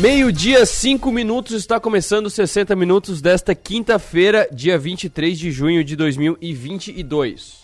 Meio-dia, 0.00 0.64
5 0.64 1.12
minutos, 1.12 1.52
está 1.52 1.78
começando 1.78 2.30
60 2.30 2.74
minutos 2.74 3.20
desta 3.20 3.54
quinta-feira, 3.54 4.48
dia 4.50 4.78
23 4.78 5.38
de 5.38 5.50
junho 5.50 5.84
de 5.84 5.94
2022. 5.94 7.60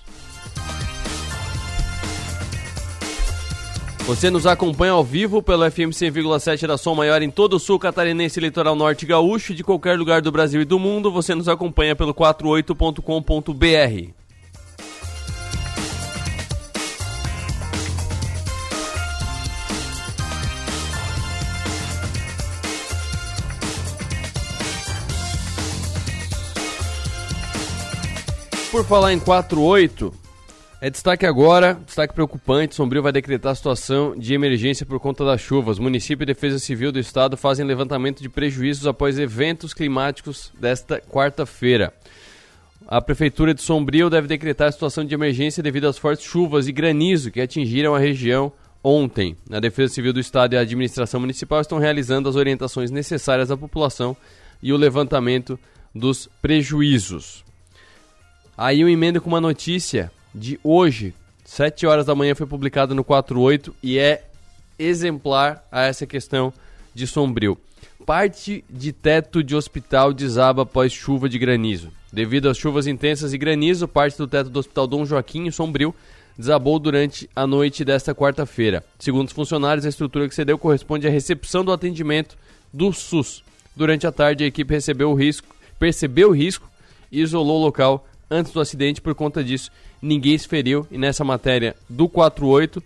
Você 4.00 4.28
nos 4.28 4.46
acompanha 4.46 4.92
ao 4.92 5.02
vivo 5.02 5.42
pelo 5.42 5.64
FM 5.70 5.96
100,7 5.96 6.66
da 6.66 6.76
Som 6.76 6.94
Maior 6.94 7.22
em 7.22 7.30
todo 7.30 7.54
o 7.54 7.58
sul 7.58 7.78
catarinense, 7.78 8.38
litoral 8.38 8.76
norte 8.76 9.06
gaúcho, 9.06 9.54
de 9.54 9.64
qualquer 9.64 9.96
lugar 9.96 10.20
do 10.20 10.30
Brasil 10.30 10.60
e 10.60 10.66
do 10.66 10.78
mundo. 10.78 11.10
Você 11.10 11.34
nos 11.34 11.48
acompanha 11.48 11.96
pelo 11.96 12.12
48.com.br. 12.12 14.25
Por 28.76 28.84
falar 28.84 29.14
em 29.14 29.18
48, 29.18 30.12
é 30.82 30.90
destaque 30.90 31.24
agora, 31.24 31.80
destaque 31.86 32.12
preocupante, 32.12 32.74
Sombrio 32.74 33.02
vai 33.02 33.10
decretar 33.10 33.56
situação 33.56 34.14
de 34.14 34.34
emergência 34.34 34.84
por 34.84 35.00
conta 35.00 35.24
das 35.24 35.40
chuvas. 35.40 35.78
Município 35.78 36.24
e 36.24 36.26
Defesa 36.26 36.58
Civil 36.58 36.92
do 36.92 36.98
Estado 36.98 37.38
fazem 37.38 37.64
levantamento 37.64 38.20
de 38.20 38.28
prejuízos 38.28 38.86
após 38.86 39.18
eventos 39.18 39.72
climáticos 39.72 40.52
desta 40.60 41.00
quarta-feira. 41.00 41.90
A 42.86 43.00
Prefeitura 43.00 43.54
de 43.54 43.62
Sombrio 43.62 44.10
deve 44.10 44.28
decretar 44.28 44.70
situação 44.70 45.06
de 45.06 45.14
emergência 45.14 45.62
devido 45.62 45.88
às 45.88 45.96
fortes 45.96 46.26
chuvas 46.26 46.68
e 46.68 46.72
granizo 46.72 47.30
que 47.30 47.40
atingiram 47.40 47.94
a 47.94 47.98
região 47.98 48.52
ontem. 48.84 49.38
A 49.50 49.58
Defesa 49.58 49.94
Civil 49.94 50.12
do 50.12 50.20
Estado 50.20 50.52
e 50.52 50.58
a 50.58 50.60
Administração 50.60 51.18
Municipal 51.18 51.62
estão 51.62 51.78
realizando 51.78 52.28
as 52.28 52.36
orientações 52.36 52.90
necessárias 52.90 53.50
à 53.50 53.56
população 53.56 54.14
e 54.62 54.70
o 54.70 54.76
levantamento 54.76 55.58
dos 55.94 56.28
prejuízos. 56.42 57.45
Aí 58.56 58.80
eu 58.80 58.88
emendo 58.88 59.20
com 59.20 59.28
uma 59.28 59.40
notícia 59.40 60.10
de 60.34 60.58
hoje, 60.64 61.12
7 61.44 61.86
horas 61.86 62.06
da 62.06 62.14
manhã, 62.14 62.34
foi 62.34 62.46
publicado 62.46 62.94
no 62.94 63.04
48 63.04 63.74
e 63.82 63.98
é 63.98 64.24
exemplar 64.78 65.62
a 65.70 65.82
essa 65.82 66.06
questão 66.06 66.52
de 66.94 67.06
Sombrio. 67.06 67.58
Parte 68.06 68.64
de 68.70 68.92
teto 68.92 69.42
de 69.44 69.54
hospital 69.54 70.12
desaba 70.12 70.62
após 70.62 70.90
chuva 70.90 71.28
de 71.28 71.38
granizo. 71.38 71.90
Devido 72.10 72.48
às 72.48 72.56
chuvas 72.56 72.86
intensas 72.86 73.34
e 73.34 73.38
granizo, 73.38 73.86
parte 73.86 74.16
do 74.16 74.26
teto 74.26 74.48
do 74.48 74.58
Hospital 74.58 74.86
Dom 74.86 75.04
Joaquim, 75.04 75.50
Sombrio, 75.50 75.94
desabou 76.38 76.78
durante 76.78 77.28
a 77.36 77.46
noite 77.46 77.84
desta 77.84 78.14
quarta-feira. 78.14 78.82
Segundo 78.98 79.26
os 79.26 79.34
funcionários, 79.34 79.84
a 79.84 79.90
estrutura 79.90 80.28
que 80.28 80.34
cedeu 80.34 80.56
corresponde 80.56 81.06
à 81.06 81.10
recepção 81.10 81.62
do 81.62 81.72
atendimento 81.72 82.38
do 82.72 82.90
SUS. 82.90 83.44
Durante 83.74 84.06
a 84.06 84.12
tarde, 84.12 84.44
a 84.44 84.46
equipe 84.46 84.72
recebeu 84.72 85.10
o 85.10 85.14
risco, 85.14 85.54
percebeu 85.78 86.30
o 86.30 86.34
risco 86.34 86.70
e 87.12 87.20
isolou 87.20 87.60
o 87.60 87.64
local 87.64 88.06
antes 88.30 88.52
do 88.52 88.60
acidente. 88.60 89.00
Por 89.00 89.14
conta 89.14 89.42
disso, 89.42 89.70
ninguém 90.00 90.36
se 90.36 90.48
feriu. 90.48 90.86
E 90.90 90.98
nessa 90.98 91.24
matéria 91.24 91.74
do 91.88 92.08
48, 92.08 92.82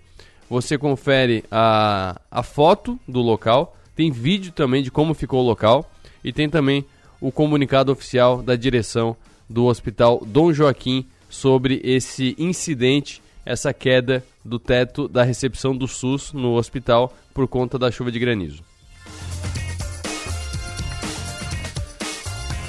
você 0.49 0.77
confere 0.77 1.45
a, 1.51 2.21
a 2.31 2.43
foto 2.43 2.99
do 3.07 3.21
local, 3.21 3.77
tem 3.95 4.11
vídeo 4.11 4.53
também 4.53 4.83
de 4.83 4.91
como 4.91 5.15
ficou 5.15 5.41
o 5.41 5.47
local 5.47 5.91
e 6.25 6.33
tem 6.33 6.49
também 6.49 6.85
o 7.21 7.31
comunicado 7.31 7.93
oficial 7.93 8.43
da 8.43 8.57
direção 8.57 9.17
do 9.49 9.67
Hospital 9.67 10.23
Dom 10.27 10.53
Joaquim 10.53 11.07
sobre 11.29 11.81
esse 11.85 12.35
incidente, 12.39 13.23
essa 13.45 13.73
queda 13.73 14.25
do 14.45 14.59
teto 14.59 15.07
da 15.07 15.23
recepção 15.23 15.77
do 15.77 15.87
SUS 15.87 16.33
no 16.33 16.55
hospital 16.55 17.15
por 17.35 17.47
conta 17.47 17.79
da 17.79 17.91
chuva 17.91 18.11
de 18.11 18.19
granizo. 18.19 18.70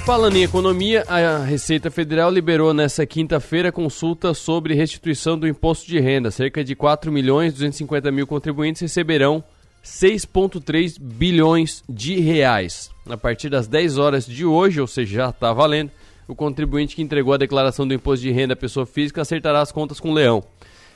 Falando 0.04 0.36
em 0.36 0.42
economia, 0.42 1.04
a 1.06 1.44
Receita 1.44 1.88
Federal 1.88 2.28
liberou 2.28 2.74
nesta 2.74 3.06
quinta-feira 3.06 3.70
consulta 3.70 4.34
sobre 4.34 4.74
restituição 4.74 5.38
do 5.38 5.46
imposto 5.46 5.86
de 5.86 6.00
renda. 6.00 6.28
Cerca 6.32 6.64
de 6.64 6.74
4 6.74 7.12
milhões 7.12 7.52
250 7.52 8.10
mil 8.10 8.26
contribuintes 8.26 8.82
receberão 8.82 9.44
6,3 9.82 10.98
bilhões 11.00 11.84
de 11.88 12.18
reais. 12.18 12.90
A 13.08 13.16
partir 13.16 13.48
das 13.48 13.68
10 13.68 13.96
horas 13.96 14.26
de 14.26 14.44
hoje, 14.44 14.80
ou 14.80 14.88
seja, 14.88 15.14
já 15.14 15.28
está 15.30 15.52
valendo, 15.52 15.92
o 16.26 16.34
contribuinte 16.34 16.96
que 16.96 17.02
entregou 17.02 17.32
a 17.32 17.38
declaração 17.38 17.86
do 17.86 17.94
imposto 17.94 18.24
de 18.24 18.32
renda 18.32 18.54
à 18.54 18.56
pessoa 18.56 18.84
física 18.84 19.22
acertará 19.22 19.60
as 19.60 19.70
contas 19.70 20.00
com 20.00 20.10
o 20.10 20.14
leão. 20.14 20.42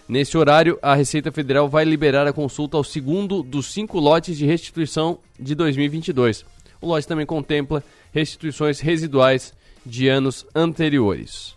Nesse 0.09 0.37
horário, 0.37 0.81
a 0.83 0.97
Receita 0.97 1.31
Federal 1.31 1.69
vai 1.69 1.85
liberar 1.85 2.27
a 2.27 2.33
consulta 2.33 2.77
ao 2.77 2.83
segundo 2.83 3.41
dos 3.41 3.73
cinco 3.73 4.01
lotes 4.01 4.37
de 4.37 4.47
restituição 4.47 5.21
de 5.39 5.55
2022. 5.55 6.45
O 6.81 6.89
lote 6.89 7.09
também 7.09 7.27
contempla 7.27 7.83
restituições 8.17 8.81
residuais 8.81 9.53
de 9.85 10.09
anos 10.09 10.47
anteriores. 10.55 11.55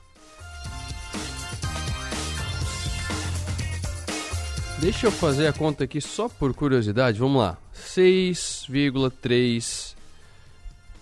Deixa 4.81 5.07
eu 5.07 5.11
fazer 5.11 5.47
a 5.47 5.53
conta 5.53 5.85
aqui 5.85 6.01
só 6.01 6.27
por 6.27 6.53
curiosidade. 6.53 7.17
Vamos 7.17 7.41
lá. 7.41 7.57
6,3 7.73 9.95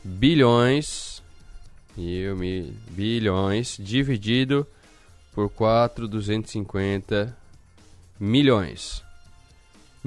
bilhões 0.04 1.24
bilhões 2.92 3.76
dividido 3.80 4.68
por 5.34 5.50
4,250 5.50 7.36
milhões. 8.20 9.07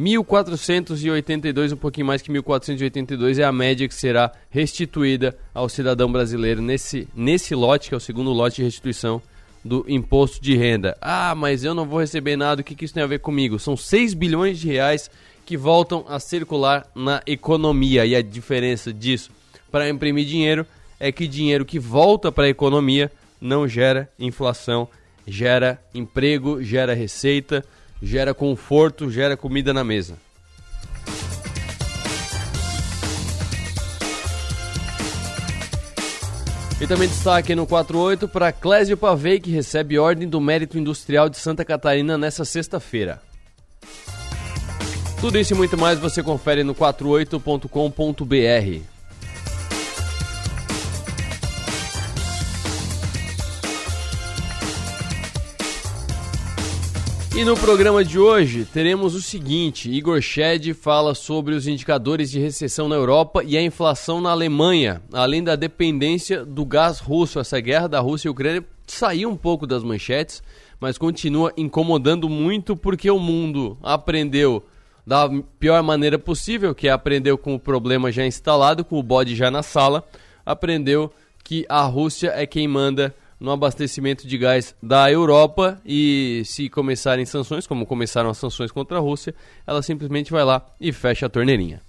1.482, 0.01 1.73
um 1.75 1.77
pouquinho 1.77 2.07
mais 2.07 2.23
que 2.23 2.33
1.482 2.33 3.39
é 3.39 3.45
a 3.45 3.53
média 3.53 3.87
que 3.87 3.95
será 3.95 4.33
restituída 4.49 5.37
ao 5.53 5.69
cidadão 5.69 6.11
brasileiro 6.11 6.63
nesse, 6.63 7.07
nesse 7.15 7.55
lote, 7.55 7.91
que 7.91 7.95
é 7.95 7.99
o 7.99 8.01
segundo 8.01 8.33
lote 8.33 8.57
de 8.57 8.63
restituição 8.63 9.21
do 9.63 9.85
imposto 9.87 10.41
de 10.41 10.57
renda. 10.57 10.97
Ah, 11.03 11.35
mas 11.35 11.65
eu 11.65 11.75
não 11.75 11.85
vou 11.85 12.01
receber 12.01 12.35
nada, 12.35 12.63
o 12.63 12.65
que, 12.65 12.75
que 12.75 12.87
isso 12.87 12.95
tem 12.95 13.03
a 13.03 13.07
ver 13.07 13.19
comigo? 13.19 13.59
São 13.59 13.77
6 13.77 14.15
bilhões 14.15 14.59
de 14.59 14.69
reais 14.69 15.11
que 15.45 15.55
voltam 15.55 16.07
a 16.09 16.19
circular 16.19 16.87
na 16.95 17.21
economia 17.27 18.07
e 18.07 18.17
a 18.17 18.23
diferença 18.23 18.93
disso 18.93 19.31
para 19.71 19.89
imprimir 19.89 20.25
dinheiro 20.25 20.67
é 20.99 21.13
que 21.13 21.27
dinheiro 21.27 21.65
que 21.65 21.79
volta 21.79 22.33
para 22.33 22.45
a 22.45 22.49
economia 22.49 23.11
não 23.41 23.67
gera 23.69 24.11
inflação, 24.19 24.89
gera 25.27 25.83
emprego, 25.95 26.63
gera 26.63 26.95
receita, 26.95 27.65
gera 28.03 28.35
conforto, 28.35 29.11
gera 29.11 29.37
comida 29.37 29.73
na 29.73 29.85
mesa. 29.85 30.17
E 36.81 36.87
também 36.87 37.09
destaque 37.09 37.55
no 37.55 37.67
48 37.67 38.27
para 38.27 38.51
Clésio 38.51 38.97
Pavei, 38.97 39.39
que 39.39 39.51
recebe 39.51 39.99
ordem 39.99 40.27
do 40.27 40.41
Mérito 40.41 40.79
Industrial 40.79 41.29
de 41.29 41.37
Santa 41.37 41.63
Catarina 41.63 42.17
nessa 42.17 42.43
sexta-feira. 42.43 43.21
Tudo 45.21 45.39
isso 45.39 45.53
e 45.53 45.57
muito 45.57 45.77
mais 45.77 45.99
você 45.99 46.23
confere 46.23 46.65
no 46.65 46.75
48.com.br. 46.75 49.00
E 57.37 57.45
no 57.45 57.57
programa 57.57 58.05
de 58.05 58.19
hoje 58.19 58.65
teremos 58.65 59.15
o 59.15 59.23
seguinte: 59.23 59.89
Igor 59.89 60.21
Shed 60.21 60.75
fala 60.75 61.15
sobre 61.15 61.55
os 61.55 61.69
indicadores 61.69 62.29
de 62.29 62.41
recessão 62.41 62.89
na 62.89 62.97
Europa 62.97 63.43
e 63.45 63.57
a 63.57 63.63
inflação 63.63 64.21
na 64.21 64.31
Alemanha, 64.31 65.01
além 65.13 65.43
da 65.43 65.55
dependência 65.55 66.45
do 66.45 66.65
gás 66.65 66.99
russo. 66.99 67.39
Essa 67.39 67.61
guerra 67.61 67.89
da 67.89 68.01
Rússia 68.01 68.27
e 68.27 68.31
Ucrânia 68.31 68.65
saiu 68.85 69.31
um 69.31 69.37
pouco 69.37 69.65
das 69.65 69.85
manchetes, 69.85 70.43
mas 70.81 70.99
continua 70.99 71.53
incomodando 71.57 72.29
muito 72.29 72.77
porque 72.77 73.09
o 73.09 73.19
mundo 73.19 73.79
aprendeu 73.81 74.65
da 75.07 75.31
pior 75.59 75.83
maneira 75.85 76.19
possível, 76.19 76.75
que 76.75 76.89
é 76.89 76.91
aprendeu 76.91 77.39
com 77.39 77.55
o 77.55 77.61
problema 77.61 78.11
já 78.11 78.27
instalado, 78.27 78.85
com 78.85 78.99
o 78.99 79.03
bode 79.03 79.37
já 79.37 79.53
na 79.53 79.63
sala, 79.63 80.05
aprendeu 80.45 81.13
que 81.45 81.65
a 81.69 81.83
Rússia 81.83 82.33
é 82.35 82.45
quem 82.45 82.67
manda 82.67 83.15
no 83.41 83.51
abastecimento 83.51 84.29
de 84.29 84.37
gás 84.37 84.75
da 84.83 85.11
Europa 85.11 85.81
e 85.85 86.43
se 86.45 86.69
começarem 86.69 87.25
sanções, 87.25 87.67
como 87.67 87.87
começaram 87.87 88.29
as 88.29 88.37
sanções 88.37 88.71
contra 88.71 88.99
a 88.99 89.01
Rússia, 89.01 89.35
ela 89.67 89.81
simplesmente 89.81 90.31
vai 90.31 90.45
lá 90.45 90.65
e 90.79 90.93
fecha 90.93 91.25
a 91.25 91.29
torneirinha. 91.29 91.81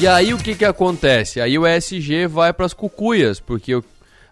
E 0.00 0.08
aí 0.08 0.32
o 0.32 0.38
que 0.38 0.54
que 0.54 0.64
acontece? 0.64 1.40
Aí 1.40 1.58
o 1.58 1.66
ESG 1.66 2.26
vai 2.26 2.52
para 2.52 2.66
as 2.66 2.72
cucuias, 2.72 3.38
porque 3.38 3.74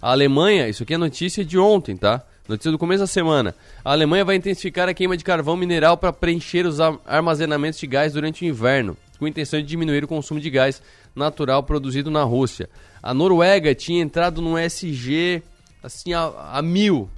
a 0.01 0.11
Alemanha, 0.11 0.69
isso 0.69 0.83
aqui 0.83 0.95
é 0.95 0.99
notícia 0.99 1.45
de 1.45 1.59
ontem, 1.59 1.97
tá? 1.97 2.23
Notícia 2.49 2.73
do 2.73 2.79
começo 2.79 3.01
da 3.01 3.07
semana. 3.07 3.55
A 3.85 3.93
Alemanha 3.93 4.25
vai 4.25 4.35
intensificar 4.35 4.89
a 4.89 4.95
queima 4.95 5.17
de 5.17 5.23
carvão 5.23 5.57
mineral 5.57 5.97
para 5.97 6.13
preencher 6.13 6.67
os 6.67 6.81
armazenamentos 6.81 7.79
de 7.79 7.87
gás 7.87 8.15
durante 8.15 8.45
o 8.45 8.49
inverno, 8.49 8.97
com 9.19 9.27
a 9.27 9.29
intenção 9.29 9.61
de 9.61 9.67
diminuir 9.67 10.03
o 10.03 10.09
consumo 10.09 10.41
de 10.41 10.51
gás 10.51 10.83
natural 11.15 11.63
produzido 11.63 12.11
na 12.11 12.25
Rússia. 12.25 12.69
A 13.03 13.13
Noruega 13.13 13.75
tinha 13.75 14.01
entrado 14.01 14.41
no 14.41 14.57
SG 14.57 15.43
assim 15.83 16.13
a, 16.13 16.33
a 16.53 16.63
mil. 16.63 17.11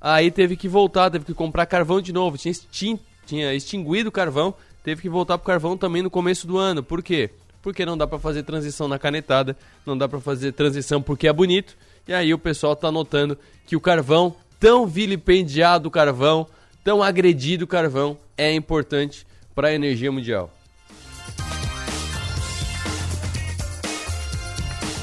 Aí 0.00 0.30
teve 0.30 0.56
que 0.56 0.68
voltar, 0.68 1.10
teve 1.10 1.24
que 1.24 1.32
comprar 1.32 1.64
carvão 1.66 2.00
de 2.00 2.12
novo. 2.12 2.36
Tinha, 2.36 2.52
extin, 2.52 2.98
tinha 3.24 3.54
extinguido 3.54 4.10
o 4.10 4.12
carvão, 4.12 4.54
teve 4.84 5.00
que 5.00 5.08
voltar 5.08 5.38
pro 5.38 5.46
carvão 5.46 5.76
também 5.76 6.02
no 6.02 6.10
começo 6.10 6.46
do 6.46 6.58
ano. 6.58 6.82
Por 6.82 7.02
quê? 7.02 7.30
Porque 7.62 7.86
não 7.86 7.96
dá 7.96 8.06
para 8.06 8.18
fazer 8.18 8.42
transição 8.42 8.86
na 8.86 8.98
canetada, 8.98 9.56
não 9.84 9.96
dá 9.96 10.06
para 10.08 10.20
fazer 10.20 10.52
transição 10.52 11.00
porque 11.00 11.26
é 11.26 11.32
bonito. 11.32 11.76
E 12.06 12.12
aí 12.12 12.32
o 12.32 12.38
pessoal 12.38 12.76
tá 12.76 12.92
notando 12.92 13.38
que 13.66 13.74
o 13.74 13.80
carvão, 13.80 14.36
tão 14.60 14.86
vilipendiado 14.86 15.90
carvão, 15.90 16.46
tão 16.84 17.02
agredido 17.02 17.66
carvão, 17.66 18.16
é 18.36 18.52
importante 18.54 19.26
para 19.54 19.68
a 19.68 19.74
energia 19.74 20.12
mundial. 20.12 20.55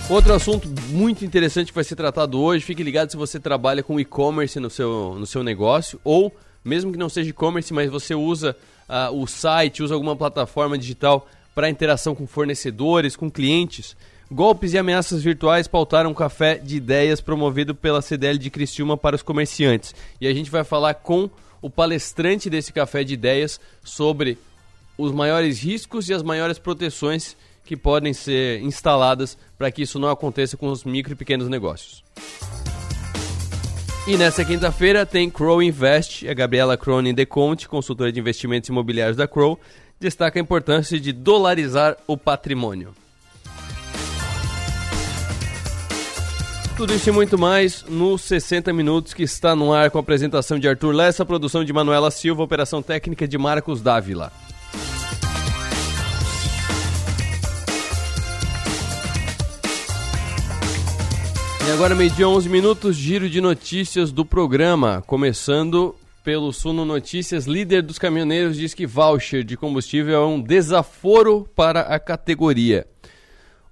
Outro 0.09 0.33
assunto 0.33 0.67
muito 0.89 1.23
interessante 1.23 1.67
que 1.67 1.75
vai 1.75 1.83
ser 1.83 1.95
tratado 1.95 2.39
hoje, 2.39 2.65
fique 2.65 2.83
ligado 2.83 3.09
se 3.09 3.17
você 3.17 3.39
trabalha 3.39 3.81
com 3.81 3.97
e-commerce 3.97 4.59
no 4.59 4.69
seu, 4.69 5.15
no 5.17 5.25
seu 5.25 5.43
negócio, 5.43 5.99
ou 6.03 6.35
mesmo 6.63 6.91
que 6.91 6.97
não 6.97 7.07
seja 7.07 7.29
e-commerce, 7.29 7.73
mas 7.73 7.89
você 7.89 8.13
usa 8.13 8.55
uh, 8.89 9.15
o 9.17 9.25
site, 9.25 9.81
usa 9.81 9.93
alguma 9.93 10.15
plataforma 10.15 10.77
digital 10.77 11.27
para 11.55 11.69
interação 11.69 12.13
com 12.13 12.27
fornecedores, 12.27 13.15
com 13.15 13.31
clientes. 13.31 13.95
Golpes 14.29 14.73
e 14.73 14.77
ameaças 14.77 15.23
virtuais 15.23 15.67
pautaram 15.67 16.11
um 16.11 16.13
café 16.13 16.55
de 16.55 16.75
ideias 16.75 17.21
promovido 17.21 17.73
pela 17.73 18.01
CDL 18.01 18.37
de 18.37 18.49
Criciúma 18.49 18.97
para 18.97 19.15
os 19.15 19.21
comerciantes. 19.21 19.95
E 20.19 20.27
a 20.27 20.33
gente 20.33 20.51
vai 20.51 20.65
falar 20.65 20.95
com 20.95 21.29
o 21.61 21.69
palestrante 21.69 22.49
desse 22.49 22.73
café 22.73 23.05
de 23.05 23.13
ideias 23.13 23.59
sobre 23.83 24.37
os 24.97 25.13
maiores 25.13 25.63
riscos 25.63 26.09
e 26.09 26.13
as 26.13 26.21
maiores 26.21 26.59
proteções 26.59 27.37
que 27.63 27.77
podem 27.77 28.13
ser 28.13 28.61
instaladas 28.61 29.37
para 29.57 29.71
que 29.71 29.81
isso 29.81 29.99
não 29.99 30.09
aconteça 30.09 30.57
com 30.57 30.67
os 30.67 30.83
micro 30.83 31.13
e 31.13 31.15
pequenos 31.15 31.47
negócios. 31.47 32.03
E 34.05 34.17
nessa 34.17 34.43
quinta-feira 34.43 35.05
tem 35.05 35.29
Crow 35.29 35.63
Invest, 35.63 36.27
a 36.27 36.33
Gabriela 36.33 36.75
Cronin 36.75 37.13
de 37.13 37.25
Conte, 37.25 37.69
consultora 37.69 38.11
de 38.11 38.19
investimentos 38.19 38.67
imobiliários 38.67 39.15
da 39.15 39.27
Crow, 39.27 39.57
destaca 39.97 40.37
a 40.37 40.41
importância 40.41 40.99
de 40.99 41.13
dolarizar 41.13 41.95
o 42.05 42.17
patrimônio. 42.17 42.93
Tudo 46.75 46.93
isso 46.93 47.07
e 47.07 47.11
muito 47.13 47.37
mais 47.37 47.85
nos 47.87 48.23
60 48.23 48.73
minutos 48.73 49.13
que 49.13 49.23
está 49.23 49.55
no 49.55 49.71
ar 49.71 49.89
com 49.89 49.99
a 49.99 50.01
apresentação 50.01 50.59
de 50.59 50.67
Arthur 50.67 50.91
Lessa, 50.91 51.23
produção 51.23 51.63
de 51.63 51.71
Manuela 51.71 52.11
Silva, 52.11 52.43
operação 52.43 52.81
técnica 52.81 53.25
de 53.27 53.37
Marcos 53.37 53.79
Dávila. 53.79 54.33
E 61.65 61.71
agora, 61.71 61.95
meio-dia, 61.95 62.27
11 62.27 62.49
minutos, 62.49 62.95
giro 62.97 63.29
de 63.29 63.39
notícias 63.39 64.11
do 64.11 64.25
programa. 64.25 65.01
Começando 65.07 65.95
pelo 66.21 66.51
Suno 66.51 66.83
Notícias, 66.83 67.45
líder 67.45 67.81
dos 67.81 67.97
caminhoneiros 67.97 68.57
diz 68.57 68.73
que 68.73 68.85
voucher 68.85 69.45
de 69.45 69.55
combustível 69.55 70.21
é 70.21 70.25
um 70.25 70.41
desaforo 70.41 71.47
para 71.55 71.79
a 71.81 71.97
categoria. 71.97 72.85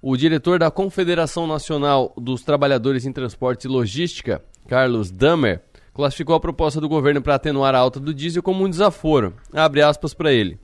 O 0.02 0.16
diretor 0.16 0.58
da 0.58 0.72
Confederação 0.72 1.46
Nacional 1.46 2.14
dos 2.18 2.44
Trabalhadores 2.44 3.06
em 3.06 3.12
Transporte 3.12 3.66
e 3.66 3.70
Logística, 3.70 4.42
Carlos 4.70 5.12
Damer, 5.12 5.62
classificou 5.94 6.36
a 6.36 6.40
proposta 6.40 6.80
do 6.80 6.88
governo 6.88 7.22
para 7.22 7.36
atenuar 7.36 7.76
a 7.76 7.80
alta 7.80 8.00
do 8.00 8.14
diesel 8.14 8.42
como 8.42 8.64
um 8.64 8.70
desaforo. 8.70 9.34
Abre 9.54 9.82
aspas 9.82 10.14
para 10.14 10.32
ele. 10.32 10.58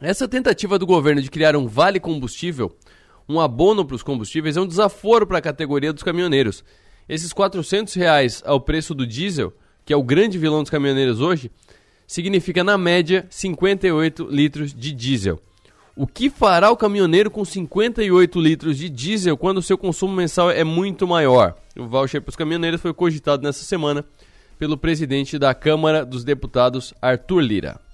Essa 0.00 0.28
tentativa 0.28 0.78
do 0.78 0.86
governo 0.86 1.20
de 1.20 1.30
criar 1.30 1.56
um 1.56 1.66
vale 1.66 1.98
combustível 1.98 2.76
um 3.28 3.40
abono 3.40 3.84
para 3.84 3.96
os 3.96 4.02
combustíveis 4.02 4.56
é 4.56 4.60
um 4.60 4.66
desaforo 4.66 5.26
para 5.26 5.38
a 5.38 5.42
categoria 5.42 5.92
dos 5.92 6.02
caminhoneiros. 6.02 6.64
Esses 7.08 7.32
400 7.32 7.94
reais 7.94 8.42
ao 8.44 8.60
preço 8.60 8.94
do 8.94 9.06
diesel, 9.06 9.52
que 9.84 9.92
é 9.92 9.96
o 9.96 10.02
grande 10.02 10.38
vilão 10.38 10.62
dos 10.62 10.70
caminhoneiros 10.70 11.20
hoje, 11.20 11.50
significa 12.06 12.62
na 12.62 12.78
média 12.78 13.26
58 13.30 14.28
litros 14.30 14.72
de 14.72 14.92
diesel. 14.92 15.40
O 15.96 16.06
que 16.06 16.28
fará 16.28 16.70
o 16.70 16.76
caminhoneiro 16.76 17.30
com 17.30 17.44
58 17.44 18.38
litros 18.38 18.76
de 18.76 18.88
diesel 18.88 19.36
quando 19.36 19.58
o 19.58 19.62
seu 19.62 19.78
consumo 19.78 20.14
mensal 20.14 20.50
é 20.50 20.62
muito 20.62 21.06
maior? 21.06 21.56
O 21.76 21.86
voucher 21.86 22.20
para 22.20 22.30
os 22.30 22.36
caminhoneiros 22.36 22.80
foi 22.80 22.92
cogitado 22.92 23.42
nessa 23.42 23.64
semana 23.64 24.04
pelo 24.58 24.76
presidente 24.76 25.38
da 25.38 25.54
Câmara 25.54 26.04
dos 26.04 26.22
Deputados, 26.22 26.92
Arthur 27.00 27.40
Lira. 27.40 27.85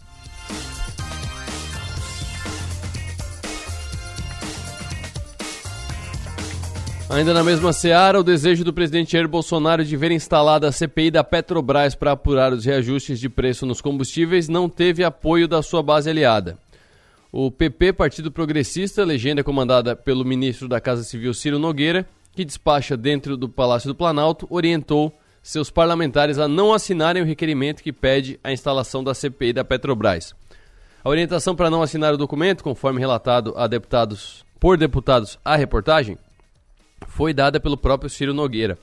Ainda 7.12 7.34
na 7.34 7.44
mesma 7.44 7.74
seara, 7.74 8.18
o 8.18 8.24
desejo 8.24 8.64
do 8.64 8.72
presidente 8.72 9.12
Jair 9.12 9.28
Bolsonaro 9.28 9.84
de 9.84 9.94
ver 9.98 10.10
instalada 10.10 10.66
a 10.66 10.72
CPI 10.72 11.10
da 11.10 11.22
Petrobras 11.22 11.94
para 11.94 12.12
apurar 12.12 12.54
os 12.54 12.64
reajustes 12.64 13.20
de 13.20 13.28
preço 13.28 13.66
nos 13.66 13.82
combustíveis 13.82 14.48
não 14.48 14.66
teve 14.66 15.04
apoio 15.04 15.46
da 15.46 15.60
sua 15.62 15.82
base 15.82 16.08
aliada. 16.08 16.56
O 17.30 17.50
PP, 17.50 17.92
Partido 17.92 18.32
Progressista, 18.32 19.04
legenda 19.04 19.44
comandada 19.44 19.94
pelo 19.94 20.24
ministro 20.24 20.66
da 20.66 20.80
Casa 20.80 21.04
Civil 21.04 21.34
Ciro 21.34 21.58
Nogueira, 21.58 22.06
que 22.34 22.46
despacha 22.46 22.96
dentro 22.96 23.36
do 23.36 23.46
Palácio 23.46 23.88
do 23.88 23.94
Planalto, 23.94 24.46
orientou 24.48 25.12
seus 25.42 25.68
parlamentares 25.68 26.38
a 26.38 26.48
não 26.48 26.72
assinarem 26.72 27.22
o 27.22 27.26
requerimento 27.26 27.82
que 27.82 27.92
pede 27.92 28.40
a 28.42 28.50
instalação 28.50 29.04
da 29.04 29.12
CPI 29.12 29.52
da 29.52 29.64
Petrobras. 29.64 30.34
A 31.04 31.10
orientação 31.10 31.54
para 31.54 31.68
não 31.68 31.82
assinar 31.82 32.14
o 32.14 32.18
documento, 32.18 32.64
conforme 32.64 33.00
relatado 33.00 33.52
a 33.54 33.66
deputados 33.66 34.46
por 34.58 34.78
deputados 34.78 35.38
à 35.44 35.56
reportagem, 35.56 36.16
foi 37.14 37.34
dada 37.34 37.60
pelo 37.60 37.76
próprio 37.76 38.08
Ciro 38.08 38.32
Nogueira. 38.32 38.78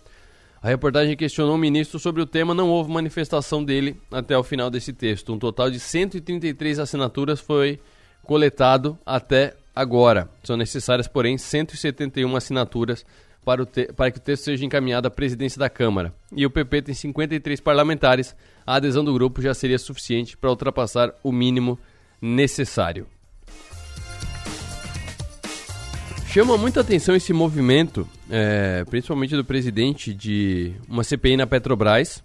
A 0.61 0.67
reportagem 0.67 1.15
questionou 1.15 1.55
o 1.55 1.57
ministro 1.57 1.99
sobre 1.99 2.21
o 2.21 2.25
tema, 2.25 2.53
não 2.53 2.69
houve 2.69 2.91
manifestação 2.91 3.63
dele 3.63 3.97
até 4.11 4.37
o 4.37 4.43
final 4.43 4.69
desse 4.69 4.93
texto. 4.93 5.33
Um 5.33 5.39
total 5.39 5.71
de 5.71 5.79
133 5.79 6.79
assinaturas 6.79 7.39
foi 7.39 7.79
coletado 8.23 8.97
até 9.05 9.55
agora. 9.75 10.29
São 10.43 10.57
necessárias, 10.57 11.07
porém, 11.07 11.37
171 11.37 12.35
assinaturas 12.35 13.05
para, 13.43 13.65
para, 13.95 14.11
que 14.11 14.19
o 14.19 14.21
texto 14.21 14.43
seja 14.43 14.65
encaminhado 14.65 15.07
à 15.07 15.11
presidência 15.11 15.57
da 15.57 15.69
Câmara. 15.69 16.13
E 16.35 16.45
o 16.45 16.51
PP 16.51 16.83
tem 16.83 16.93
53 16.93 17.59
parlamentares. 17.61 18.35
A 18.67 18.75
adesão 18.75 19.03
do 19.03 19.13
grupo 19.13 19.41
já 19.41 19.53
seria 19.53 19.79
suficiente 19.79 20.37
para 20.37 20.49
ultrapassar 20.49 21.13
o 21.23 21.31
mínimo 21.31 21.79
necessário. 22.21 23.07
Chama 26.31 26.55
muita 26.59 26.81
atenção 26.81 27.15
esse 27.15 27.33
movimento, 27.33 28.07
é, 28.29 28.85
principalmente 28.87 29.35
do 29.35 29.43
presidente 29.43 30.13
de 30.13 30.73
uma 30.87 31.03
CPI 31.03 31.35
na 31.35 31.47
Petrobras. 31.47 32.23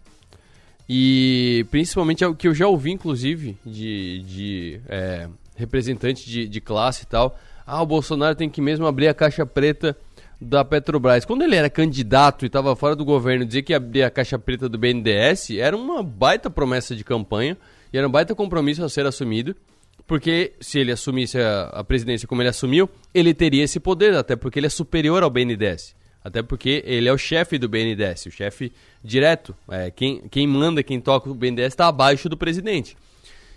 E 0.86 1.64
principalmente 1.70 2.22
é 2.22 2.26
o 2.26 2.34
que 2.34 2.46
eu 2.46 2.54
já 2.54 2.68
ouvi, 2.68 2.90
inclusive, 2.90 3.56
de, 3.64 4.22
de 4.24 4.80
é, 4.90 5.26
representante 5.56 6.28
de, 6.28 6.46
de 6.46 6.60
classe 6.60 7.04
e 7.04 7.06
tal. 7.06 7.34
Ah, 7.66 7.80
o 7.80 7.86
Bolsonaro 7.86 8.34
tem 8.36 8.50
que 8.50 8.60
mesmo 8.60 8.86
abrir 8.86 9.08
a 9.08 9.14
caixa 9.14 9.46
preta 9.46 9.96
da 10.38 10.62
Petrobras. 10.62 11.24
Quando 11.24 11.40
ele 11.40 11.56
era 11.56 11.70
candidato 11.70 12.44
e 12.44 12.48
estava 12.48 12.76
fora 12.76 12.94
do 12.94 13.06
governo, 13.06 13.46
dizer 13.46 13.62
que 13.62 13.72
ia 13.72 13.78
abrir 13.78 14.02
a 14.02 14.10
caixa 14.10 14.38
preta 14.38 14.68
do 14.68 14.76
BNDES 14.76 15.52
era 15.52 15.74
uma 15.74 16.02
baita 16.02 16.50
promessa 16.50 16.94
de 16.94 17.02
campanha 17.02 17.56
e 17.90 17.96
era 17.96 18.06
um 18.06 18.10
baita 18.10 18.34
compromisso 18.34 18.84
a 18.84 18.88
ser 18.90 19.06
assumido 19.06 19.56
porque 20.06 20.52
se 20.60 20.78
ele 20.78 20.92
assumisse 20.92 21.38
a, 21.38 21.64
a, 21.66 21.84
presidência 21.84 22.28
como 22.28 22.42
ele 22.42 22.48
assumiu, 22.48 22.88
ele 23.12 23.32
teria 23.32 23.64
esse 23.64 23.80
poder, 23.80 24.14
até 24.14 24.36
porque 24.36 24.58
ele 24.58 24.66
é 24.66 24.70
superior 24.70 25.22
ao 25.22 25.30
BNDES. 25.30 25.94
Até 26.22 26.42
porque 26.42 26.82
ele 26.86 27.08
é 27.08 27.12
o 27.12 27.18
chefe 27.18 27.58
do 27.58 27.68
BNDES, 27.68 28.26
o 28.26 28.30
chefe 28.30 28.72
direto. 29.02 29.54
É, 29.70 29.90
quem, 29.90 30.22
quem 30.30 30.46
manda, 30.46 30.82
quem 30.82 31.00
toca 31.00 31.28
o 31.28 31.34
BNDES 31.34 31.66
está 31.66 31.86
abaixo 31.86 32.28
do 32.28 32.36
presidente. 32.36 32.96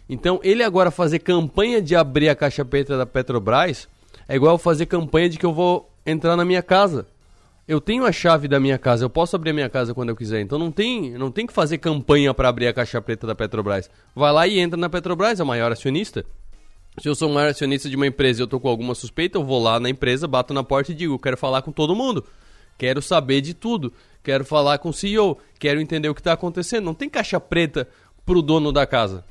Então, 0.10 0.40
ele 0.44 0.64
agora 0.64 0.92
fazer 0.92 1.20
campanha 1.20 1.82
de 1.82 1.96
abrir 1.96 2.30
a 2.30 2.36
caixa 2.36 2.64
preta 2.64 2.98
da 2.98 3.06
Petrobras 3.06 3.88
é 4.28 4.36
igual 4.36 4.58
fazer 4.58 4.86
campanha 4.86 5.30
de 5.30 5.38
que 5.38 5.46
eu 5.46 5.54
vou 5.54 5.90
entrar 6.06 6.36
na 6.36 6.46
minha 6.46 6.62
casa. 6.62 7.08
Eu 7.68 7.82
tenho 7.82 8.06
a 8.06 8.14
chave 8.14 8.48
da 8.48 8.62
minha 8.62 8.78
casa, 8.78 9.04
eu 9.04 9.10
posso 9.10 9.36
abrir 9.36 9.50
a 9.50 9.54
minha 9.54 9.70
casa 9.70 9.94
quando 9.94 10.08
eu 10.08 10.16
quiser. 10.16 10.40
Então 10.40 10.58
não 10.58 10.72
tem, 10.72 11.12
não 11.18 11.30
tem 11.30 11.46
que 11.46 11.52
fazer 11.52 11.78
campanha 11.80 12.34
para 12.34 12.48
abrir 12.48 12.68
a 12.68 12.74
caixa 12.74 13.02
preta 13.02 13.28
da 13.28 13.36
Petrobras. 13.36 13.90
Vai 14.16 14.32
lá 14.32 14.48
e 14.48 14.58
entra 14.58 14.78
na 14.78 14.90
Petrobras, 14.90 15.42
é 15.42 15.44
o 15.44 15.46
maior 15.46 15.70
acionista. 15.70 16.26
Se 16.98 17.10
eu 17.10 17.14
sou 17.14 17.30
o 17.30 17.34
maior 17.34 17.50
acionista 17.50 17.90
de 17.90 17.98
uma 17.98 18.08
empresa 18.08 18.40
e 18.40 18.44
eu 18.44 18.48
tô 18.48 18.58
com 18.58 18.70
alguma 18.70 18.96
suspeita, 18.96 19.38
eu 19.38 19.44
vou 19.44 19.62
lá 19.62 19.82
na 19.82 19.90
empresa, 19.90 20.28
bato 20.28 20.54
na 20.54 20.64
porta 20.64 20.94
e 20.94 20.96
digo, 20.96 21.20
quero 21.20 21.36
falar 21.36 21.62
com 21.62 21.72
todo 21.74 21.94
mundo. 21.94 22.24
Quero 22.78 23.02
saber 23.02 23.42
de 23.42 23.54
tudo. 23.54 23.92
Quero 24.24 24.46
falar 24.46 24.78
com 24.78 24.90
o 24.90 24.94
CEO, 24.94 25.38
quero 25.60 25.82
entender 25.82 26.08
o 26.08 26.16
que 26.16 26.22
está 26.22 26.34
acontecendo. 26.34 26.86
Não 26.86 26.94
tem 26.94 27.10
caixa 27.10 27.40
preta 27.40 27.88
pro 28.26 28.42
dono 28.42 28.72
da 28.72 28.86
casa. 28.86 29.26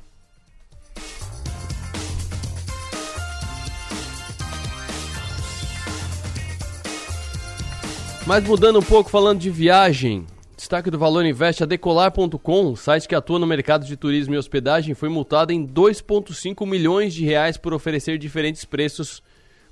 Mas 8.27 8.43
mudando 8.43 8.79
um 8.79 8.83
pouco, 8.83 9.09
falando 9.09 9.39
de 9.39 9.49
viagem, 9.49 10.27
destaque 10.57 10.91
do 10.91 10.99
Valor 10.99 11.25
Investe, 11.25 11.63
a 11.63 11.65
Decolar.com, 11.65 12.75
site 12.75 13.07
que 13.07 13.15
atua 13.15 13.39
no 13.39 13.47
mercado 13.47 13.85
de 13.85 13.95
turismo 13.95 14.35
e 14.35 14.37
hospedagem, 14.37 14.93
foi 14.93 15.07
multada 15.07 15.53
em 15.53 15.65
2,5 15.65 16.67
milhões 16.67 17.13
de 17.13 17.23
reais 17.23 17.55
por 17.55 17.73
oferecer 17.73 18.17
diferentes 18.17 18.65
preços 18.65 19.23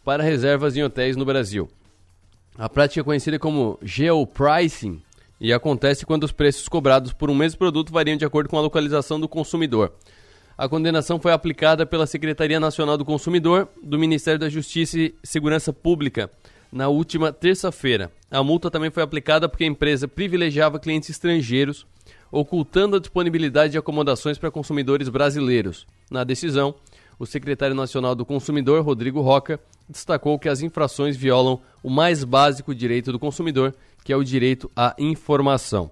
para 0.05 0.23
reservas 0.23 0.77
em 0.77 0.83
hotéis 0.83 1.17
no 1.17 1.25
Brasil. 1.25 1.69
A 2.57 2.69
prática 2.69 3.01
é 3.01 3.03
conhecida 3.03 3.37
como 3.37 3.77
geopricing 3.83 5.01
e 5.37 5.51
acontece 5.51 6.05
quando 6.05 6.23
os 6.23 6.31
preços 6.31 6.69
cobrados 6.69 7.11
por 7.11 7.29
um 7.29 7.35
mesmo 7.35 7.59
produto 7.59 7.91
variam 7.91 8.15
de 8.15 8.23
acordo 8.23 8.49
com 8.49 8.57
a 8.57 8.61
localização 8.61 9.19
do 9.19 9.27
consumidor. 9.27 9.91
A 10.57 10.69
condenação 10.69 11.19
foi 11.19 11.33
aplicada 11.33 11.85
pela 11.85 12.07
Secretaria 12.07 12.57
Nacional 12.57 12.97
do 12.97 13.03
Consumidor, 13.03 13.67
do 13.83 13.99
Ministério 13.99 14.39
da 14.39 14.47
Justiça 14.47 14.97
e 14.97 15.13
Segurança 15.25 15.73
Pública 15.73 16.31
na 16.75 16.89
última 16.89 17.31
terça-feira. 17.31 18.11
A 18.29 18.43
multa 18.43 18.69
também 18.69 18.91
foi 18.91 19.01
aplicada 19.01 19.47
porque 19.47 19.63
a 19.63 19.67
empresa 19.67 20.09
privilegiava 20.09 20.77
clientes 20.77 21.09
estrangeiros, 21.09 21.87
ocultando 22.29 22.97
a 22.97 22.99
disponibilidade 22.99 23.71
de 23.71 23.77
acomodações 23.77 24.37
para 24.37 24.51
consumidores 24.51 25.07
brasileiros. 25.07 25.87
Na 26.11 26.25
decisão, 26.25 26.75
o 27.17 27.25
secretário 27.25 27.73
nacional 27.73 28.13
do 28.13 28.25
Consumidor, 28.25 28.83
Rodrigo 28.83 29.21
Roca, 29.21 29.57
destacou 29.87 30.37
que 30.37 30.49
as 30.49 30.61
infrações 30.61 31.15
violam 31.15 31.61
o 31.81 31.89
mais 31.89 32.25
básico 32.25 32.75
direito 32.75 33.09
do 33.09 33.19
consumidor, 33.19 33.73
que 34.03 34.11
é 34.11 34.17
o 34.17 34.23
direito 34.23 34.69
à 34.75 34.93
informação. 34.99 35.89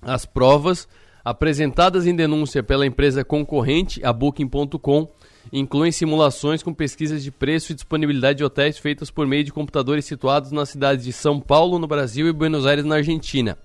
As 0.00 0.24
provas 0.24 0.88
apresentadas 1.22 2.06
em 2.06 2.16
denúncia 2.16 2.62
pela 2.62 2.86
empresa 2.86 3.22
concorrente, 3.22 4.02
a 4.02 4.14
Booking.com, 4.14 5.10
incluem 5.52 5.90
simulações 5.92 6.62
com 6.62 6.72
pesquisas 6.72 7.22
de 7.22 7.30
preço 7.30 7.72
e 7.72 7.74
disponibilidade 7.74 8.38
de 8.38 8.44
hotéis 8.44 8.78
feitas 8.78 9.10
por 9.10 9.26
meio 9.26 9.44
de 9.44 9.52
computadores 9.52 10.04
situados 10.04 10.52
nas 10.52 10.68
cidades 10.68 11.04
de 11.04 11.12
São 11.12 11.40
Paulo, 11.40 11.78
no 11.78 11.86
Brasil, 11.86 12.28
e 12.28 12.32
Buenos 12.32 12.66
Aires, 12.66 12.84
na 12.84 12.96
Argentina. 12.96 13.58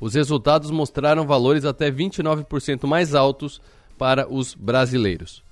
Os 0.00 0.14
resultados 0.14 0.70
mostraram 0.70 1.26
valores 1.26 1.64
até 1.64 1.90
29% 1.90 2.86
mais 2.86 3.14
altos 3.14 3.60
para 3.96 4.28
os 4.28 4.54
brasileiros. 4.54 5.42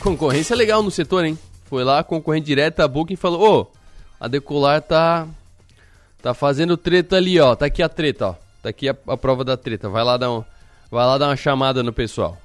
Concorrência 0.00 0.56
legal 0.56 0.82
no 0.82 0.90
setor, 0.90 1.24
hein? 1.24 1.38
Foi 1.66 1.84
lá, 1.84 2.02
concorrente 2.02 2.46
direta, 2.46 2.84
a 2.84 2.88
Booking 2.88 3.16
falou: 3.16 3.40
Ô, 3.40 3.60
oh, 3.60 3.66
a 4.18 4.28
Decolar 4.28 4.82
tá, 4.82 5.28
tá 6.20 6.34
fazendo 6.34 6.76
treta 6.76 7.16
ali, 7.16 7.38
ó. 7.38 7.54
Tá 7.54 7.66
aqui 7.66 7.82
a 7.82 7.88
treta, 7.88 8.28
ó. 8.28 8.34
Tá 8.62 8.70
aqui 8.70 8.88
a, 8.88 8.96
a 9.06 9.16
prova 9.16 9.44
da 9.44 9.56
treta. 9.56 9.88
Vai 9.88 10.02
lá 10.02 10.16
dar 10.16 10.30
um, 10.30 10.44
vai 10.90 11.06
lá 11.06 11.18
dar 11.18 11.28
uma 11.28 11.36
chamada 11.36 11.82
no 11.82 11.92
pessoal. 11.92 12.38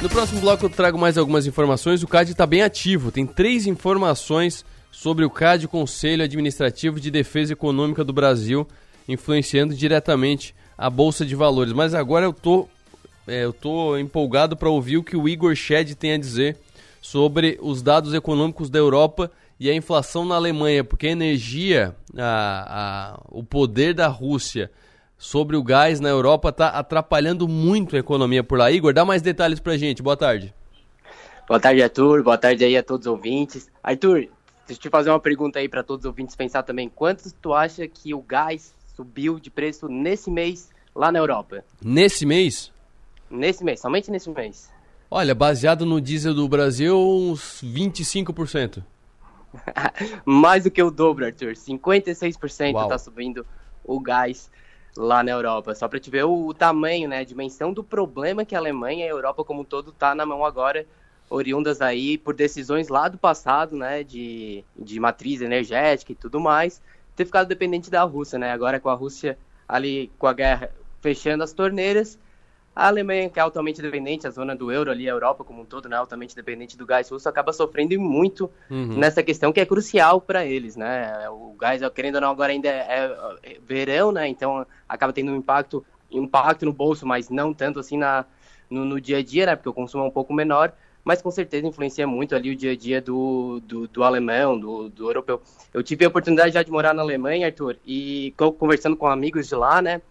No 0.00 0.08
próximo 0.08 0.40
bloco 0.40 0.64
eu 0.64 0.70
trago 0.70 0.96
mais 0.96 1.18
algumas 1.18 1.44
informações. 1.44 2.04
O 2.04 2.06
CAD 2.06 2.30
está 2.30 2.46
bem 2.46 2.62
ativo. 2.62 3.10
Tem 3.10 3.26
três 3.26 3.66
informações 3.66 4.64
sobre 4.92 5.24
o 5.24 5.30
CAD, 5.30 5.66
Conselho 5.66 6.22
Administrativo 6.22 7.00
de 7.00 7.10
Defesa 7.10 7.52
Econômica 7.52 8.04
do 8.04 8.12
Brasil, 8.12 8.66
influenciando 9.08 9.74
diretamente 9.74 10.54
a 10.76 10.88
Bolsa 10.88 11.26
de 11.26 11.34
Valores. 11.34 11.72
Mas 11.72 11.94
agora 11.94 12.24
eu 12.24 12.32
tô, 12.32 12.68
é, 13.26 13.44
eu 13.44 13.52
tô 13.52 13.98
empolgado 13.98 14.56
para 14.56 14.70
ouvir 14.70 14.98
o 14.98 15.02
que 15.02 15.16
o 15.16 15.28
Igor 15.28 15.56
Shed 15.56 15.96
tem 15.96 16.12
a 16.12 16.18
dizer 16.18 16.56
sobre 17.02 17.58
os 17.60 17.82
dados 17.82 18.14
econômicos 18.14 18.70
da 18.70 18.78
Europa 18.78 19.28
e 19.58 19.68
a 19.68 19.74
inflação 19.74 20.24
na 20.24 20.36
Alemanha, 20.36 20.84
porque 20.84 21.08
a 21.08 21.12
energia, 21.12 21.96
a, 22.16 23.16
a, 23.16 23.20
o 23.30 23.42
poder 23.42 23.94
da 23.94 24.06
Rússia 24.06 24.70
sobre 25.18 25.56
o 25.56 25.62
gás 25.62 25.98
na 25.98 26.08
Europa 26.08 26.50
está 26.50 26.68
atrapalhando 26.68 27.48
muito 27.48 27.96
a 27.96 27.98
economia 27.98 28.44
por 28.44 28.56
lá. 28.56 28.70
Igor, 28.70 28.94
dá 28.94 29.04
mais 29.04 29.20
detalhes 29.20 29.58
para 29.58 29.76
gente. 29.76 30.00
Boa 30.00 30.16
tarde. 30.16 30.54
Boa 31.48 31.58
tarde, 31.58 31.82
Arthur. 31.82 32.22
Boa 32.22 32.38
tarde 32.38 32.64
aí 32.64 32.76
a 32.76 32.82
todos 32.82 33.06
os 33.06 33.12
ouvintes. 33.12 33.68
Arthur, 33.82 34.28
deixa 34.66 34.74
eu 34.74 34.76
te 34.78 34.88
fazer 34.88 35.10
uma 35.10 35.18
pergunta 35.18 35.58
aí 35.58 35.68
para 35.68 35.82
todos 35.82 36.04
os 36.04 36.08
ouvintes 36.08 36.36
pensar 36.36 36.62
também. 36.62 36.88
Quanto 36.88 37.32
tu 37.42 37.52
acha 37.52 37.88
que 37.88 38.14
o 38.14 38.22
gás 38.22 38.72
subiu 38.94 39.40
de 39.40 39.50
preço 39.50 39.88
nesse 39.88 40.30
mês 40.30 40.70
lá 40.94 41.10
na 41.10 41.18
Europa? 41.18 41.64
Nesse 41.82 42.24
mês? 42.24 42.72
Nesse 43.28 43.64
mês, 43.64 43.80
somente 43.80 44.10
nesse 44.10 44.30
mês. 44.30 44.70
Olha, 45.10 45.34
baseado 45.34 45.84
no 45.84 46.00
diesel 46.00 46.34
do 46.34 46.46
Brasil, 46.48 46.96
uns 46.96 47.62
25%. 47.64 48.82
Mais 50.24 50.64
do 50.64 50.70
que 50.70 50.82
o 50.82 50.90
dobro, 50.90 51.24
Arthur. 51.24 51.52
56% 51.52 52.82
está 52.82 52.98
subindo 52.98 53.44
o 53.84 53.98
gás 53.98 54.50
lá 54.96 55.22
na 55.22 55.30
Europa. 55.30 55.74
Só 55.74 55.88
para 55.88 56.00
te 56.00 56.10
ver 56.10 56.24
o, 56.24 56.46
o, 56.46 56.54
tamanho, 56.54 57.08
né, 57.08 57.18
a 57.18 57.24
dimensão 57.24 57.72
do 57.72 57.82
problema 57.84 58.44
que 58.44 58.54
a 58.54 58.58
Alemanha 58.58 59.06
e 59.06 59.08
a 59.08 59.12
Europa 59.12 59.44
como 59.44 59.62
um 59.62 59.64
todo 59.64 59.92
tá 59.92 60.14
na 60.14 60.26
mão 60.26 60.44
agora, 60.44 60.86
oriundas 61.30 61.80
aí 61.80 62.16
por 62.16 62.34
decisões 62.34 62.88
lá 62.88 63.08
do 63.08 63.18
passado, 63.18 63.76
né, 63.76 64.02
de, 64.02 64.64
de 64.76 64.98
matriz 64.98 65.40
energética 65.40 66.12
e 66.12 66.14
tudo 66.14 66.40
mais, 66.40 66.80
ter 67.14 67.24
ficado 67.24 67.48
dependente 67.48 67.90
da 67.90 68.02
Rússia, 68.02 68.38
né? 68.38 68.52
Agora 68.52 68.78
com 68.80 68.88
a 68.88 68.94
Rússia 68.94 69.38
ali 69.68 70.10
com 70.18 70.26
a 70.26 70.32
guerra 70.32 70.70
fechando 71.00 71.44
as 71.44 71.52
torneiras, 71.52 72.18
a 72.78 72.86
Alemanha, 72.86 73.28
que 73.28 73.40
é 73.40 73.42
altamente 73.42 73.82
dependente, 73.82 74.24
a 74.24 74.30
zona 74.30 74.54
do 74.54 74.70
euro 74.70 74.88
ali, 74.88 75.08
a 75.08 75.12
Europa 75.12 75.42
como 75.42 75.62
um 75.62 75.64
todo, 75.64 75.88
né, 75.88 75.96
altamente 75.96 76.36
dependente 76.36 76.78
do 76.78 76.86
gás 76.86 77.10
russo, 77.10 77.28
acaba 77.28 77.52
sofrendo 77.52 77.98
muito 77.98 78.48
uhum. 78.70 78.96
nessa 78.96 79.20
questão 79.20 79.52
que 79.52 79.58
é 79.58 79.66
crucial 79.66 80.20
para 80.20 80.46
eles, 80.46 80.76
né? 80.76 81.28
O 81.28 81.56
gás, 81.58 81.82
querendo 81.92 82.14
ou 82.14 82.20
não, 82.20 82.30
agora 82.30 82.52
ainda 82.52 82.68
é, 82.68 83.16
é 83.42 83.58
verão, 83.66 84.12
né? 84.12 84.28
Então 84.28 84.64
acaba 84.88 85.12
tendo 85.12 85.32
um 85.32 85.36
impacto, 85.36 85.84
impacto 86.08 86.64
no 86.64 86.72
bolso, 86.72 87.04
mas 87.04 87.28
não 87.28 87.52
tanto 87.52 87.80
assim 87.80 87.98
na, 87.98 88.24
no, 88.70 88.84
no 88.84 89.00
dia 89.00 89.18
a 89.18 89.24
dia, 89.24 89.46
né? 89.46 89.56
Porque 89.56 89.70
o 89.70 89.74
consumo 89.74 90.04
é 90.04 90.06
um 90.06 90.12
pouco 90.12 90.32
menor 90.32 90.72
mas 91.04 91.22
com 91.22 91.30
certeza 91.30 91.66
influencia 91.66 92.06
muito 92.06 92.34
ali 92.34 92.50
o 92.50 92.56
dia 92.56 92.72
a 92.72 92.76
dia 92.76 93.00
do, 93.00 93.62
do, 93.64 93.88
do, 93.88 94.04
alemão, 94.04 94.60
do, 94.60 94.90
do 94.90 95.08
europeu. 95.08 95.40
Eu 95.72 95.82
tive 95.82 96.04
a 96.04 96.08
oportunidade 96.08 96.52
já 96.52 96.62
de 96.62 96.70
morar 96.70 96.92
na 96.92 97.00
Alemanha, 97.00 97.46
Arthur, 97.46 97.78
e 97.86 98.34
conversando 98.58 98.94
com 98.94 99.06
amigos 99.06 99.48
de 99.48 99.54
lá, 99.54 99.80
né? 99.80 100.02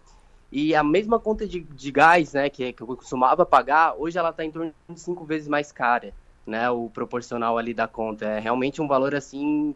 E 0.50 0.74
a 0.74 0.82
mesma 0.82 1.18
conta 1.18 1.46
de, 1.46 1.60
de 1.60 1.90
gás, 1.90 2.32
né, 2.32 2.48
que, 2.48 2.72
que 2.72 2.82
eu 2.82 2.86
costumava 2.86 3.44
pagar, 3.44 3.94
hoje 3.98 4.18
ela 4.18 4.30
está 4.30 4.44
em 4.44 4.50
torno 4.50 4.72
de 4.88 4.98
cinco 4.98 5.24
vezes 5.24 5.46
mais 5.46 5.70
cara, 5.70 6.12
né, 6.46 6.70
o 6.70 6.88
proporcional 6.88 7.58
ali 7.58 7.74
da 7.74 7.86
conta. 7.86 8.24
É 8.24 8.38
realmente 8.40 8.80
um 8.80 8.88
valor, 8.88 9.14
assim, 9.14 9.74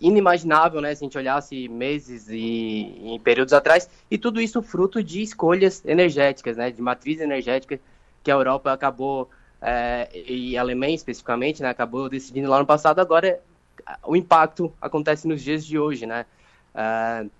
inimaginável, 0.00 0.80
né, 0.80 0.94
se 0.94 1.02
a 1.02 1.06
gente 1.06 1.18
olhasse 1.18 1.68
meses 1.68 2.28
e 2.28 2.96
em 3.02 3.18
períodos 3.18 3.52
atrás. 3.52 3.90
E 4.08 4.16
tudo 4.16 4.40
isso 4.40 4.62
fruto 4.62 5.02
de 5.02 5.20
escolhas 5.20 5.84
energéticas, 5.84 6.56
né, 6.56 6.70
de 6.70 6.80
matriz 6.80 7.20
energética 7.20 7.80
que 8.22 8.30
a 8.30 8.34
Europa 8.34 8.72
acabou, 8.72 9.28
é, 9.60 10.08
e 10.14 10.56
a 10.56 10.60
Alemanha 10.60 10.94
especificamente, 10.94 11.60
né, 11.60 11.70
acabou 11.70 12.08
decidindo 12.08 12.48
lá 12.48 12.60
no 12.60 12.66
passado. 12.66 13.00
Agora, 13.00 13.40
o 14.04 14.14
impacto 14.14 14.72
acontece 14.80 15.26
nos 15.26 15.42
dias 15.42 15.66
de 15.66 15.76
hoje, 15.76 16.06
né. 16.06 16.24
Uh, 16.74 17.30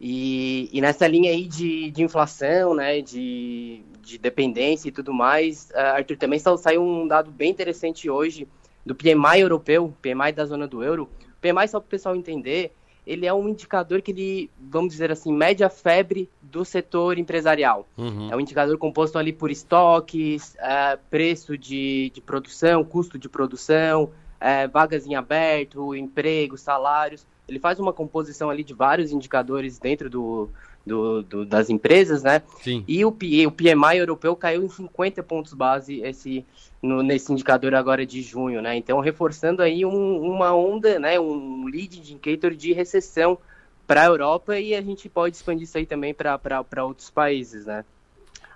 e, 0.00 0.68
e, 0.72 0.80
nessa 0.80 1.06
linha 1.06 1.30
aí 1.30 1.46
de, 1.46 1.90
de 1.90 2.02
inflação, 2.02 2.74
né, 2.74 3.00
de, 3.00 3.82
de 4.00 4.18
dependência 4.18 4.88
e 4.88 4.92
tudo 4.92 5.14
mais, 5.14 5.70
uh, 5.70 5.96
Arthur, 5.96 6.16
também 6.16 6.38
saiu 6.38 6.82
um 6.82 7.06
dado 7.06 7.30
bem 7.30 7.50
interessante 7.50 8.10
hoje 8.10 8.48
do 8.84 8.94
PMI 8.94 9.40
europeu, 9.40 9.94
PMI 10.02 10.32
da 10.32 10.44
zona 10.44 10.66
do 10.66 10.82
euro. 10.82 11.08
O 11.22 11.40
PMI, 11.40 11.68
só 11.68 11.78
para 11.80 11.86
o 11.86 11.90
pessoal 11.90 12.16
entender, 12.16 12.72
ele 13.06 13.26
é 13.26 13.32
um 13.32 13.48
indicador 13.48 14.02
que 14.02 14.10
ele, 14.10 14.50
vamos 14.58 14.92
dizer 14.92 15.12
assim, 15.12 15.32
mede 15.32 15.62
a 15.62 15.70
febre 15.70 16.28
do 16.42 16.64
setor 16.64 17.18
empresarial. 17.18 17.86
Uhum. 17.96 18.30
É 18.30 18.36
um 18.36 18.40
indicador 18.40 18.76
composto 18.78 19.18
ali 19.18 19.32
por 19.32 19.50
estoques, 19.50 20.54
uh, 20.54 20.98
preço 21.08 21.56
de, 21.56 22.10
de 22.12 22.20
produção, 22.20 22.84
custo 22.84 23.18
de 23.18 23.28
produção, 23.28 24.04
uh, 24.04 24.70
vagas 24.72 25.06
em 25.06 25.14
aberto, 25.14 25.94
emprego, 25.94 26.58
salários 26.58 27.26
ele 27.48 27.58
faz 27.58 27.78
uma 27.78 27.92
composição 27.92 28.50
ali 28.50 28.64
de 28.64 28.74
vários 28.74 29.12
indicadores 29.12 29.78
dentro 29.78 30.08
do, 30.08 30.48
do, 30.84 31.22
do, 31.22 31.44
das 31.44 31.70
empresas, 31.70 32.22
né? 32.22 32.42
Sim. 32.62 32.84
E 32.86 33.04
o, 33.04 33.08
o 33.08 33.50
PMI 33.50 33.98
europeu 33.98 34.34
caiu 34.34 34.62
em 34.62 34.68
50 34.68 35.22
pontos 35.22 35.52
base 35.52 36.00
esse, 36.00 36.44
no, 36.82 37.02
nesse 37.02 37.32
indicador 37.32 37.74
agora 37.74 38.04
de 38.06 38.22
junho, 38.22 38.62
né? 38.62 38.76
Então, 38.76 39.00
reforçando 39.00 39.62
aí 39.62 39.84
um, 39.84 40.20
uma 40.20 40.54
onda, 40.54 40.98
né? 40.98 41.18
Um 41.18 41.66
lead 41.66 41.98
indicator 41.98 42.54
de 42.54 42.72
recessão 42.72 43.38
para 43.86 44.02
a 44.02 44.06
Europa 44.06 44.58
e 44.58 44.74
a 44.74 44.80
gente 44.80 45.08
pode 45.08 45.36
expandir 45.36 45.64
isso 45.64 45.76
aí 45.76 45.86
também 45.86 46.14
para 46.14 46.84
outros 46.84 47.10
países, 47.10 47.66
né? 47.66 47.84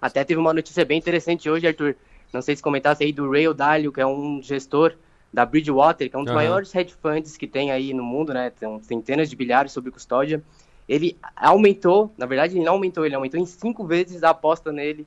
Até 0.01 0.25
teve 0.25 0.41
uma 0.41 0.55
notícia 0.55 0.85
bem 0.85 0.99
interessante 0.99 1.51
hoje, 1.51 1.67
Arthur. 1.67 1.97
Não 2.33 2.41
sei 2.41 2.55
se 2.55 2.63
comentasse 2.63 3.03
aí 3.03 3.13
do 3.13 3.31
Rail 3.31 3.53
Dalio, 3.53 3.93
que 3.93 4.01
é 4.01 4.07
um 4.07 4.41
gestor 4.43 4.95
da 5.33 5.45
Bridgewater, 5.45 6.09
que 6.09 6.17
é 6.17 6.19
um 6.19 6.25
dos 6.25 6.31
uhum. 6.31 6.37
maiores 6.37 6.75
hedge 6.75 6.95
funds 7.01 7.37
que 7.37 7.47
tem 7.47 7.71
aí 7.71 7.93
no 7.93 8.03
mundo, 8.03 8.33
né? 8.33 8.51
Tem 8.51 8.81
centenas 8.83 9.29
de 9.29 9.37
bilhares 9.37 9.73
sob 9.73 9.91
custódia. 9.91 10.43
Ele 10.89 11.19
aumentou, 11.37 12.13
na 12.17 12.25
verdade, 12.25 12.57
ele 12.57 12.65
não 12.65 12.75
aumentou, 12.75 13.05
ele 13.05 13.15
aumentou 13.15 13.39
em 13.39 13.45
cinco 13.45 13.85
vezes 13.85 14.23
a 14.23 14.31
aposta 14.31 14.73
nele, 14.73 15.07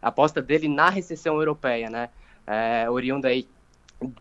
a 0.00 0.08
aposta 0.08 0.40
dele 0.40 0.68
na 0.68 0.88
recessão 0.88 1.36
europeia, 1.36 1.90
né? 1.90 2.10
É, 2.46 2.88
oriunda 2.88 3.28
aí 3.28 3.46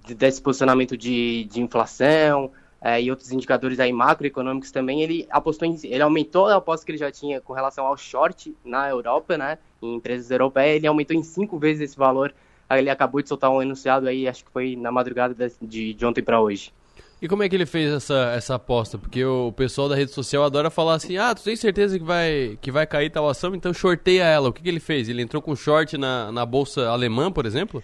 desse 0.08 0.42
posicionamento 0.42 0.98
de, 0.98 1.44
de 1.46 1.62
inflação 1.62 2.52
é, 2.82 3.02
e 3.02 3.10
outros 3.10 3.32
indicadores 3.32 3.80
aí 3.80 3.92
macroeconômicos 3.92 4.72
também, 4.72 5.02
ele 5.02 5.28
apostou 5.30 5.68
em, 5.68 5.76
ele 5.84 6.02
aumentou 6.02 6.48
a 6.48 6.56
aposta 6.56 6.86
que 6.86 6.92
ele 6.92 7.00
já 7.00 7.12
tinha 7.12 7.42
com 7.42 7.54
relação 7.54 7.86
ao 7.86 7.98
short 7.98 8.56
na 8.64 8.90
Europa, 8.90 9.38
né? 9.38 9.58
Em 9.82 9.96
empresas 9.96 10.32
europeias, 10.32 10.78
ele 10.78 10.88
aumentou 10.88 11.16
em 11.16 11.24
cinco 11.24 11.60
vezes 11.60 11.82
esse 11.82 11.98
valor 11.98 12.34
ele 12.72 12.90
acabou 12.90 13.22
de 13.22 13.30
soltar 13.30 13.50
um 13.52 13.62
enunciado 13.62 14.08
aí, 14.08 14.28
acho 14.28 14.44
que 14.44 14.52
foi 14.52 14.76
na 14.76 14.92
madrugada 14.92 15.36
de, 15.62 15.94
de 15.94 16.06
ontem 16.06 16.24
para 16.24 16.40
hoje. 16.42 16.72
E 17.22 17.28
como 17.28 17.44
é 17.44 17.50
que 17.50 17.56
ele 17.56 17.66
fez 17.66 17.92
essa, 17.92 18.34
essa 18.36 18.56
aposta? 18.56 18.98
Porque 18.98 19.24
o 19.24 19.52
pessoal 19.52 19.88
da 19.88 19.96
rede 19.96 20.12
social 20.12 20.44
adora 20.44 20.70
falar 20.70 20.96
assim: 20.96 21.18
ah, 21.18 21.34
tu 21.34 21.44
tem 21.44 21.56
certeza 21.56 21.98
que 21.98 22.04
vai, 22.04 22.58
que 22.62 22.72
vai 22.72 22.86
cair 22.86 23.10
tal 23.10 23.28
ação, 23.30 23.56
então 23.56 23.74
shorteia 23.74 24.24
ela. 24.24 24.50
O 24.50 24.54
que, 24.54 24.62
que 24.62 24.70
ele 24.70 24.80
fez? 24.80 25.08
Ele 25.08 25.22
entrou 25.22 25.42
com 25.42 25.56
short 25.56 25.98
na, 25.98 26.32
na 26.32 26.46
bolsa 26.46 26.90
alemã, 26.90 27.32
por 27.32 27.46
exemplo? 27.46 27.82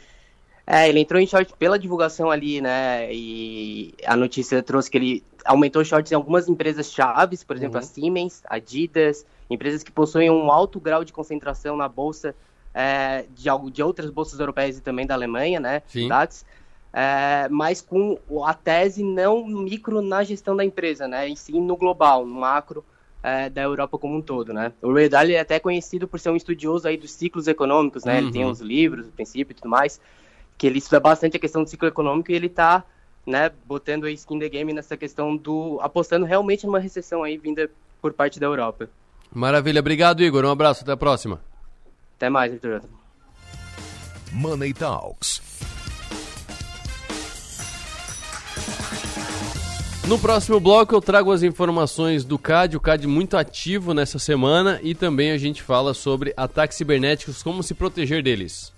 É, 0.67 0.87
ele 0.87 0.99
entrou 0.99 1.19
em 1.19 1.25
short 1.25 1.53
pela 1.57 1.79
divulgação 1.79 2.29
ali, 2.29 2.61
né? 2.61 3.11
E 3.11 3.93
a 4.05 4.15
notícia 4.15 4.61
trouxe 4.61 4.91
que 4.91 4.97
ele 4.97 5.23
aumentou 5.45 5.83
shorts 5.83 6.11
em 6.11 6.15
algumas 6.15 6.47
empresas 6.47 6.91
chaves, 6.91 7.43
por 7.43 7.55
exemplo, 7.55 7.77
uhum. 7.77 7.83
a 7.83 7.87
Siemens, 7.87 8.41
Adidas, 8.45 9.25
empresas 9.49 9.81
que 9.81 9.91
possuem 9.91 10.29
um 10.29 10.51
alto 10.51 10.79
grau 10.79 11.03
de 11.03 11.11
concentração 11.11 11.75
na 11.75 11.87
bolsa 11.87 12.35
é, 12.73 13.25
de, 13.35 13.49
de 13.71 13.83
outras 13.83 14.09
bolsas 14.09 14.39
europeias 14.39 14.77
e 14.77 14.81
também 14.81 15.05
da 15.05 15.13
Alemanha, 15.13 15.59
né? 15.59 15.81
Sim. 15.87 16.07
DAX, 16.07 16.45
é, 16.93 17.47
mas 17.49 17.81
com 17.81 18.17
a 18.45 18.53
tese 18.53 19.03
não 19.03 19.45
micro 19.45 20.01
na 20.01 20.23
gestão 20.23 20.55
da 20.55 20.65
empresa, 20.65 21.07
né? 21.07 21.27
E 21.27 21.37
sim 21.37 21.61
no 21.61 21.75
global, 21.75 22.25
no 22.25 22.39
macro 22.39 22.83
é, 23.23 23.49
da 23.49 23.61
Europa 23.61 23.97
como 23.97 24.17
um 24.17 24.21
todo, 24.21 24.53
né? 24.53 24.71
O 24.81 24.93
Ray 24.93 25.07
Dalio 25.07 25.35
é 25.35 25.39
até 25.39 25.59
conhecido 25.59 26.07
por 26.07 26.19
ser 26.19 26.29
um 26.31 26.35
estudioso 26.35 26.87
aí 26.87 26.97
dos 26.97 27.11
ciclos 27.11 27.47
econômicos, 27.47 28.03
né? 28.03 28.13
Uhum. 28.13 28.19
Ele 28.19 28.31
tem 28.31 28.45
uns 28.45 28.59
livros, 28.59 29.07
o 29.07 29.11
princípio 29.11 29.53
e 29.53 29.55
tudo 29.55 29.69
mais, 29.69 30.01
que 30.57 30.67
ele 30.67 30.79
estuda 30.79 30.99
bastante 30.99 31.37
a 31.37 31.39
questão 31.39 31.63
do 31.63 31.69
ciclo 31.69 31.87
econômico 31.87 32.31
e 32.31 32.35
ele 32.35 32.47
está 32.47 32.83
né, 33.25 33.51
botando 33.65 34.05
a 34.05 34.11
skin 34.11 34.39
the 34.39 34.49
game 34.49 34.73
nessa 34.73 34.97
questão 34.97 35.37
do 35.37 35.79
apostando 35.81 36.25
realmente 36.25 36.65
numa 36.65 36.79
recessão 36.79 37.23
aí 37.23 37.37
vinda 37.37 37.69
por 38.01 38.13
parte 38.13 38.39
da 38.39 38.47
Europa. 38.47 38.89
Maravilha, 39.31 39.79
obrigado 39.79 40.23
Igor, 40.23 40.43
um 40.43 40.49
abraço, 40.49 40.83
até 40.83 40.91
a 40.91 40.97
próxima. 40.97 41.39
Até 42.21 42.29
mais, 42.29 42.53
Arthur. 42.53 42.83
Money 44.31 44.75
Talks. 44.75 45.41
No 50.07 50.19
próximo 50.19 50.59
bloco 50.59 50.93
eu 50.93 51.01
trago 51.01 51.31
as 51.31 51.41
informações 51.41 52.23
do 52.23 52.37
CAD, 52.37 52.77
o 52.77 52.79
CAD 52.79 53.07
muito 53.07 53.35
ativo 53.35 53.91
nessa 53.95 54.19
semana 54.19 54.79
e 54.83 54.93
também 54.93 55.31
a 55.31 55.37
gente 55.39 55.63
fala 55.63 55.95
sobre 55.95 56.31
ataques 56.37 56.77
cibernéticos, 56.77 57.41
como 57.41 57.63
se 57.63 57.73
proteger 57.73 58.21
deles. 58.21 58.71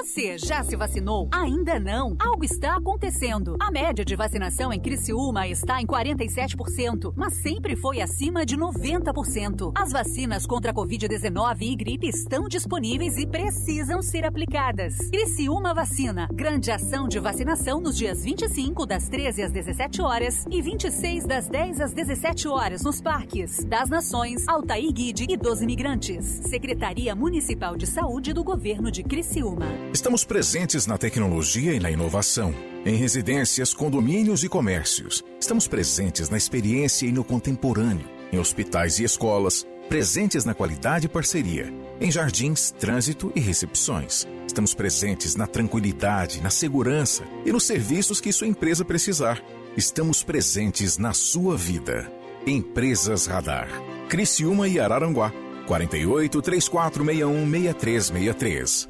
Você 0.00 0.38
já 0.38 0.64
se 0.64 0.74
vacinou? 0.76 1.28
Ainda 1.30 1.78
não? 1.78 2.16
Algo 2.18 2.42
está 2.42 2.74
acontecendo. 2.74 3.58
A 3.60 3.70
média 3.70 4.02
de 4.02 4.16
vacinação 4.16 4.72
em 4.72 4.80
Criciúma 4.80 5.46
está 5.46 5.78
em 5.78 5.86
47%, 5.86 7.12
mas 7.14 7.34
sempre 7.42 7.76
foi 7.76 8.00
acima 8.00 8.46
de 8.46 8.56
90%. 8.56 9.72
As 9.76 9.92
vacinas 9.92 10.46
contra 10.46 10.70
a 10.70 10.74
Covid-19 10.74 11.58
e 11.60 11.76
gripe 11.76 12.08
estão 12.08 12.48
disponíveis 12.48 13.18
e 13.18 13.26
precisam 13.26 14.00
ser 14.00 14.24
aplicadas. 14.24 14.96
Criciúma 15.10 15.74
Vacina. 15.74 16.28
Grande 16.32 16.70
ação 16.70 17.06
de 17.06 17.18
vacinação 17.18 17.78
nos 17.78 17.94
dias 17.94 18.24
25, 18.24 18.86
das 18.86 19.06
13 19.06 19.42
às 19.42 19.52
17 19.52 20.00
horas 20.00 20.46
e 20.50 20.62
26, 20.62 21.26
das 21.26 21.46
10 21.46 21.78
às 21.78 21.92
17 21.92 22.48
horas 22.48 22.82
nos 22.82 23.02
parques 23.02 23.62
das 23.66 23.90
Nações, 23.90 24.48
Altair 24.48 24.90
Guide 24.94 25.26
e 25.28 25.36
dos 25.36 25.60
Imigrantes. 25.60 26.24
Secretaria 26.48 27.14
Municipal 27.14 27.76
de 27.76 27.86
Saúde 27.86 28.32
do 28.32 28.42
Governo 28.42 28.90
de 28.90 29.02
Criciúma. 29.02 29.89
Estamos 29.92 30.24
presentes 30.24 30.86
na 30.86 30.96
tecnologia 30.96 31.74
e 31.74 31.80
na 31.80 31.90
inovação, 31.90 32.54
em 32.86 32.94
residências, 32.94 33.74
condomínios 33.74 34.44
e 34.44 34.48
comércios. 34.48 35.24
Estamos 35.40 35.66
presentes 35.66 36.30
na 36.30 36.36
experiência 36.36 37.06
e 37.06 37.12
no 37.12 37.24
contemporâneo, 37.24 38.08
em 38.32 38.38
hospitais 38.38 39.00
e 39.00 39.04
escolas, 39.04 39.66
presentes 39.88 40.44
na 40.44 40.54
qualidade 40.54 41.06
e 41.06 41.08
parceria, 41.08 41.74
em 42.00 42.08
jardins, 42.08 42.70
trânsito 42.70 43.32
e 43.34 43.40
recepções. 43.40 44.28
Estamos 44.46 44.74
presentes 44.74 45.34
na 45.34 45.48
tranquilidade, 45.48 46.40
na 46.40 46.50
segurança 46.50 47.24
e 47.44 47.50
nos 47.50 47.64
serviços 47.64 48.20
que 48.20 48.32
sua 48.32 48.46
empresa 48.46 48.84
precisar. 48.84 49.42
Estamos 49.76 50.22
presentes 50.22 50.98
na 50.98 51.12
sua 51.12 51.56
vida. 51.56 52.10
Empresas 52.46 53.26
Radar. 53.26 53.68
Criciúma 54.08 54.68
e 54.68 54.78
Araranguá. 54.78 55.32
48 55.66 56.40
3461 56.40 57.50
6363 57.50 58.89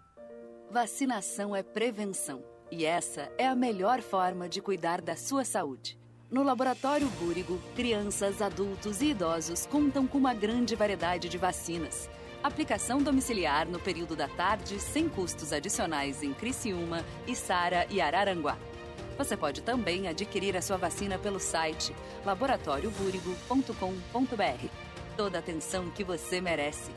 Vacinação 0.71 1.53
é 1.53 1.61
prevenção 1.61 2.41
e 2.71 2.85
essa 2.85 3.29
é 3.37 3.45
a 3.45 3.53
melhor 3.53 4.01
forma 4.01 4.47
de 4.47 4.61
cuidar 4.61 5.01
da 5.01 5.17
sua 5.17 5.43
saúde. 5.43 5.99
No 6.29 6.43
Laboratório 6.43 7.09
Búrigo, 7.19 7.59
crianças, 7.75 8.41
adultos 8.41 9.01
e 9.01 9.07
idosos 9.07 9.65
contam 9.65 10.07
com 10.07 10.17
uma 10.17 10.33
grande 10.33 10.73
variedade 10.73 11.27
de 11.27 11.37
vacinas. 11.37 12.09
Aplicação 12.41 13.03
domiciliar 13.03 13.67
no 13.67 13.81
período 13.81 14.15
da 14.15 14.29
tarde 14.29 14.79
sem 14.79 15.09
custos 15.09 15.51
adicionais 15.51 16.23
em 16.23 16.33
Criciúma, 16.33 17.03
Içara 17.27 17.85
e 17.89 17.99
Araranguá. 17.99 18.57
Você 19.17 19.35
pode 19.35 19.61
também 19.61 20.07
adquirir 20.07 20.55
a 20.55 20.61
sua 20.61 20.77
vacina 20.77 21.19
pelo 21.19 21.41
site 21.41 21.93
laboratóriobúrigo.com.br. 22.25 24.67
Toda 25.17 25.37
a 25.37 25.39
atenção 25.39 25.91
que 25.91 26.05
você 26.05 26.39
merece. 26.39 26.91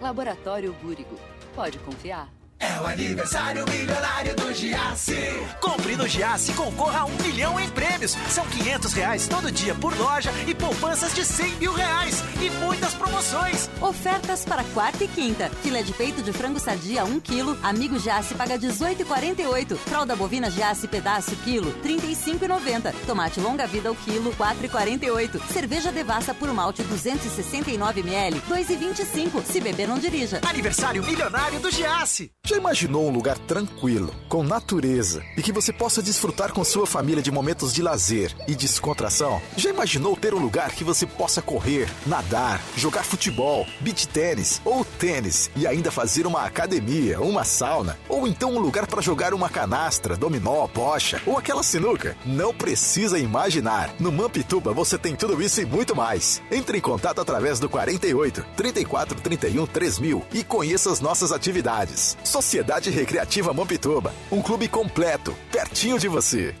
Laboratório 0.00 0.72
Búrigo. 0.82 1.14
Pode 1.54 1.78
confiar. 1.78 2.39
É 2.60 2.78
o 2.78 2.86
aniversário 2.86 3.64
milionário 3.70 4.36
do 4.36 4.52
Giasse. 4.52 5.16
Compre 5.62 5.96
no 5.96 6.06
Giasse 6.06 6.50
e 6.50 6.54
concorra 6.54 7.00
a 7.00 7.04
um 7.06 7.16
milhão 7.22 7.58
em 7.58 7.66
prêmios. 7.70 8.12
São 8.28 8.44
500 8.46 8.92
reais 8.92 9.26
todo 9.26 9.50
dia 9.50 9.74
por 9.74 9.96
loja 9.96 10.30
e 10.46 10.54
poupanças 10.54 11.14
de 11.14 11.24
100 11.24 11.56
mil 11.56 11.72
reais. 11.72 12.22
E 12.38 12.50
muitas 12.62 12.92
promoções. 12.92 13.70
Ofertas 13.80 14.44
para 14.44 14.62
quarta 14.74 15.02
e 15.02 15.08
quinta. 15.08 15.48
Filé 15.62 15.82
de 15.82 15.94
peito 15.94 16.22
de 16.22 16.34
frango 16.34 16.60
sadia 16.60 17.02
1 17.02 17.20
kg. 17.20 17.56
Amigo 17.62 17.98
Giasse 17.98 18.34
paga 18.34 18.58
18,48. 18.58 19.76
Fralda 19.78 20.14
bovina 20.14 20.50
Giasse 20.50 20.86
pedaço 20.86 21.34
quilo 21.36 21.72
35,90. 21.82 22.94
Tomate 23.06 23.40
longa 23.40 23.66
vida 23.66 23.90
o 23.90 23.96
quilo 23.96 24.34
4,48. 24.34 25.40
Cerveja 25.50 25.90
devassa 25.90 26.34
por 26.34 26.52
malte 26.52 26.82
269 26.82 28.00
ml 28.00 28.38
2,25. 28.50 29.42
Se 29.46 29.62
beber 29.62 29.88
não 29.88 29.98
dirija. 29.98 30.42
Aniversário 30.46 31.02
milionário 31.02 31.58
do 31.58 31.70
Giasse. 31.70 32.30
Já 32.50 32.56
imaginou 32.56 33.06
um 33.06 33.12
lugar 33.12 33.38
tranquilo, 33.38 34.12
com 34.28 34.42
natureza 34.42 35.22
e 35.36 35.40
que 35.40 35.52
você 35.52 35.72
possa 35.72 36.02
desfrutar 36.02 36.52
com 36.52 36.64
sua 36.64 36.84
família 36.84 37.22
de 37.22 37.30
momentos 37.30 37.72
de 37.72 37.80
lazer 37.80 38.34
e 38.48 38.56
descontração? 38.56 39.40
Já 39.56 39.70
imaginou 39.70 40.16
ter 40.16 40.34
um 40.34 40.40
lugar 40.40 40.72
que 40.72 40.82
você 40.82 41.06
possa 41.06 41.40
correr, 41.40 41.88
nadar, 42.04 42.60
jogar 42.76 43.04
futebol, 43.04 43.64
beach 43.78 44.08
tênis 44.08 44.60
ou 44.64 44.84
tênis 44.84 45.48
e 45.54 45.64
ainda 45.64 45.92
fazer 45.92 46.26
uma 46.26 46.44
academia, 46.44 47.20
uma 47.20 47.44
sauna? 47.44 47.96
Ou 48.08 48.26
então 48.26 48.56
um 48.56 48.58
lugar 48.58 48.84
para 48.88 49.00
jogar 49.00 49.32
uma 49.32 49.48
canastra, 49.48 50.16
dominó, 50.16 50.66
bocha 50.66 51.22
ou 51.24 51.38
aquela 51.38 51.62
sinuca? 51.62 52.16
Não 52.26 52.52
precisa 52.52 53.16
imaginar. 53.16 53.94
No 54.00 54.10
Mampituba 54.10 54.72
você 54.72 54.98
tem 54.98 55.14
tudo 55.14 55.40
isso 55.40 55.60
e 55.60 55.64
muito 55.64 55.94
mais. 55.94 56.42
Entre 56.50 56.78
em 56.78 56.80
contato 56.80 57.20
através 57.20 57.60
do 57.60 57.68
48 57.68 58.44
34 58.56 59.20
31 59.20 59.66
3000 59.66 60.26
e 60.32 60.42
conheça 60.42 60.90
as 60.90 61.00
nossas 61.00 61.30
atividades. 61.30 62.18
Sociedade 62.40 62.88
Recreativa 62.88 63.52
Mampituba, 63.52 64.14
um 64.32 64.40
clube 64.40 64.66
completo, 64.66 65.36
pertinho 65.52 65.98
de 65.98 66.08
você. 66.08 66.54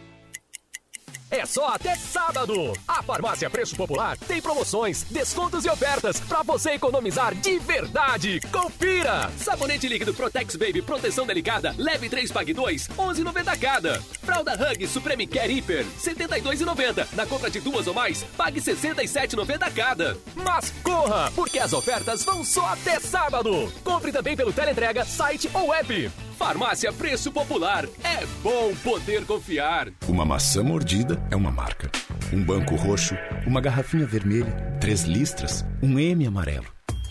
É 1.30 1.46
só 1.46 1.68
até 1.68 1.94
sábado. 1.94 2.72
A 2.88 3.02
Farmácia 3.04 3.48
Preço 3.48 3.76
Popular 3.76 4.18
tem 4.18 4.42
promoções, 4.42 5.04
descontos 5.04 5.64
e 5.64 5.70
ofertas 5.70 6.18
para 6.18 6.42
você 6.42 6.72
economizar 6.72 7.34
de 7.36 7.56
verdade. 7.60 8.40
Confira! 8.50 9.30
Sabonete 9.38 9.86
líquido 9.86 10.12
Protex 10.12 10.56
Baby 10.56 10.82
Proteção 10.82 11.24
Delicada, 11.24 11.72
leve 11.78 12.08
3 12.08 12.32
pague 12.32 12.52
2, 12.52 12.88
11,90 12.88 13.58
cada. 13.60 14.02
Fralda 14.22 14.54
Hug 14.54 14.86
Supreme 14.88 15.26
Care 15.26 15.52
Hiper, 15.52 15.86
72,90. 16.00 17.06
Na 17.12 17.24
compra 17.24 17.48
de 17.48 17.60
duas 17.60 17.86
ou 17.86 17.94
mais, 17.94 18.24
pague 18.36 18.60
67,90 18.60 19.72
cada. 19.72 20.18
Mas 20.34 20.72
corra, 20.82 21.30
porque 21.36 21.60
as 21.60 21.72
ofertas 21.72 22.24
vão 22.24 22.44
só 22.44 22.66
até 22.66 22.98
sábado. 22.98 23.72
Compre 23.84 24.10
também 24.10 24.36
pelo 24.36 24.52
teleentrega, 24.52 25.04
site 25.04 25.48
ou 25.54 25.72
app. 25.72 26.10
Farmácia 26.40 26.90
Preço 26.90 27.30
Popular. 27.30 27.84
É 28.02 28.24
bom 28.42 28.74
poder 28.82 29.26
confiar. 29.26 29.88
Uma 30.08 30.24
maçã 30.24 30.62
mordida 30.62 31.22
é 31.30 31.36
uma 31.36 31.50
marca. 31.50 31.90
Um 32.32 32.42
banco 32.42 32.74
roxo, 32.76 33.14
uma 33.46 33.60
garrafinha 33.60 34.06
vermelha, 34.06 34.50
três 34.80 35.02
listras, 35.02 35.62
um 35.82 35.98
M 35.98 36.26
amarelo. 36.26 36.64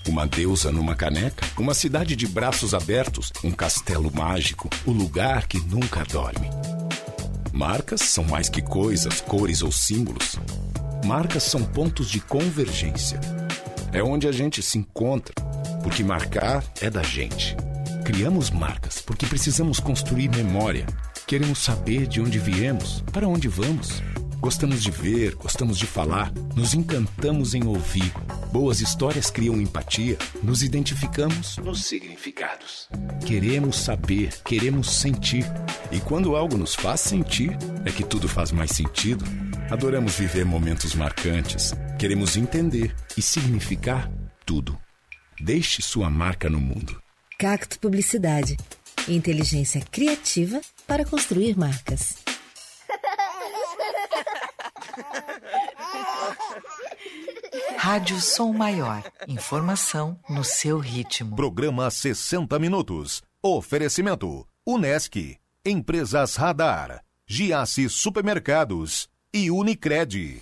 Uma 0.08 0.26
deusa 0.26 0.72
numa 0.72 0.96
caneca, 0.96 1.46
uma 1.60 1.76
cidade 1.76 2.16
de 2.16 2.26
braços 2.28 2.74
abertos, 2.74 3.32
um 3.44 3.52
castelo 3.52 4.12
mágico, 4.12 4.68
o 4.84 4.92
lugar 4.92 5.46
que 5.46 5.60
nunca 5.60 6.04
dorme. 6.06 6.50
Marcas 7.54 8.02
são 8.02 8.24
mais 8.24 8.50
que 8.50 8.64
coisas, 8.64 9.22
cores 9.22 9.62
ou 9.62 9.72
símbolos. 9.72 10.40
Marcas 11.06 11.44
são 11.44 11.64
pontos 11.64 12.10
de 12.10 12.20
convergência 12.20 13.22
É 13.94 14.02
onde 14.02 14.28
a 14.28 14.32
gente 14.32 14.64
se 14.64 14.80
encontra, 14.80 15.36
porque 15.84 16.04
marcar 16.04 16.64
é 16.82 16.90
da 16.90 17.04
gente. 17.04 17.56
Criamos 18.10 18.50
marcas 18.50 19.04
porque 19.04 19.28
precisamos 19.28 19.80
construir 19.80 20.30
memória. 20.30 20.84
Queremos 21.28 21.60
saber 21.60 22.08
de 22.08 22.20
onde 22.20 22.40
viemos, 22.40 23.04
para 23.14 23.28
onde 23.28 23.48
vamos. 23.48 24.02
Gostamos 24.40 24.82
de 24.82 24.90
ver, 24.90 25.36
gostamos 25.36 25.78
de 25.78 25.86
falar, 25.86 26.34
nos 26.56 26.74
encantamos 26.74 27.54
em 27.54 27.68
ouvir. 27.68 28.12
Boas 28.52 28.82
histórias 28.82 29.30
criam 29.30 29.62
empatia, 29.62 30.18
nos 30.42 30.64
identificamos 30.64 31.58
nos 31.58 31.86
significados. 31.86 32.90
Queremos 33.28 33.76
saber, 33.76 34.34
queremos 34.44 34.90
sentir. 34.90 35.46
E 35.92 36.00
quando 36.00 36.36
algo 36.36 36.58
nos 36.58 36.74
faz 36.74 37.02
sentir, 37.02 37.56
é 37.86 37.92
que 37.92 38.04
tudo 38.04 38.28
faz 38.28 38.52
mais 38.52 38.72
sentido. 38.72 39.24
Adoramos 39.70 40.16
viver 40.16 40.46
momentos 40.46 40.96
marcantes. 40.96 41.76
Queremos 42.00 42.36
entender 42.36 42.96
e 43.16 43.22
significar 43.22 44.12
tudo. 44.48 44.76
Deixe 45.40 45.84
sua 45.84 46.10
marca 46.10 46.50
no 46.50 46.60
mundo. 46.60 47.00
Cacto 47.40 47.80
Publicidade. 47.80 48.58
Inteligência 49.08 49.80
criativa 49.80 50.60
para 50.86 51.06
construir 51.06 51.58
marcas. 51.58 52.18
Rádio 57.78 58.20
Som 58.20 58.52
Maior. 58.52 59.10
Informação 59.26 60.20
no 60.30 60.44
seu 60.44 60.80
ritmo. 60.80 61.38
Programa 61.38 61.90
60 61.90 62.60
Minutos. 62.60 63.24
Oferecimento: 63.42 64.46
Unesc, 64.68 65.38
Empresas 65.66 66.36
Radar, 66.36 67.02
Giasse 67.26 67.88
Supermercados 67.88 69.08
e 69.34 69.50
Unicred. 69.50 70.42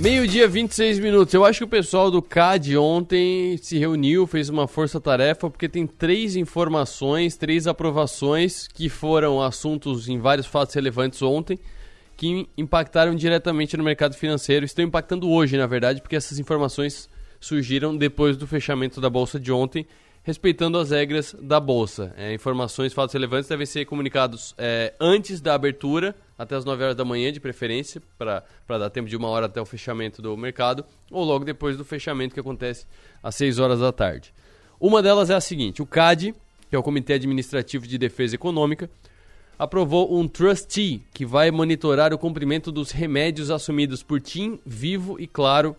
Meio-dia, 0.00 0.48
26 0.48 0.98
minutos. 0.98 1.34
Eu 1.34 1.44
acho 1.44 1.58
que 1.58 1.64
o 1.64 1.68
pessoal 1.68 2.10
do 2.10 2.22
CAD 2.22 2.74
ontem 2.78 3.58
se 3.58 3.76
reuniu, 3.76 4.26
fez 4.26 4.48
uma 4.48 4.66
força-tarefa, 4.66 5.50
porque 5.50 5.68
tem 5.68 5.86
três 5.86 6.36
informações, 6.36 7.36
três 7.36 7.66
aprovações 7.66 8.66
que 8.66 8.88
foram 8.88 9.42
assuntos 9.42 10.08
em 10.08 10.18
vários 10.18 10.46
fatos 10.46 10.74
relevantes 10.74 11.20
ontem, 11.20 11.58
que 12.16 12.48
impactaram 12.56 13.14
diretamente 13.14 13.76
no 13.76 13.84
mercado 13.84 14.14
financeiro. 14.14 14.64
Estão 14.64 14.86
impactando 14.86 15.28
hoje, 15.28 15.58
na 15.58 15.66
verdade, 15.66 16.00
porque 16.00 16.16
essas 16.16 16.38
informações 16.38 17.06
surgiram 17.38 17.94
depois 17.94 18.38
do 18.38 18.46
fechamento 18.46 19.02
da 19.02 19.10
bolsa 19.10 19.38
de 19.38 19.52
ontem, 19.52 19.86
respeitando 20.22 20.78
as 20.78 20.90
regras 20.90 21.34
da 21.40 21.58
bolsa. 21.58 22.12
É, 22.16 22.32
informações, 22.32 22.92
fatos 22.92 23.12
relevantes 23.12 23.48
devem 23.48 23.66
ser 23.66 23.84
comunicados 23.84 24.54
é, 24.58 24.94
antes 25.00 25.40
da 25.40 25.54
abertura 25.54 26.14
até 26.40 26.56
as 26.56 26.64
9 26.64 26.82
horas 26.82 26.96
da 26.96 27.04
manhã, 27.04 27.30
de 27.30 27.38
preferência, 27.38 28.00
para 28.16 28.42
dar 28.66 28.88
tempo 28.88 29.08
de 29.08 29.16
uma 29.16 29.28
hora 29.28 29.44
até 29.44 29.60
o 29.60 29.66
fechamento 29.66 30.22
do 30.22 30.34
mercado, 30.38 30.86
ou 31.10 31.22
logo 31.22 31.44
depois 31.44 31.76
do 31.76 31.84
fechamento, 31.84 32.32
que 32.32 32.40
acontece 32.40 32.86
às 33.22 33.34
6 33.34 33.58
horas 33.58 33.80
da 33.80 33.92
tarde. 33.92 34.32
Uma 34.80 35.02
delas 35.02 35.28
é 35.28 35.34
a 35.34 35.40
seguinte: 35.40 35.82
o 35.82 35.86
CAD, 35.86 36.34
que 36.70 36.74
é 36.74 36.78
o 36.78 36.82
Comitê 36.82 37.12
Administrativo 37.12 37.86
de 37.86 37.98
Defesa 37.98 38.36
Econômica, 38.36 38.88
aprovou 39.58 40.18
um 40.18 40.26
trustee 40.26 41.02
que 41.12 41.26
vai 41.26 41.50
monitorar 41.50 42.14
o 42.14 42.18
cumprimento 42.18 42.72
dos 42.72 42.90
remédios 42.90 43.50
assumidos 43.50 44.02
por 44.02 44.18
TIM, 44.18 44.58
Vivo 44.64 45.20
e 45.20 45.26
Claro 45.26 45.76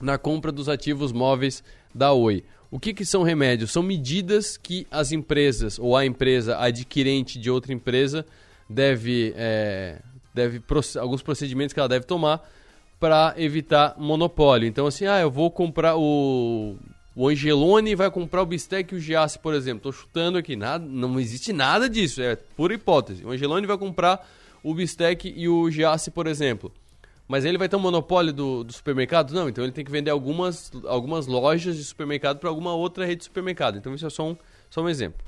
na 0.00 0.18
compra 0.18 0.50
dos 0.50 0.68
ativos 0.68 1.12
móveis 1.12 1.62
da 1.94 2.12
Oi. 2.12 2.42
O 2.74 2.80
que, 2.80 2.92
que 2.92 3.06
são 3.06 3.22
remédios? 3.22 3.70
São 3.70 3.84
medidas 3.84 4.56
que 4.56 4.84
as 4.90 5.12
empresas 5.12 5.78
ou 5.78 5.96
a 5.96 6.04
empresa 6.04 6.58
adquirente 6.58 7.38
de 7.38 7.48
outra 7.48 7.72
empresa 7.72 8.26
deve, 8.68 9.32
é, 9.36 10.00
deve 10.34 10.60
alguns 10.98 11.22
procedimentos 11.22 11.72
que 11.72 11.78
ela 11.78 11.88
deve 11.88 12.04
tomar 12.04 12.44
para 12.98 13.32
evitar 13.36 13.94
monopólio. 13.96 14.66
Então, 14.66 14.88
assim, 14.88 15.06
ah, 15.06 15.20
eu 15.20 15.30
vou 15.30 15.52
comprar 15.52 15.94
o, 15.96 16.74
o 17.14 17.28
Angelone 17.28 17.94
vai 17.94 18.10
comprar 18.10 18.42
o 18.42 18.46
Bistec 18.46 18.92
e 18.92 18.98
o 18.98 19.00
Giasse, 19.00 19.38
por 19.38 19.54
exemplo. 19.54 19.88
Estou 19.88 19.92
chutando 19.92 20.36
aqui, 20.36 20.56
nada, 20.56 20.84
não 20.84 21.20
existe 21.20 21.52
nada 21.52 21.88
disso, 21.88 22.20
é 22.20 22.34
pura 22.34 22.74
hipótese. 22.74 23.24
O 23.24 23.30
Angelone 23.30 23.68
vai 23.68 23.78
comprar 23.78 24.28
o 24.64 24.74
Bistec 24.74 25.32
e 25.36 25.48
o 25.48 25.70
Giasse, 25.70 26.10
por 26.10 26.26
exemplo. 26.26 26.72
Mas 27.26 27.44
ele 27.44 27.56
vai 27.56 27.68
ter 27.68 27.76
um 27.76 27.80
monopólio 27.80 28.32
do, 28.32 28.64
do 28.64 28.72
supermercado? 28.72 29.32
Não, 29.32 29.48
então 29.48 29.64
ele 29.64 29.72
tem 29.72 29.84
que 29.84 29.90
vender 29.90 30.10
algumas, 30.10 30.70
algumas 30.86 31.26
lojas 31.26 31.76
de 31.76 31.84
supermercado 31.84 32.38
para 32.38 32.50
alguma 32.50 32.74
outra 32.74 33.06
rede 33.06 33.20
de 33.20 33.24
supermercado. 33.24 33.78
Então 33.78 33.94
isso 33.94 34.06
é 34.06 34.10
só 34.10 34.28
um, 34.28 34.36
só 34.68 34.82
um 34.82 34.88
exemplo. 34.88 35.24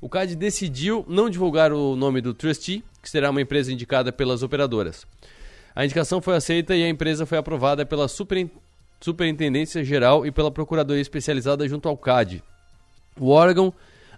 O 0.00 0.08
CAD 0.08 0.34
decidiu 0.36 1.04
não 1.08 1.30
divulgar 1.30 1.72
o 1.72 1.96
nome 1.96 2.20
do 2.20 2.34
trustee, 2.34 2.84
que 3.00 3.08
será 3.08 3.30
uma 3.30 3.40
empresa 3.40 3.72
indicada 3.72 4.12
pelas 4.12 4.42
operadoras. 4.42 5.06
A 5.74 5.84
indicação 5.84 6.20
foi 6.20 6.34
aceita 6.36 6.74
e 6.74 6.82
a 6.82 6.88
empresa 6.88 7.24
foi 7.24 7.38
aprovada 7.38 7.86
pela 7.86 8.08
Superintendência 9.00 9.84
Geral 9.84 10.26
e 10.26 10.32
pela 10.32 10.50
Procuradoria 10.50 11.00
Especializada 11.00 11.68
junto 11.68 11.88
ao 11.88 11.96
CAD. 11.96 12.42
O 13.18 13.28
órgão 13.28 13.72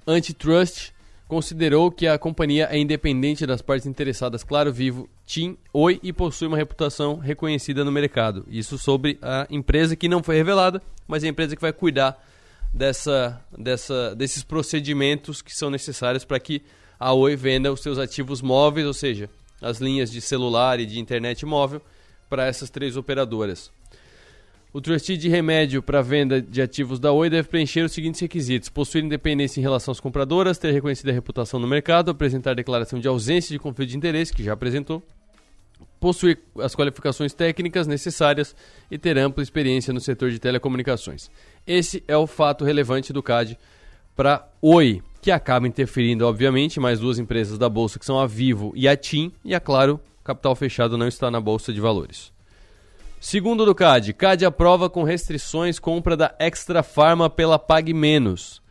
antitrust 0.07 0.93
considerou 1.29 1.93
que 1.93 2.07
a 2.07 2.19
companhia 2.19 2.67
é 2.71 2.79
independente 2.79 3.47
das 3.47 3.61
partes 3.61 3.87
interessadas 3.87 4.43
Claro 4.43 4.73
Vivo, 4.73 5.09
TIM, 5.27 5.59
Oi 5.73 6.01
e 6.03 6.11
possui 6.11 6.49
uma 6.49 6.57
reputação 6.57 7.19
reconhecida 7.19 7.85
no 7.85 7.93
mercado. 7.93 8.47
Isso 8.49 8.79
sobre 8.79 9.19
a 9.21 9.47
empresa 9.51 9.95
que 9.95 10.09
não 10.09 10.23
foi 10.23 10.37
revelada, 10.37 10.83
mas 11.07 11.23
é 11.23 11.27
a 11.27 11.31
empresa 11.31 11.55
que 11.55 11.61
vai 11.61 11.73
cuidar 11.73 12.19
dessa, 12.73 13.41
dessa, 13.57 14.15
desses 14.15 14.43
procedimentos 14.43 15.43
que 15.43 15.55
são 15.55 15.69
necessários 15.69 16.25
para 16.25 16.41
que 16.41 16.63
a 16.99 17.13
Oi 17.13 17.37
venda 17.37 17.71
os 17.71 17.81
seus 17.81 17.99
ativos 17.99 18.41
móveis, 18.41 18.87
ou 18.87 18.95
seja, 18.95 19.29
as 19.61 19.79
linhas 19.79 20.11
de 20.11 20.21
celular 20.23 20.81
e 20.81 20.87
de 20.87 20.99
internet 20.99 21.45
móvel, 21.45 21.83
para 22.29 22.47
essas 22.47 22.71
três 22.71 22.97
operadoras. 22.97 23.71
O 24.71 24.83
trustee 24.83 25.17
de 25.17 25.31
remédio 25.31 25.83
para 25.83 26.03
venda 26.03 26.43
de 26.43 26.61
ativos 26.61 27.01
da 27.01 27.11
Oi 27.11 27.31
deve 27.31 27.49
preencher 27.49 27.83
os 27.83 27.93
seguintes 27.93 28.21
requisitos: 28.21 28.69
possuir 28.69 29.03
independência 29.03 29.61
em 29.61 29.63
relação 29.63 29.93
às 29.93 29.99
compradoras, 29.99 30.59
ter 30.59 30.73
reconhecida 30.73 31.11
reputação 31.11 31.59
no 31.59 31.67
mercado, 31.67 32.11
apresentar 32.11 32.55
declaração 32.55 33.01
de 33.01 33.09
ausência 33.09 33.51
de 33.51 33.59
conflito 33.59 33.89
de 33.89 33.97
interesse, 33.97 34.31
que 34.31 34.45
já 34.45 34.53
apresentou, 34.53 35.03
possuir 35.99 36.39
as 36.59 36.75
qualificações 36.75 37.33
técnicas 37.33 37.87
necessárias 37.87 38.55
e 38.91 38.99
ter 38.99 39.17
ampla 39.17 39.43
experiência 39.43 39.91
no 39.93 40.01
setor 40.01 40.31
de 40.31 40.39
telecomunicações. 40.39 41.31
Esse 41.67 42.05
é 42.07 42.17
o 42.17 42.27
fato 42.27 42.63
relevante 42.63 43.11
do 43.11 43.23
CAD 43.23 43.59
para 44.15 44.47
Oi, 44.61 45.03
que 45.23 45.31
acaba 45.31 45.67
interferindo, 45.67 46.27
obviamente, 46.27 46.79
mais 46.79 47.01
duas 47.01 47.19
empresas 47.19 47.57
da 47.57 47.71
bolsa 47.71 47.99
que 47.99 48.05
são 48.05 48.21
a 48.21 48.27
Vivo 48.27 48.73
e 48.77 48.87
a 48.87 48.95
TIM, 48.95 49.33
e 49.43 49.55
a 49.55 49.61
Claro, 49.61 49.99
capital 50.23 50.55
fechado 50.55 50.99
não 50.99 51.09
está 51.09 51.31
na 51.31 51.41
bolsa 51.41 51.73
de 51.73 51.81
valores. 51.81 52.37
Segundo 53.21 53.65
do 53.65 53.75
CAD, 53.75 54.13
CAD 54.13 54.45
aprova 54.45 54.89
com 54.89 55.03
restrições 55.03 55.79
compra 55.79 56.17
da 56.17 56.35
Extra 56.39 56.83
Farma 56.83 57.29
pela 57.29 57.59
Pague 57.59 57.93
Menos. 57.93 58.63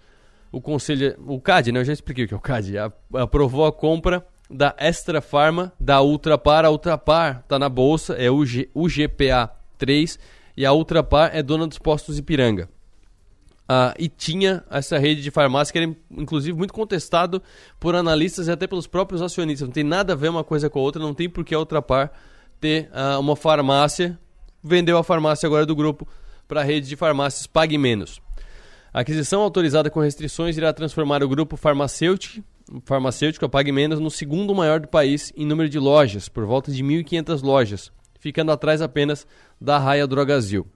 O 0.52 0.62
conselho, 0.62 1.18
o 1.28 1.40
CAD, 1.42 1.72
né, 1.72 1.82
eu 1.82 1.86
já 1.86 1.92
expliquei 1.92 2.24
o 2.24 2.28
que 2.28 2.34
é 2.34 2.38
o 2.38 2.40
CAD, 2.40 2.74
aprovou 3.14 3.66
a 3.66 3.74
compra 3.74 4.26
da 4.50 4.74
Extra 4.78 5.22
Farma, 5.22 5.74
da 5.78 6.02
Ultrapar. 6.02 6.64
A 6.64 6.70
Ultrapar 6.70 7.42
está 7.44 7.60
na 7.60 7.68
bolsa, 7.68 8.14
é 8.14 8.32
o 8.32 8.44
UGPA 8.74 9.52
3 9.78 10.18
e 10.56 10.66
a 10.66 10.72
Ultrapar 10.72 11.32
é 11.34 11.44
dona 11.44 11.68
dos 11.68 11.78
postos 11.78 12.18
Ipiranga. 12.18 12.70
Ah, 13.70 13.94
e 14.00 14.08
tinha 14.08 14.64
essa 14.72 14.98
rede 14.98 15.22
de 15.22 15.30
farmácia 15.30 15.74
que 15.74 15.78
era 15.78 15.94
inclusive 16.10 16.58
muito 16.58 16.74
contestado 16.74 17.44
por 17.78 17.96
analistas 17.96 18.48
e 18.48 18.52
até 18.52 18.66
pelos 18.66 18.88
próprios 18.88 19.22
acionistas. 19.22 19.68
Não 19.68 19.74
tem 19.74 19.84
nada 19.84 20.14
a 20.14 20.16
ver 20.16 20.30
uma 20.30 20.44
coisa 20.44 20.70
com 20.70 20.80
a 20.80 20.82
outra, 20.82 21.02
não 21.02 21.14
tem 21.14 21.30
por 21.30 21.44
que 21.44 21.54
a 21.54 21.60
Ultrapar 21.60 22.14
ter 22.62 22.90
ah, 22.94 23.20
uma 23.20 23.36
farmácia. 23.36 24.18
Vendeu 24.67 24.97
a 24.97 25.03
farmácia 25.03 25.47
agora 25.47 25.65
do 25.65 25.75
grupo 25.75 26.08
para 26.47 26.62
a 26.62 26.63
rede 26.63 26.88
de 26.88 26.95
farmácias 26.95 27.47
Pague 27.47 27.77
Menos. 27.77 28.21
A 28.93 29.01
aquisição 29.01 29.41
autorizada 29.41 29.89
com 29.89 29.99
restrições 29.99 30.58
irá 30.58 30.73
transformar 30.73 31.23
o 31.23 31.30
grupo 31.30 31.56
farmacêutico 31.56 32.43
farmacêutico, 32.84 33.45
a 33.45 33.49
Pague 33.49 33.71
Menos, 33.71 33.99
no 33.99 34.12
segundo 34.12 34.53
maior 34.53 34.80
do 34.80 34.88
país 34.88 35.32
em 35.36 35.45
número 35.45 35.69
de 35.69 35.80
lojas, 35.80 36.27
por 36.27 36.45
volta 36.45 36.71
de 36.71 36.84
1.500 36.84 37.41
lojas, 37.41 37.91
ficando 38.19 38.51
atrás 38.51 38.82
apenas 38.82 39.25
da 39.60 39.77
Raia 39.77 40.06
Drogazil. 40.06 40.67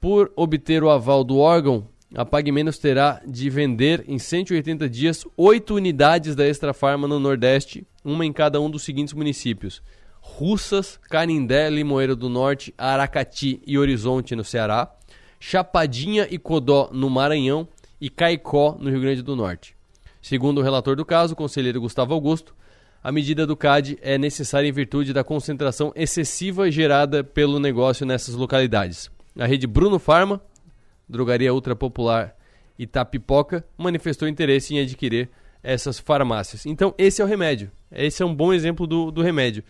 Por 0.00 0.32
obter 0.36 0.82
o 0.82 0.90
aval 0.90 1.24
do 1.24 1.38
órgão, 1.38 1.88
a 2.14 2.24
Pague 2.24 2.52
Menos 2.52 2.78
terá 2.78 3.20
de 3.26 3.48
vender 3.50 4.04
em 4.06 4.18
180 4.18 4.88
dias 4.88 5.24
oito 5.36 5.74
unidades 5.74 6.34
da 6.34 6.46
Extra 6.46 6.72
Farma 6.72 7.08
no 7.08 7.18
Nordeste, 7.18 7.86
uma 8.04 8.24
em 8.24 8.32
cada 8.32 8.60
um 8.60 8.70
dos 8.70 8.82
seguintes 8.82 9.14
municípios: 9.14 9.82
Russas, 10.34 10.98
Canindé, 11.08 11.70
Limoeiro 11.70 12.14
do 12.14 12.28
Norte, 12.28 12.74
Aracati 12.76 13.62
e 13.66 13.78
Horizonte, 13.78 14.36
no 14.36 14.44
Ceará, 14.44 14.92
Chapadinha 15.40 16.26
e 16.30 16.38
Codó, 16.38 16.90
no 16.92 17.08
Maranhão 17.08 17.66
e 18.00 18.10
Caicó, 18.10 18.76
no 18.78 18.90
Rio 18.90 19.00
Grande 19.00 19.22
do 19.22 19.34
Norte. 19.34 19.74
Segundo 20.20 20.58
o 20.58 20.62
relator 20.62 20.96
do 20.96 21.04
caso, 21.04 21.32
o 21.32 21.36
conselheiro 21.36 21.80
Gustavo 21.80 22.12
Augusto, 22.12 22.54
a 23.02 23.12
medida 23.12 23.46
do 23.46 23.56
CAD 23.56 23.98
é 24.02 24.18
necessária 24.18 24.68
em 24.68 24.72
virtude 24.72 25.12
da 25.12 25.22
concentração 25.22 25.92
excessiva 25.94 26.70
gerada 26.70 27.22
pelo 27.22 27.60
negócio 27.60 28.04
nessas 28.04 28.34
localidades. 28.34 29.08
A 29.38 29.46
rede 29.46 29.66
Bruno 29.66 29.98
Farma, 29.98 30.42
drogaria 31.08 31.54
ultra 31.54 31.76
popular 31.76 32.36
Itapipoca, 32.78 33.64
manifestou 33.78 34.28
interesse 34.28 34.74
em 34.74 34.80
adquirir 34.80 35.30
essas 35.62 35.98
farmácias. 35.98 36.66
Então, 36.66 36.94
esse 36.98 37.22
é 37.22 37.24
o 37.24 37.28
remédio. 37.28 37.70
Esse 37.90 38.22
é 38.22 38.26
um 38.26 38.34
bom 38.34 38.52
exemplo 38.52 38.86
do, 38.86 39.10
do 39.10 39.22
remédio. 39.22 39.64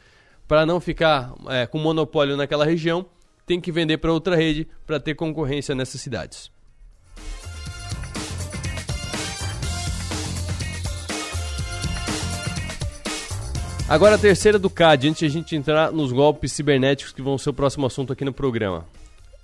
Para 0.49 0.65
não 0.65 0.81
ficar 0.81 1.35
é, 1.49 1.67
com 1.67 1.79
monopólio 1.79 2.37
naquela 2.37 2.65
região, 2.65 3.05
tem 3.45 3.61
que 3.61 3.73
vender 3.73 3.99
para 3.99 4.13
outra 4.13 4.37
rede 4.37 4.69
para 4.87 5.01
ter 5.01 5.15
concorrência 5.15 5.75
nessas 5.75 6.01
cidades. 6.01 6.51
Agora 13.89 14.17
a 14.17 14.19
terceira 14.19 14.59
do 14.59 14.69
CAD, 14.69 15.09
antes 15.09 15.21
de 15.21 15.27
a 15.27 15.29
gente 15.29 15.55
entrar 15.55 15.93
nos 15.93 16.11
golpes 16.11 16.53
cibernéticos 16.53 17.13
que 17.13 17.23
vão 17.23 17.39
ser 17.39 17.51
o 17.51 17.55
próximo 17.55 17.87
assunto 17.87 18.13
aqui 18.13 18.25
no 18.25 18.33
programa. 18.33 18.85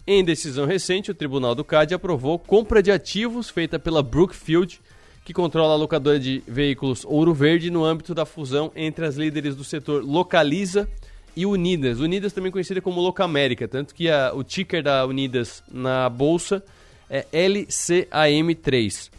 Em 0.05 0.25
decisão 0.25 0.67
recente, 0.67 1.12
o 1.12 1.15
Tribunal 1.15 1.55
do 1.55 1.65
CAD 1.65 1.95
aprovou 1.95 2.38
compra 2.41 2.83
de 2.83 2.91
ativos 2.91 3.49
feita 3.49 3.79
pela 3.79 4.03
Brookfield, 4.03 4.81
que 5.25 5.33
controla 5.33 5.75
a 5.75 5.77
locadora 5.77 6.19
de 6.19 6.43
veículos 6.47 7.05
Ouro 7.05 7.33
Verde 7.33 7.71
no 7.71 7.85
âmbito 7.85 8.15
da 8.15 8.25
fusão 8.25 8.73
entre 8.75 9.07
as 9.07 9.17
líderes 9.17 9.55
do 9.55 9.65
setor 9.65 10.05
Localiza 10.05 10.89
e 11.37 11.47
Unidas. 11.47 12.01
Unidas 12.01 12.33
também 12.33 12.51
conhecida 12.51 12.81
como 12.81 13.01
Locamérica, 13.01 13.69
tanto 13.69 13.95
que 13.95 14.11
a, 14.11 14.33
o 14.35 14.43
ticker 14.43 14.83
da 14.83 15.07
Unidas 15.07 15.63
na 15.71 16.09
bolsa 16.09 16.63
é 17.09 17.25
LCAM3. 17.33 19.11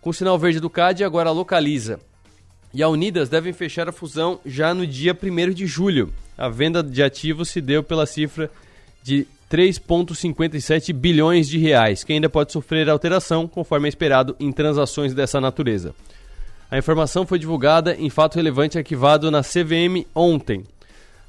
Com 0.00 0.10
o 0.10 0.14
sinal 0.14 0.38
verde 0.38 0.60
do 0.60 0.70
CAD, 0.70 1.04
agora 1.04 1.30
a 1.30 1.32
Localiza 1.32 2.00
e 2.72 2.82
a 2.82 2.88
Unidas 2.88 3.28
devem 3.28 3.52
fechar 3.52 3.88
a 3.88 3.92
fusão 3.92 4.40
já 4.46 4.72
no 4.72 4.86
dia 4.86 5.16
1 5.20 5.50
de 5.52 5.66
julho. 5.66 6.12
A 6.38 6.48
venda 6.48 6.82
de 6.82 7.02
ativos 7.02 7.50
se 7.50 7.60
deu 7.60 7.82
pela 7.82 8.06
cifra 8.06 8.50
de 9.02 9.26
3,57 9.50 10.92
bilhões 10.92 11.48
de 11.48 11.58
reais, 11.58 12.04
que 12.04 12.12
ainda 12.12 12.28
pode 12.28 12.52
sofrer 12.52 12.88
alteração 12.88 13.48
conforme 13.48 13.88
é 13.88 13.90
esperado 13.90 14.36
em 14.38 14.52
transações 14.52 15.12
dessa 15.12 15.40
natureza. 15.40 15.92
A 16.70 16.78
informação 16.78 17.26
foi 17.26 17.36
divulgada 17.36 17.96
em 17.96 18.08
fato 18.08 18.36
relevante 18.36 18.78
arquivado 18.78 19.28
na 19.28 19.42
CVM 19.42 20.06
ontem. 20.14 20.62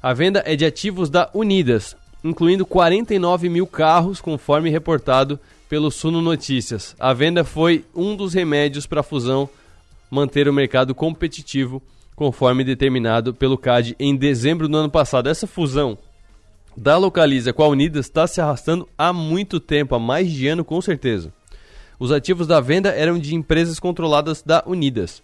A 0.00 0.14
venda 0.14 0.40
é 0.46 0.54
de 0.54 0.64
ativos 0.64 1.10
da 1.10 1.28
Unidas, 1.34 1.96
incluindo 2.22 2.64
49 2.64 3.48
mil 3.48 3.66
carros, 3.66 4.20
conforme 4.20 4.70
reportado 4.70 5.38
pelo 5.68 5.90
Suno 5.90 6.22
Notícias. 6.22 6.94
A 7.00 7.12
venda 7.12 7.42
foi 7.42 7.84
um 7.92 8.14
dos 8.14 8.34
remédios 8.34 8.86
para 8.86 9.00
a 9.00 9.02
fusão 9.02 9.48
manter 10.08 10.46
o 10.46 10.52
mercado 10.52 10.94
competitivo, 10.94 11.82
conforme 12.14 12.62
determinado 12.62 13.34
pelo 13.34 13.58
CAD 13.58 13.96
em 13.98 14.14
dezembro 14.14 14.68
do 14.68 14.76
ano 14.76 14.90
passado. 14.90 15.28
Essa 15.28 15.46
fusão 15.46 15.98
da 16.76 16.96
Localiza 16.96 17.52
com 17.52 17.62
a 17.62 17.68
Unidas 17.68 18.06
está 18.06 18.26
se 18.26 18.40
arrastando 18.40 18.88
há 18.96 19.12
muito 19.12 19.60
tempo, 19.60 19.94
há 19.94 19.98
mais 19.98 20.30
de 20.30 20.48
ano 20.48 20.64
com 20.64 20.80
certeza. 20.80 21.32
Os 21.98 22.10
ativos 22.10 22.46
da 22.46 22.60
venda 22.60 22.88
eram 22.90 23.18
de 23.18 23.34
empresas 23.34 23.78
controladas 23.78 24.42
da 24.42 24.62
Unidas. 24.66 25.22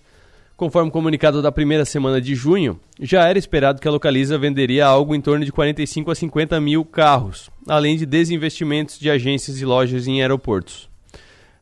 Conforme 0.56 0.90
comunicado 0.90 1.40
da 1.40 1.52
primeira 1.52 1.84
semana 1.84 2.20
de 2.20 2.34
junho, 2.34 2.80
já 3.00 3.28
era 3.28 3.38
esperado 3.38 3.80
que 3.80 3.86
a 3.86 3.90
Localiza 3.90 4.36
venderia 4.36 4.86
algo 4.86 5.14
em 5.14 5.20
torno 5.20 5.44
de 5.44 5.52
45 5.52 6.10
a 6.10 6.14
50 6.14 6.60
mil 6.60 6.84
carros, 6.84 7.48
além 7.68 7.96
de 7.96 8.04
desinvestimentos 8.04 8.98
de 8.98 9.08
agências 9.08 9.60
e 9.60 9.64
lojas 9.64 10.06
em 10.06 10.20
aeroportos. 10.20 10.88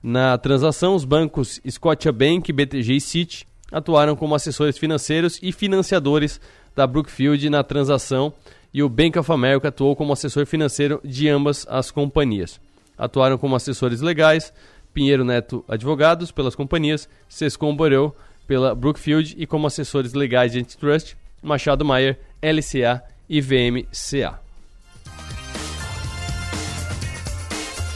Na 0.02 0.38
transação, 0.38 0.94
os 0.94 1.04
bancos 1.04 1.60
Scotiabank, 1.68 2.52
BTG 2.52 2.94
e 2.94 3.00
Citi 3.00 3.46
atuaram 3.70 4.16
como 4.16 4.34
assessores 4.34 4.78
financeiros 4.78 5.38
e 5.42 5.52
financiadores 5.52 6.40
da 6.74 6.86
Brookfield 6.86 7.50
na 7.50 7.62
transação 7.62 8.32
e 8.76 8.82
o 8.82 8.90
Bank 8.90 9.18
of 9.18 9.32
America 9.32 9.68
atuou 9.68 9.96
como 9.96 10.12
assessor 10.12 10.44
financeiro 10.44 11.00
de 11.02 11.30
ambas 11.30 11.66
as 11.66 11.90
companhias. 11.90 12.60
Atuaram 12.98 13.38
como 13.38 13.56
assessores 13.56 14.02
legais 14.02 14.52
Pinheiro 14.92 15.24
Neto 15.24 15.64
Advogados 15.66 16.30
pelas 16.30 16.54
companhias, 16.54 17.08
Sescom 17.26 17.74
Borel 17.74 18.14
pela 18.46 18.74
Brookfield 18.74 19.34
e 19.38 19.46
como 19.46 19.66
assessores 19.66 20.12
legais 20.12 20.52
de 20.52 20.58
antitrust, 20.58 21.14
Machado 21.42 21.86
Maier, 21.86 22.18
LCA 22.42 23.02
e 23.26 23.40
VMCA. 23.40 24.38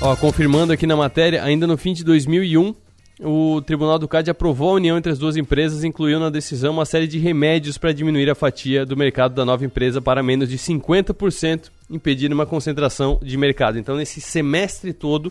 Ó, 0.01 0.17
confirmando 0.17 0.73
aqui 0.73 0.87
na 0.87 0.97
matéria, 0.97 1.45
ainda 1.45 1.67
no 1.67 1.77
fim 1.77 1.93
de 1.93 2.03
2001, 2.03 2.75
o 3.23 3.61
Tribunal 3.61 3.99
do 3.99 4.09
CAD 4.09 4.31
aprovou 4.31 4.71
a 4.71 4.75
união 4.75 4.97
entre 4.97 5.13
as 5.13 5.19
duas 5.19 5.37
empresas, 5.37 5.85
incluiu 5.85 6.19
na 6.19 6.31
decisão 6.31 6.73
uma 6.73 6.87
série 6.87 7.07
de 7.07 7.19
remédios 7.19 7.77
para 7.77 7.93
diminuir 7.93 8.31
a 8.31 8.35
fatia 8.35 8.87
do 8.87 8.97
mercado 8.97 9.35
da 9.35 9.45
nova 9.45 9.65
empresa 9.65 10.01
para 10.01 10.23
menos 10.23 10.49
de 10.49 10.57
50%, 10.57 11.71
impedindo 11.91 12.35
uma 12.35 12.47
concentração 12.47 13.19
de 13.23 13.37
mercado. 13.37 13.79
Então, 13.79 13.97
nesse 13.97 14.21
semestre 14.21 14.93
todo, 14.93 15.31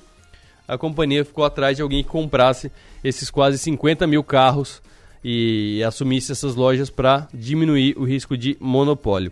a 0.67 0.77
companhia 0.77 1.25
ficou 1.25 1.43
atrás 1.43 1.77
de 1.77 1.81
alguém 1.81 2.03
que 2.03 2.09
comprasse 2.09 2.71
esses 3.03 3.31
quase 3.31 3.57
50 3.57 4.05
mil 4.05 4.23
carros 4.23 4.81
e 5.23 5.83
assumisse 5.83 6.31
essas 6.31 6.55
lojas 6.55 6.89
para 6.89 7.27
diminuir 7.33 7.97
o 7.97 8.03
risco 8.03 8.37
de 8.37 8.55
monopólio. 8.59 9.31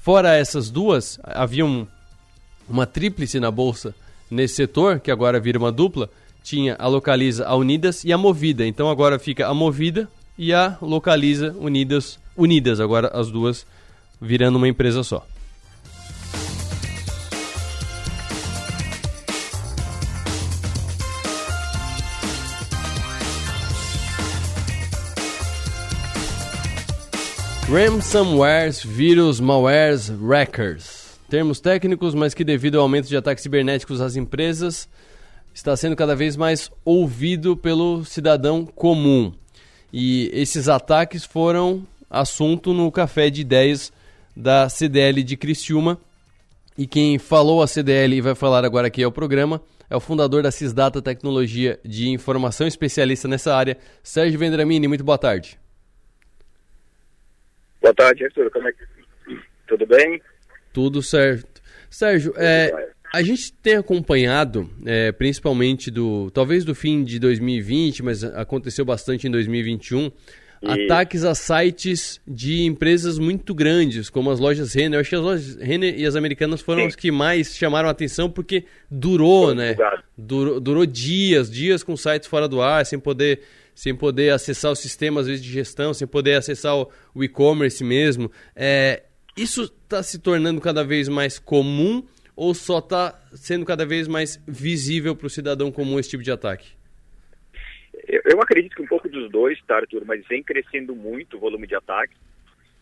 Fora 0.00 0.34
essas 0.34 0.70
duas, 0.70 1.18
havia 1.22 1.64
um, 1.64 1.86
uma 2.68 2.86
tríplice 2.86 3.40
na 3.40 3.50
bolsa 3.50 3.94
nesse 4.30 4.54
setor, 4.54 5.00
que 5.00 5.10
agora 5.10 5.40
vira 5.40 5.58
uma 5.58 5.72
dupla, 5.72 6.10
tinha 6.42 6.76
a 6.78 6.86
Localiza, 6.86 7.46
a 7.46 7.54
Unidas 7.54 8.04
e 8.04 8.12
a 8.12 8.18
Movida. 8.18 8.66
Então 8.66 8.90
agora 8.90 9.18
fica 9.18 9.46
a 9.46 9.54
Movida 9.54 10.08
e 10.38 10.52
a 10.52 10.76
Localiza 10.80 11.54
Unidas, 11.58 12.18
unidas 12.36 12.80
agora 12.80 13.08
as 13.14 13.30
duas 13.30 13.66
virando 14.20 14.56
uma 14.56 14.68
empresa 14.68 15.02
só. 15.02 15.26
Ransomwares, 27.68 28.82
vírus, 28.82 29.38
malwares, 29.38 30.10
wreckers 30.10 31.00
termos 31.30 31.60
técnicos, 31.60 32.12
mas 32.12 32.34
que 32.34 32.42
devido 32.42 32.76
ao 32.76 32.82
aumento 32.82 33.08
de 33.08 33.16
ataques 33.16 33.42
cibernéticos 33.42 34.00
às 34.00 34.16
empresas, 34.16 34.88
está 35.54 35.76
sendo 35.76 35.96
cada 35.96 36.14
vez 36.14 36.36
mais 36.36 36.70
ouvido 36.84 37.56
pelo 37.56 38.04
cidadão 38.04 38.64
comum. 38.64 39.32
E 39.92 40.30
esses 40.32 40.68
ataques 40.68 41.24
foram 41.24 41.86
assunto 42.08 42.72
no 42.72 42.90
café 42.90 43.30
de 43.30 43.40
ideias 43.40 43.92
da 44.36 44.68
CDL 44.68 45.22
de 45.22 45.36
Criciúma. 45.36 46.00
E 46.78 46.86
quem 46.86 47.18
falou 47.18 47.62
a 47.62 47.66
CDL 47.66 48.16
e 48.16 48.20
vai 48.20 48.34
falar 48.34 48.64
agora 48.64 48.86
aqui 48.86 49.02
ao 49.02 49.12
programa 49.12 49.60
é 49.90 49.96
o 49.96 50.00
fundador 50.00 50.42
da 50.42 50.52
Cisdata 50.52 51.02
Tecnologia 51.02 51.80
de 51.84 52.08
Informação, 52.08 52.66
especialista 52.66 53.26
nessa 53.26 53.54
área, 53.54 53.76
Sérgio 54.04 54.38
Vendramini. 54.38 54.86
Muito 54.86 55.02
boa 55.02 55.18
tarde. 55.18 55.58
Boa 57.82 57.92
tarde, 57.92 58.24
Arthur. 58.24 58.50
Como 58.50 58.68
é 58.68 58.72
que... 58.72 58.84
Tudo 59.66 59.86
bem? 59.86 60.22
Tudo 60.72 61.02
certo. 61.02 61.60
Sérgio, 61.90 62.32
é, 62.36 62.92
a 63.12 63.22
gente 63.22 63.52
tem 63.52 63.76
acompanhado, 63.76 64.70
é, 64.86 65.10
principalmente 65.10 65.90
do, 65.90 66.30
talvez 66.30 66.64
do 66.64 66.74
fim 66.74 67.02
de 67.02 67.18
2020, 67.18 68.02
mas 68.02 68.22
aconteceu 68.22 68.84
bastante 68.84 69.26
em 69.26 69.30
2021, 69.30 70.10
e... 70.62 70.70
ataques 70.70 71.24
a 71.24 71.34
sites 71.34 72.20
de 72.26 72.62
empresas 72.62 73.18
muito 73.18 73.52
grandes, 73.54 74.08
como 74.08 74.30
as 74.30 74.38
lojas 74.38 74.74
Renner. 74.74 74.96
Eu 74.96 75.00
acho 75.00 75.10
que 75.10 75.16
as 75.16 75.22
lojas 75.22 75.56
Renner 75.56 75.98
e 75.98 76.06
as 76.06 76.14
americanas 76.14 76.60
foram 76.60 76.82
Sim. 76.82 76.86
as 76.88 76.96
que 76.96 77.10
mais 77.10 77.56
chamaram 77.56 77.88
a 77.88 77.92
atenção 77.92 78.30
porque 78.30 78.64
durou, 78.90 79.46
Foi 79.46 79.54
né? 79.54 79.76
Durou, 80.16 80.60
durou, 80.60 80.86
dias, 80.86 81.50
dias 81.50 81.82
com 81.82 81.96
sites 81.96 82.28
fora 82.28 82.46
do 82.46 82.62
ar, 82.62 82.86
sem 82.86 82.98
poder, 82.98 83.40
sem 83.74 83.94
poder 83.94 84.32
acessar 84.32 84.70
o 84.70 84.76
sistema 84.76 85.20
às 85.20 85.26
vezes 85.26 85.42
de 85.42 85.50
gestão, 85.50 85.92
sem 85.92 86.06
poder 86.06 86.34
acessar 86.34 86.76
o, 86.76 86.88
o 87.12 87.24
e-commerce 87.24 87.82
mesmo. 87.82 88.30
É, 88.54 89.02
isso 89.36 89.62
está 89.62 90.00
se 90.02 90.18
tornando 90.18 90.60
cada 90.60 90.84
vez 90.84 91.08
mais 91.08 91.38
comum 91.40 92.04
ou 92.40 92.54
só 92.54 92.78
está 92.78 93.20
sendo 93.34 93.66
cada 93.66 93.84
vez 93.84 94.08
mais 94.08 94.42
visível 94.48 95.14
para 95.14 95.26
o 95.26 95.30
cidadão 95.30 95.70
comum 95.70 95.98
esse 95.98 96.08
tipo 96.08 96.22
de 96.22 96.32
ataque? 96.32 96.72
Eu, 98.08 98.40
acredito 98.40 98.74
que 98.74 98.80
um 98.80 98.86
pouco 98.86 99.10
dos 99.10 99.30
dois, 99.30 99.60
tá, 99.66 99.76
Arthur, 99.76 100.06
mas 100.06 100.26
vem 100.26 100.42
crescendo 100.42 100.96
muito 100.96 101.36
o 101.36 101.38
volume 101.38 101.66
de 101.66 101.74
ataques. 101.74 102.16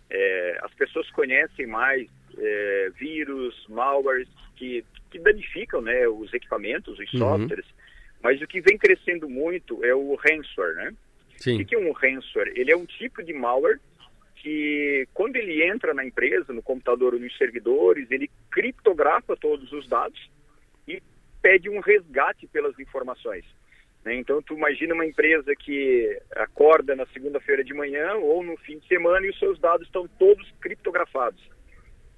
É, 0.09 0.61
as 0.63 0.73
pessoas 0.75 1.11
conhecem 1.11 1.67
mais 1.67 2.07
é, 2.39 2.93
vírus, 3.01 3.67
malwares 3.69 4.29
que, 4.55 4.85
que 5.11 5.19
danificam 5.19 5.83
né, 5.83 6.07
os 6.07 6.33
equipamentos, 6.33 6.97
os 6.97 7.13
uhum. 7.15 7.19
softwares, 7.19 7.67
mas 8.23 8.41
o 8.41 8.47
que 8.47 8.61
vem 8.61 8.79
crescendo 8.79 9.29
muito 9.29 9.85
é 9.85 9.93
o 9.93 10.15
ransomware, 10.15 10.77
né? 10.77 10.95
Sim. 11.37 11.61
O 11.61 11.67
que 11.67 11.75
é 11.75 11.79
um 11.79 11.91
ransomware? 11.91 12.53
Ele 12.55 12.71
é 12.71 12.77
um 12.77 12.87
tipo 12.87 13.25
de 13.25 13.33
malware 13.33 13.81
que 14.43 15.07
quando 15.13 15.37
ele 15.37 15.63
entra 15.65 15.93
na 15.93 16.05
empresa, 16.05 16.53
no 16.53 16.63
computador 16.63 17.15
ou 17.15 17.21
nos 17.21 17.37
servidores, 17.37 18.11
ele 18.11 18.31
criptografa 18.51 19.37
todos 19.37 19.73
os 19.73 19.89
dados 19.89 20.31
e 20.87 21.03
pede 21.43 21.69
um 21.69 21.81
resgate 21.81 22.47
pelas 22.47 22.79
informações. 22.79 23.45
Né? 24.05 24.17
Então, 24.17 24.41
tu 24.41 24.55
imagina 24.55 24.95
uma 24.95 25.07
empresa 25.07 25.55
que 25.57 26.19
acorda 26.37 26.95
na 26.95 27.07
segunda-feira 27.07 27.65
de 27.65 27.75
manhã 27.75 28.15
ou 28.15 28.43
no 28.43 28.57
fim 28.59 28.79
de 28.79 28.87
semana 28.87 29.27
e 29.27 29.31
os 29.31 29.39
seus 29.39 29.59
dados 29.59 29.87
estão 29.87 30.09
todos 30.19 30.51
criptografados. 30.61 31.43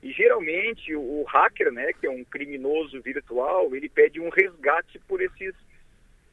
E 0.02 0.12
geralmente 0.12 0.94
o 0.94 1.24
hacker, 1.24 1.70
né, 1.72 1.92
que 1.92 2.06
é 2.06 2.10
um 2.10 2.24
criminoso 2.24 3.00
virtual, 3.02 3.74
ele 3.74 3.88
pede 3.88 4.20
um 4.20 4.30
resgate 4.30 4.98
por 5.00 5.20
esses 5.20 5.54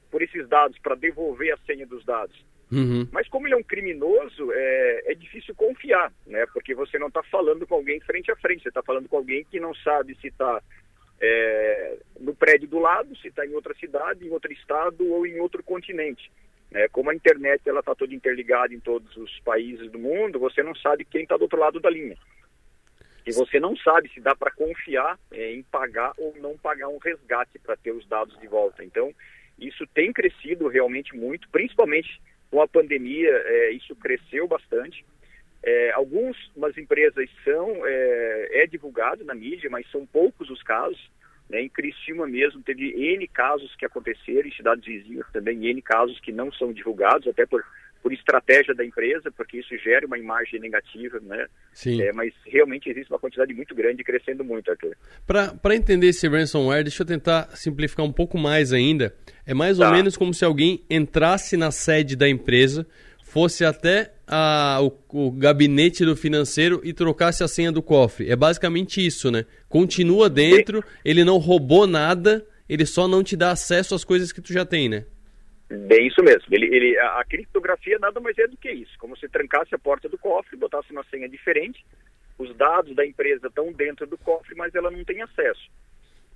por 0.10 0.22
esses 0.22 0.48
dados 0.48 0.78
para 0.80 0.96
devolver 0.96 1.54
a 1.54 1.58
senha 1.66 1.86
dos 1.86 2.06
dados. 2.06 2.46
Uhum. 2.72 3.08
Mas 3.12 3.28
como 3.30 3.48
ele 3.48 3.54
é 3.54 3.58
um 3.58 3.64
criminoso, 3.64 4.52
é, 4.52 5.12
é 5.12 5.16
difícil 5.16 5.56
confiar, 5.56 6.12
né? 6.26 6.46
Porque 6.54 6.76
você 6.76 7.00
não 7.00 7.08
está 7.08 7.24
falando 7.24 7.66
com 7.66 7.76
alguém 7.76 8.00
frente 8.02 8.32
a 8.32 8.36
frente, 8.36 8.64
você 8.64 8.70
está 8.70 8.84
falando 8.84 9.08
com 9.08 9.18
alguém 9.18 9.46
que 9.46 9.60
não 9.60 9.74
sabe 9.76 10.16
se 10.20 10.28
está 10.28 10.62
é, 11.20 11.98
no 12.20 12.36
prédio 12.36 12.68
do 12.68 12.80
lado, 12.80 13.16
se 13.18 13.30
está 13.30 13.46
em 13.46 13.54
outra 13.54 13.74
cidade, 13.76 14.26
em 14.26 14.32
outro 14.32 14.52
estado 14.52 15.10
ou 15.12 15.26
em 15.26 15.40
outro 15.40 15.64
continente. 15.64 16.30
É, 16.74 16.90
como 16.90 17.10
a 17.10 17.16
internet 17.16 17.62
ela 17.68 17.80
está 17.80 17.96
toda 17.96 18.14
interligada 18.14 18.74
em 18.74 18.80
todos 18.80 19.16
os 19.16 19.40
países 19.40 19.90
do 19.90 19.98
mundo, 19.98 20.38
você 20.38 20.62
não 20.62 20.76
sabe 20.76 21.06
quem 21.06 21.24
está 21.24 21.38
do 21.38 21.44
outro 21.44 21.60
lado 21.60 21.80
da 21.80 21.90
linha. 21.90 22.18
E 23.26 23.32
você 23.32 23.60
não 23.60 23.76
sabe 23.78 24.10
se 24.14 24.20
dá 24.20 24.36
para 24.36 24.52
confiar 24.52 25.18
é, 25.32 25.54
em 25.54 25.64
pagar 25.64 26.14
ou 26.18 26.36
não 26.38 26.58
pagar 26.58 26.90
um 26.90 26.98
resgate 26.98 27.60
para 27.60 27.78
ter 27.78 27.92
os 27.92 28.06
dados 28.08 28.38
de 28.40 28.48
volta. 28.48 28.84
Então, 28.84 29.14
isso 29.58 29.86
tem 29.94 30.14
crescido 30.14 30.68
realmente 30.68 31.16
muito, 31.16 31.50
principalmente 31.50 32.22
com 32.50 32.62
a 32.62 32.68
pandemia, 32.68 33.30
é, 33.30 33.72
isso 33.72 33.96
cresceu 33.96 34.48
bastante. 34.48 35.06
É, 35.64 35.92
algumas 35.92 36.38
empresas 36.78 37.30
são, 37.44 37.86
é, 37.86 38.64
é, 38.64 38.68
divulgado 38.68 39.26
na 39.26 39.36
mídia, 39.36 39.70
mas 39.70 39.90
são 39.92 40.06
poucos 40.06 40.50
os 40.50 40.64
casos. 40.64 41.10
Né? 41.50 41.62
Em 41.62 41.70
Criciúma 41.70 42.28
mesmo 42.28 42.62
teve 42.62 42.90
N 43.16 43.28
casos 43.28 43.76
que 43.76 43.86
aconteceram, 43.86 44.48
em 44.48 44.54
cidades 44.54 44.86
vizinhas 44.86 45.26
também 45.32 45.66
N 45.68 45.82
casos 45.82 46.20
que 46.20 46.32
não 46.32 46.52
são 46.52 46.72
divulgados, 46.72 47.28
até 47.28 47.46
por, 47.46 47.66
por 48.08 48.14
estratégia 48.14 48.74
da 48.74 48.86
empresa, 48.86 49.30
porque 49.36 49.58
isso 49.58 49.78
gera 49.80 50.08
uma 50.08 50.18
imagem 50.18 50.62
negativa, 50.62 51.20
né? 51.20 51.46
Sim. 51.74 52.02
É, 52.02 52.14
mas 52.14 52.34
realmente 52.46 52.90
existe 52.90 53.12
uma 53.12 53.20
quantidade 53.20 53.54
muito 53.54 53.76
grande 53.76 54.02
crescendo 54.02 54.46
muito, 54.46 54.72
Arthur. 54.72 54.96
Para 55.26 55.76
entender 55.76 56.08
esse 56.08 56.26
ransomware, 56.26 56.86
deixa 56.86 57.04
eu 57.04 57.06
tentar 57.06 57.50
simplificar 57.58 58.06
um 58.06 58.12
pouco 58.14 58.38
mais 58.38 58.72
ainda. 58.72 59.14
É 59.46 59.54
mais 59.54 59.78
tá. 59.78 59.90
ou 59.90 59.94
menos 59.94 60.16
como 60.16 60.34
se 60.34 60.46
alguém 60.46 60.86
entrasse 60.90 61.58
na 61.58 61.70
sede 61.70 62.16
da 62.16 62.30
empresa, 62.30 62.88
fosse 63.24 63.66
até 63.66 64.14
a, 64.26 64.80
o, 64.82 64.94
o, 65.10 65.30
gabinete 65.30 66.06
do 66.06 66.16
financeiro 66.16 66.80
e 66.86 66.94
trocasse 66.94 67.44
a 67.44 67.48
senha 67.50 67.74
do 67.74 67.82
cofre. 67.82 68.30
É 68.30 68.38
basicamente 68.38 69.06
isso, 69.06 69.30
né? 69.30 69.44
Continua 69.68 70.30
dentro, 70.30 70.82
ele 71.04 71.26
não 71.26 71.40
roubou 71.40 71.86
nada, 71.86 72.48
ele 72.70 72.86
só 72.86 73.06
não 73.06 73.22
te 73.22 73.36
dá 73.36 73.52
acesso 73.52 73.94
às 73.94 74.06
coisas 74.06 74.32
que 74.32 74.40
tu 74.40 74.54
já 74.54 74.66
tem, 74.66 74.88
né? 74.88 75.04
Bem 75.70 76.08
isso 76.08 76.24
mesmo. 76.24 76.46
Ele, 76.50 76.74
ele, 76.74 76.98
a, 76.98 77.20
a 77.20 77.26
criptografia 77.26 78.00
nada 78.00 78.20
mais 78.20 78.38
é 78.38 78.48
do 78.48 78.58
que 78.58 78.72
isso. 78.72 78.98
Como 79.00 79.18
se 79.18 79.28
trancasse 79.28 79.76
a 79.76 79.80
porta 79.80 80.08
do 80.08 80.18
cofre, 80.18 80.56
botasse 80.56 80.92
uma 80.92 81.04
senha 81.06 81.28
diferente, 81.28 81.86
os 82.38 82.56
dados 82.56 82.96
da 82.96 83.06
empresa 83.06 83.48
estão 83.48 83.72
dentro 83.74 84.08
do 84.08 84.18
cofre, 84.18 84.56
mas 84.56 84.74
ela 84.76 84.90
não 84.90 85.04
tem 85.04 85.22
acesso. 85.22 85.70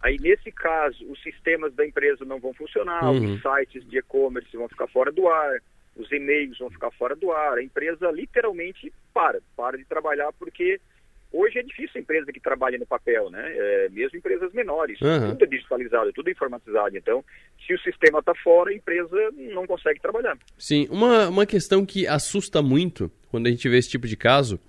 Aí, 0.01 0.17
nesse 0.19 0.51
caso, 0.51 1.05
os 1.09 1.21
sistemas 1.21 1.73
da 1.75 1.85
empresa 1.85 2.25
não 2.25 2.39
vão 2.39 2.53
funcionar, 2.53 3.05
uhum. 3.05 3.35
os 3.35 3.41
sites 3.41 3.87
de 3.87 3.99
e-commerce 3.99 4.57
vão 4.57 4.67
ficar 4.67 4.87
fora 4.87 5.11
do 5.11 5.29
ar, 5.29 5.59
os 5.95 6.11
e-mails 6.11 6.57
vão 6.57 6.71
ficar 6.71 6.89
fora 6.91 7.15
do 7.15 7.31
ar, 7.31 7.57
a 7.57 7.63
empresa 7.63 8.09
literalmente 8.11 8.91
para, 9.13 9.39
para 9.55 9.77
de 9.77 9.85
trabalhar 9.85 10.33
porque 10.33 10.81
hoje 11.31 11.59
é 11.59 11.63
difícil 11.63 11.93
a 11.95 11.99
empresa 11.99 12.31
que 12.31 12.39
trabalha 12.39 12.77
no 12.77 12.85
papel, 12.85 13.29
né? 13.29 13.43
É, 13.45 13.89
mesmo 13.89 14.17
empresas 14.17 14.51
menores, 14.53 14.99
uhum. 15.01 15.31
tudo 15.31 15.43
é 15.43 15.47
digitalizado, 15.47 16.13
tudo 16.13 16.27
é 16.27 16.31
informatizado. 16.31 16.97
Então, 16.97 17.23
se 17.65 17.73
o 17.73 17.79
sistema 17.79 18.19
está 18.19 18.33
fora, 18.35 18.71
a 18.71 18.73
empresa 18.73 19.31
não 19.53 19.65
consegue 19.65 19.99
trabalhar. 19.99 20.37
Sim, 20.57 20.87
uma, 20.89 21.29
uma 21.29 21.45
questão 21.45 21.85
que 21.85 22.07
assusta 22.07 22.61
muito 22.61 23.11
quando 23.29 23.47
a 23.47 23.49
gente 23.49 23.67
vê 23.69 23.77
esse 23.77 23.89
tipo 23.89 24.07
de 24.07 24.17
caso 24.17 24.59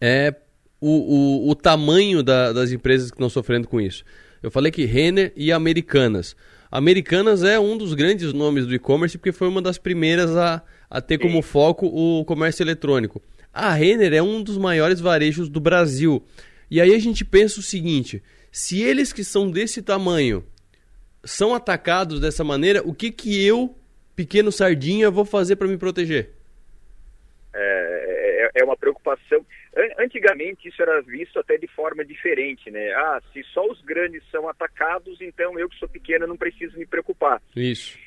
é 0.00 0.34
o, 0.80 1.46
o, 1.46 1.50
o 1.50 1.54
tamanho 1.54 2.22
da, 2.22 2.52
das 2.52 2.72
empresas 2.72 3.10
que 3.10 3.16
estão 3.16 3.28
sofrendo 3.28 3.68
com 3.68 3.80
isso. 3.80 4.04
Eu 4.42 4.50
falei 4.50 4.72
que 4.72 4.84
Renner 4.84 5.32
e 5.36 5.52
Americanas. 5.52 6.36
Americanas 6.70 7.44
é 7.44 7.60
um 7.60 7.76
dos 7.76 7.94
grandes 7.94 8.32
nomes 8.32 8.66
do 8.66 8.74
e-commerce 8.74 9.16
porque 9.16 9.30
foi 9.30 9.46
uma 9.46 9.62
das 9.62 9.78
primeiras 9.78 10.34
a, 10.36 10.62
a 10.90 11.00
ter 11.00 11.18
como 11.18 11.42
foco 11.42 11.86
o 11.86 12.24
comércio 12.24 12.62
eletrônico. 12.62 13.22
A 13.52 13.72
Renner 13.74 14.14
é 14.14 14.22
um 14.22 14.42
dos 14.42 14.56
maiores 14.56 15.00
varejos 15.00 15.48
do 15.48 15.60
Brasil. 15.60 16.24
E 16.70 16.80
aí 16.80 16.94
a 16.94 16.98
gente 16.98 17.24
pensa 17.24 17.60
o 17.60 17.62
seguinte: 17.62 18.22
se 18.50 18.82
eles 18.82 19.12
que 19.12 19.22
são 19.22 19.50
desse 19.50 19.82
tamanho 19.82 20.44
são 21.24 21.54
atacados 21.54 22.18
dessa 22.18 22.42
maneira, 22.42 22.82
o 22.82 22.94
que 22.94 23.12
que 23.12 23.44
eu, 23.46 23.76
pequeno 24.16 24.50
sardinha, 24.50 25.10
vou 25.10 25.24
fazer 25.24 25.56
para 25.56 25.68
me 25.68 25.76
proteger? 25.76 26.30
É, 27.54 28.50
é, 28.54 28.60
é 28.60 28.64
uma 28.64 28.76
preocupação. 28.76 29.44
Antigamente 29.98 30.68
isso 30.68 30.82
era 30.82 31.00
visto 31.02 31.38
até 31.38 31.56
de 31.56 31.66
forma 31.66 32.04
diferente, 32.04 32.70
né? 32.70 32.92
Ah, 32.92 33.22
se 33.32 33.42
só 33.54 33.66
os 33.70 33.80
grandes 33.82 34.22
são 34.30 34.48
atacados, 34.48 35.20
então 35.20 35.58
eu 35.58 35.68
que 35.68 35.78
sou 35.78 35.88
pequeno 35.88 36.26
não 36.26 36.36
preciso 36.36 36.78
me 36.78 36.86
preocupar. 36.86 37.40
Isso. 37.54 37.98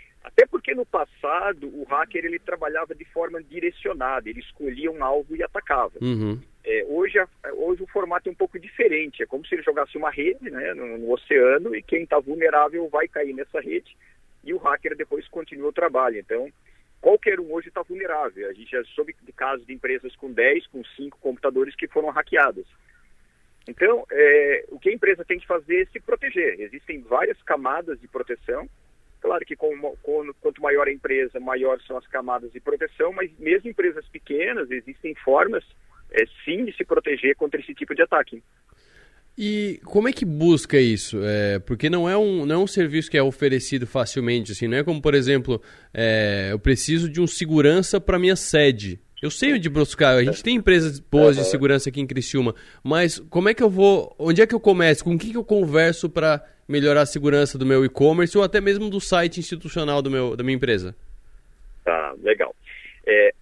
No 0.76 0.86
passado 0.86 1.68
o 1.68 1.86
hacker 1.86 2.26
ele 2.26 2.38
trabalhava 2.38 2.94
de 2.94 3.06
forma 3.06 3.42
direcionada, 3.42 4.30
ele 4.30 4.42
escolhia 4.42 4.92
um 4.92 5.04
alvo 5.04 5.36
e 5.36 5.42
atacava. 5.42 5.94
Uhum. 6.02 6.38
É, 6.66 6.86
hoje, 6.90 7.18
hoje 7.54 7.84
o 7.84 7.88
formato 7.88 8.28
é 8.28 8.32
um 8.32 8.36
pouco 8.36 8.60
diferente, 8.60 9.24
é 9.24 9.26
como 9.26 9.46
se 9.46 9.56
ele 9.56 9.64
jogasse 9.64 9.98
uma 9.98 10.12
rede 10.12 10.50
né, 10.50 10.74
no, 10.74 10.98
no 10.98 11.12
oceano 11.12 11.74
e 11.74 11.82
quem 11.82 12.04
está 12.04 12.20
vulnerável 12.20 12.90
vai 12.90 13.08
cair 13.08 13.34
nessa 13.34 13.62
rede 13.62 13.96
e 14.44 14.54
o 14.54 14.58
hacker 14.58 14.98
depois 14.98 15.26
continua 15.30 15.70
o 15.70 15.74
trabalho. 15.74 16.20
Então, 16.20 16.52
qualquer 17.00 17.40
um 17.40 17.54
hoje 17.54 17.70
está 17.70 17.82
vulnerável. 17.82 18.50
A 18.50 18.54
gente 18.54 18.72
já 18.72 18.84
soube 18.96 19.16
de 19.22 19.32
casos 19.32 19.66
de 19.66 19.74
empresas 19.74 20.14
com 20.18 20.32
10, 20.32 20.68
com 20.68 20.84
5 20.84 21.18
computadores 21.20 21.74
que 21.76 21.88
foram 21.88 22.10
hackeadas. 22.10 22.66
Então, 23.68 24.06
é, 24.12 24.66
o 24.70 24.80
que 24.80 24.90
a 24.90 24.94
empresa 24.94 25.24
tem 25.24 25.40
que 25.40 25.48
fazer 25.48 25.84
é 25.84 25.86
se 25.86 26.00
proteger. 26.00 26.60
Existem 26.60 27.02
várias 27.02 27.42
camadas 27.44 28.00
de 28.00 28.08
proteção. 28.08 28.70
Claro 29.26 29.44
que 29.44 29.56
com, 29.56 29.76
com, 30.04 30.32
quanto 30.40 30.62
maior 30.62 30.88
a 30.88 30.92
empresa, 30.92 31.40
maior 31.40 31.82
são 31.88 31.98
as 31.98 32.06
camadas 32.06 32.52
de 32.52 32.60
proteção, 32.60 33.12
mas 33.12 33.32
mesmo 33.40 33.68
empresas 33.68 34.08
pequenas, 34.10 34.70
existem 34.70 35.16
formas, 35.16 35.64
é, 36.12 36.26
sim, 36.46 36.64
de 36.64 36.72
se 36.78 36.86
proteger 36.86 37.36
contra 37.36 37.60
esse 37.60 37.74
tipo 37.74 37.96
de 37.96 38.04
ataque. 38.04 38.44
E 39.36 39.82
como 39.84 40.08
é 40.08 40.14
que 40.14 40.24
busca 40.24 40.80
isso? 40.80 41.20
É, 41.24 41.58
porque 41.58 41.90
não 41.90 42.08
é, 42.08 42.16
um, 42.16 42.46
não 42.46 42.56
é 42.56 42.64
um 42.66 42.68
serviço 42.68 43.10
que 43.10 43.18
é 43.18 43.24
oferecido 43.24 43.88
facilmente, 43.88 44.52
assim, 44.52 44.68
não 44.68 44.78
é 44.78 44.84
como, 44.84 45.02
por 45.02 45.16
exemplo, 45.16 45.60
é, 45.92 46.50
eu 46.52 46.60
preciso 46.60 47.10
de 47.10 47.20
um 47.20 47.26
segurança 47.26 48.00
para 48.00 48.20
minha 48.20 48.36
sede. 48.36 49.00
Eu 49.24 49.32
sei 49.32 49.54
onde 49.54 49.68
buscar, 49.70 50.18
a 50.18 50.24
gente 50.24 50.44
tem 50.44 50.56
empresas 50.56 51.00
boas 51.00 51.36
de 51.36 51.46
segurança 51.46 51.90
aqui 51.90 52.00
em 52.00 52.06
Criciúma, 52.06 52.54
mas 52.84 53.18
como 53.18 53.50
é 53.50 53.56
que 53.56 53.64
eu 53.64 53.72
vou, 53.72 54.16
onde 54.20 54.40
é 54.40 54.46
que 54.46 54.54
eu 54.54 54.60
começo, 54.60 55.04
com 55.04 55.18
quem 55.18 55.32
que 55.32 55.38
eu 55.38 55.44
converso 55.44 56.08
para 56.08 56.46
melhorar 56.68 57.02
a 57.02 57.06
segurança 57.06 57.58
do 57.58 57.66
meu 57.66 57.86
e-commerce 57.86 58.38
ou 58.38 58.44
até 58.44 58.60
mesmo 58.60 58.90
do 58.90 59.00
site 59.00 59.40
institucional 59.40 60.02
do 60.02 60.10
meu, 60.10 60.36
da 60.36 60.44
minha 60.44 60.56
empresa? 60.56 60.96
Tá, 61.84 62.16
legal. 62.22 62.56
É, 63.06 63.34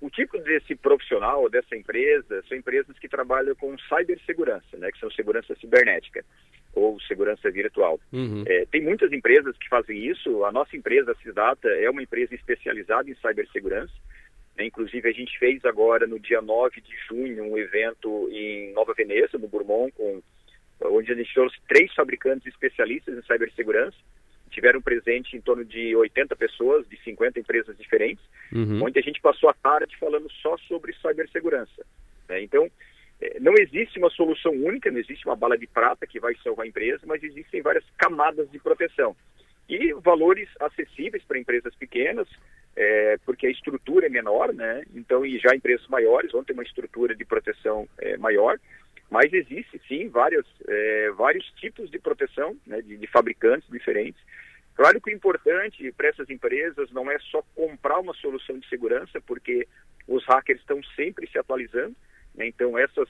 o 0.00 0.08
tipo 0.08 0.38
desse 0.38 0.74
profissional, 0.74 1.48
dessa 1.48 1.76
empresa, 1.76 2.42
são 2.48 2.56
empresas 2.56 2.98
que 2.98 3.08
trabalham 3.08 3.54
com 3.54 3.76
cibersegurança, 3.78 4.76
né, 4.78 4.90
que 4.90 4.98
são 4.98 5.10
segurança 5.10 5.54
cibernética 5.56 6.24
ou 6.74 7.00
segurança 7.00 7.50
virtual. 7.50 7.98
Uhum. 8.12 8.44
É, 8.46 8.64
tem 8.66 8.82
muitas 8.82 9.12
empresas 9.12 9.56
que 9.58 9.68
fazem 9.68 10.06
isso. 10.06 10.44
A 10.44 10.52
nossa 10.52 10.76
empresa, 10.76 11.12
a 11.12 11.14
Cisdata, 11.16 11.68
é 11.68 11.90
uma 11.90 12.02
empresa 12.02 12.34
especializada 12.34 13.10
em 13.10 13.14
cibersegurança. 13.16 13.92
Né, 14.56 14.66
inclusive, 14.66 15.08
a 15.08 15.12
gente 15.12 15.38
fez 15.38 15.64
agora, 15.64 16.06
no 16.06 16.18
dia 16.18 16.40
9 16.40 16.80
de 16.80 16.96
junho, 17.08 17.44
um 17.44 17.58
evento 17.58 18.28
em 18.30 18.72
Nova 18.72 18.94
Veneza, 18.94 19.36
no 19.38 19.48
Bourmont, 19.48 19.92
com, 19.92 20.22
onde 20.82 21.12
a 21.12 21.14
gente 21.14 21.32
trouxe 21.32 21.56
três 21.68 21.92
fabricantes 21.94 22.46
especialistas 22.46 23.16
em 23.16 23.22
cibersegurança 23.22 23.96
tiveram 24.50 24.82
presente 24.82 25.36
em 25.36 25.40
torno 25.40 25.64
de 25.64 25.94
80 25.94 26.34
pessoas, 26.36 26.86
de 26.88 27.00
50 27.02 27.38
empresas 27.38 27.76
diferentes, 27.78 28.22
uhum. 28.52 28.82
onde 28.82 28.98
a 28.98 29.02
gente 29.02 29.20
passou 29.20 29.48
a 29.48 29.54
tarde 29.54 29.96
falando 29.96 30.28
só 30.42 30.56
sobre 30.58 30.92
cibersegurança. 30.94 31.86
Né? 32.28 32.42
Então, 32.42 32.68
é, 33.20 33.38
não 33.40 33.54
existe 33.58 33.98
uma 33.98 34.10
solução 34.10 34.52
única, 34.52 34.90
não 34.90 34.98
existe 34.98 35.26
uma 35.26 35.36
bala 35.36 35.56
de 35.56 35.66
prata 35.66 36.06
que 36.06 36.18
vai 36.18 36.34
salvar 36.42 36.66
a 36.66 36.68
empresa, 36.68 37.00
mas 37.06 37.22
existem 37.22 37.62
várias 37.62 37.84
camadas 37.96 38.50
de 38.50 38.58
proteção. 38.58 39.16
E 39.68 39.92
valores 39.94 40.48
acessíveis 40.58 41.22
para 41.22 41.38
empresas 41.38 41.74
pequenas, 41.76 42.26
é, 42.74 43.18
porque 43.24 43.46
a 43.46 43.50
estrutura 43.50 44.06
é 44.06 44.08
menor, 44.08 44.52
né? 44.52 44.82
Então, 44.94 45.24
e 45.24 45.38
já 45.38 45.54
empresas 45.54 45.86
maiores 45.86 46.32
vão 46.32 46.42
ter 46.42 46.54
uma 46.54 46.64
estrutura 46.64 47.14
de 47.14 47.24
proteção 47.24 47.88
é, 47.98 48.16
maior. 48.16 48.58
Mas 49.10 49.32
existe 49.32 49.80
sim 49.88 50.08
vários, 50.08 50.46
é, 50.68 51.10
vários 51.10 51.44
tipos 51.56 51.90
de 51.90 51.98
proteção 51.98 52.56
né, 52.64 52.80
de, 52.80 52.96
de, 52.96 53.06
fabricantes 53.08 53.68
diferentes. 53.68 54.22
Claro 54.74 55.00
que 55.00 55.10
o 55.10 55.14
importante 55.14 55.92
para 55.92 56.08
essas 56.08 56.30
empresas 56.30 56.90
não 56.92 57.10
é 57.10 57.18
só 57.18 57.42
comprar 57.54 57.98
uma 57.98 58.14
solução 58.14 58.58
de 58.58 58.68
segurança, 58.68 59.20
porque 59.26 59.66
os 60.06 60.24
hackers 60.26 60.60
estão 60.60 60.80
sempre 60.94 61.28
se 61.28 61.38
atualizando. 61.38 61.96
Né, 62.36 62.46
então 62.46 62.78
essas, 62.78 63.08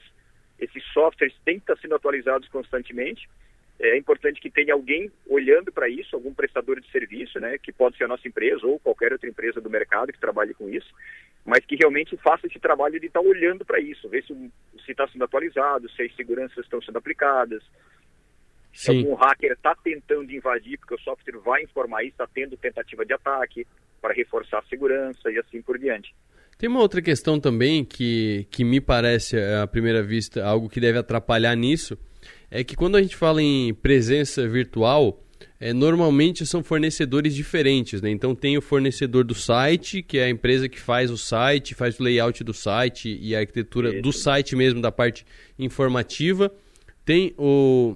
esses 0.57 0.83
softwares 0.91 1.35
têm 1.45 1.59
que 1.59 1.71
estar 1.71 1.77
sendo 1.77 1.95
atualizados 1.95 2.49
constantemente. 2.49 3.29
É 3.83 3.97
importante 3.97 4.39
que 4.39 4.51
tenha 4.51 4.75
alguém 4.75 5.11
olhando 5.27 5.71
para 5.71 5.89
isso, 5.89 6.15
algum 6.15 6.31
prestador 6.31 6.79
de 6.79 6.89
serviço, 6.91 7.39
né, 7.39 7.57
que 7.57 7.71
pode 7.71 7.97
ser 7.97 8.03
a 8.03 8.07
nossa 8.07 8.27
empresa 8.27 8.65
ou 8.67 8.79
qualquer 8.79 9.11
outra 9.11 9.27
empresa 9.27 9.59
do 9.59 9.71
mercado 9.71 10.13
que 10.13 10.19
trabalhe 10.19 10.53
com 10.53 10.69
isso, 10.69 10.93
mas 11.43 11.65
que 11.65 11.75
realmente 11.75 12.15
faça 12.17 12.45
esse 12.45 12.59
trabalho 12.59 12.99
de 12.99 13.07
estar 13.07 13.21
olhando 13.21 13.65
para 13.65 13.79
isso, 13.79 14.07
ver 14.07 14.23
se 14.23 14.33
está 14.87 15.07
sendo 15.07 15.23
atualizado, 15.23 15.89
se 15.89 16.03
as 16.03 16.15
seguranças 16.15 16.59
estão 16.59 16.79
sendo 16.79 16.99
aplicadas. 16.99 17.63
Se 18.71 18.91
algum 18.91 19.15
hacker 19.15 19.53
está 19.53 19.75
tentando 19.75 20.31
invadir, 20.31 20.77
porque 20.77 20.93
o 20.93 20.99
software 20.99 21.39
vai 21.39 21.63
informar 21.63 22.03
isso, 22.03 22.11
está 22.11 22.27
tendo 22.27 22.55
tentativa 22.55 23.03
de 23.03 23.13
ataque 23.13 23.65
para 23.99 24.13
reforçar 24.13 24.59
a 24.59 24.63
segurança 24.69 25.31
e 25.31 25.39
assim 25.39 25.61
por 25.61 25.79
diante. 25.79 26.13
Tem 26.57 26.69
uma 26.69 26.79
outra 26.79 27.01
questão 27.01 27.39
também 27.39 27.83
que, 27.83 28.47
que 28.51 28.63
me 28.63 28.79
parece, 28.79 29.35
à 29.37 29.65
primeira 29.65 30.03
vista, 30.03 30.45
algo 30.45 30.69
que 30.69 30.79
deve 30.79 30.99
atrapalhar 30.99 31.55
nisso, 31.55 31.97
é 32.51 32.63
que 32.65 32.75
quando 32.75 32.97
a 32.97 33.01
gente 33.01 33.15
fala 33.15 33.41
em 33.41 33.73
presença 33.73 34.45
virtual, 34.45 35.23
é, 35.57 35.71
normalmente 35.71 36.45
são 36.45 36.61
fornecedores 36.61 37.33
diferentes, 37.33 38.01
né? 38.01 38.11
Então 38.11 38.35
tem 38.35 38.57
o 38.57 38.61
fornecedor 38.61 39.23
do 39.23 39.33
site, 39.33 40.03
que 40.03 40.17
é 40.17 40.25
a 40.25 40.29
empresa 40.29 40.67
que 40.67 40.79
faz 40.79 41.09
o 41.09 41.17
site, 41.17 41.73
faz 41.73 41.97
o 41.99 42.03
layout 42.03 42.43
do 42.43 42.53
site 42.53 43.17
e 43.21 43.33
a 43.33 43.39
arquitetura 43.39 44.01
do 44.01 44.11
site 44.11 44.55
mesmo, 44.55 44.81
da 44.81 44.91
parte 44.91 45.25
informativa. 45.57 46.51
Tem 47.05 47.33
o, 47.37 47.95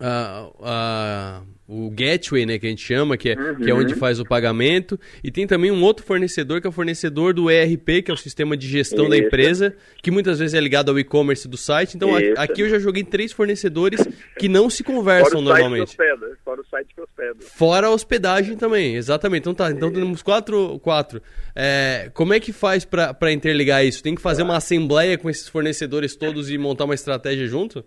a, 0.00 0.50
a, 0.60 1.42
o 1.66 1.90
gateway, 1.90 2.44
né, 2.44 2.58
que 2.58 2.66
a 2.66 2.68
gente 2.68 2.84
chama, 2.84 3.16
que 3.16 3.30
é, 3.30 3.34
uhum. 3.34 3.56
que 3.56 3.70
é 3.70 3.74
onde 3.74 3.94
uhum. 3.94 3.98
faz 3.98 4.18
o 4.20 4.24
pagamento. 4.24 4.98
E 5.22 5.30
tem 5.30 5.46
também 5.46 5.70
um 5.70 5.82
outro 5.82 6.04
fornecedor, 6.04 6.60
que 6.60 6.66
é 6.66 6.70
o 6.70 6.72
fornecedor 6.72 7.32
do 7.32 7.50
ERP, 7.50 8.02
que 8.04 8.10
é 8.10 8.14
o 8.14 8.16
sistema 8.16 8.56
de 8.56 8.68
gestão 8.68 9.04
Isso. 9.04 9.10
da 9.10 9.18
empresa, 9.18 9.74
que 10.02 10.10
muitas 10.10 10.38
vezes 10.38 10.54
é 10.54 10.60
ligado 10.60 10.90
ao 10.90 10.98
e-commerce 10.98 11.48
do 11.48 11.56
site. 11.56 11.96
Então 11.96 12.18
Isso. 12.18 12.34
aqui 12.38 12.62
eu 12.62 12.68
já 12.68 12.78
joguei 12.78 13.04
três 13.04 13.32
fornecedores 13.32 14.06
que 14.38 14.48
não 14.48 14.68
se 14.68 14.82
conversam 14.82 15.42
fora 15.42 15.44
normalmente. 15.44 15.90
Hospeda, 15.90 16.38
fora 16.44 16.60
o 16.60 16.66
site 16.66 16.94
que 16.94 17.00
hospeda. 17.00 17.36
Fora 17.40 17.86
a 17.86 17.90
hospedagem 17.90 18.56
também, 18.56 18.96
exatamente. 18.96 19.40
Então 19.40 19.54
tá, 19.54 19.70
então 19.70 19.92
temos 19.92 20.22
quatro. 20.22 20.78
quatro. 20.80 21.22
É, 21.54 22.10
como 22.12 22.34
é 22.34 22.40
que 22.40 22.52
faz 22.52 22.84
para 22.84 23.32
interligar 23.32 23.84
isso? 23.84 24.02
Tem 24.02 24.14
que 24.14 24.20
fazer 24.20 24.42
uma 24.42 24.56
assembleia 24.56 25.16
com 25.16 25.30
esses 25.30 25.48
fornecedores 25.48 26.16
todos 26.16 26.50
e 26.50 26.58
montar 26.58 26.84
uma 26.84 26.94
estratégia 26.94 27.46
junto? 27.46 27.84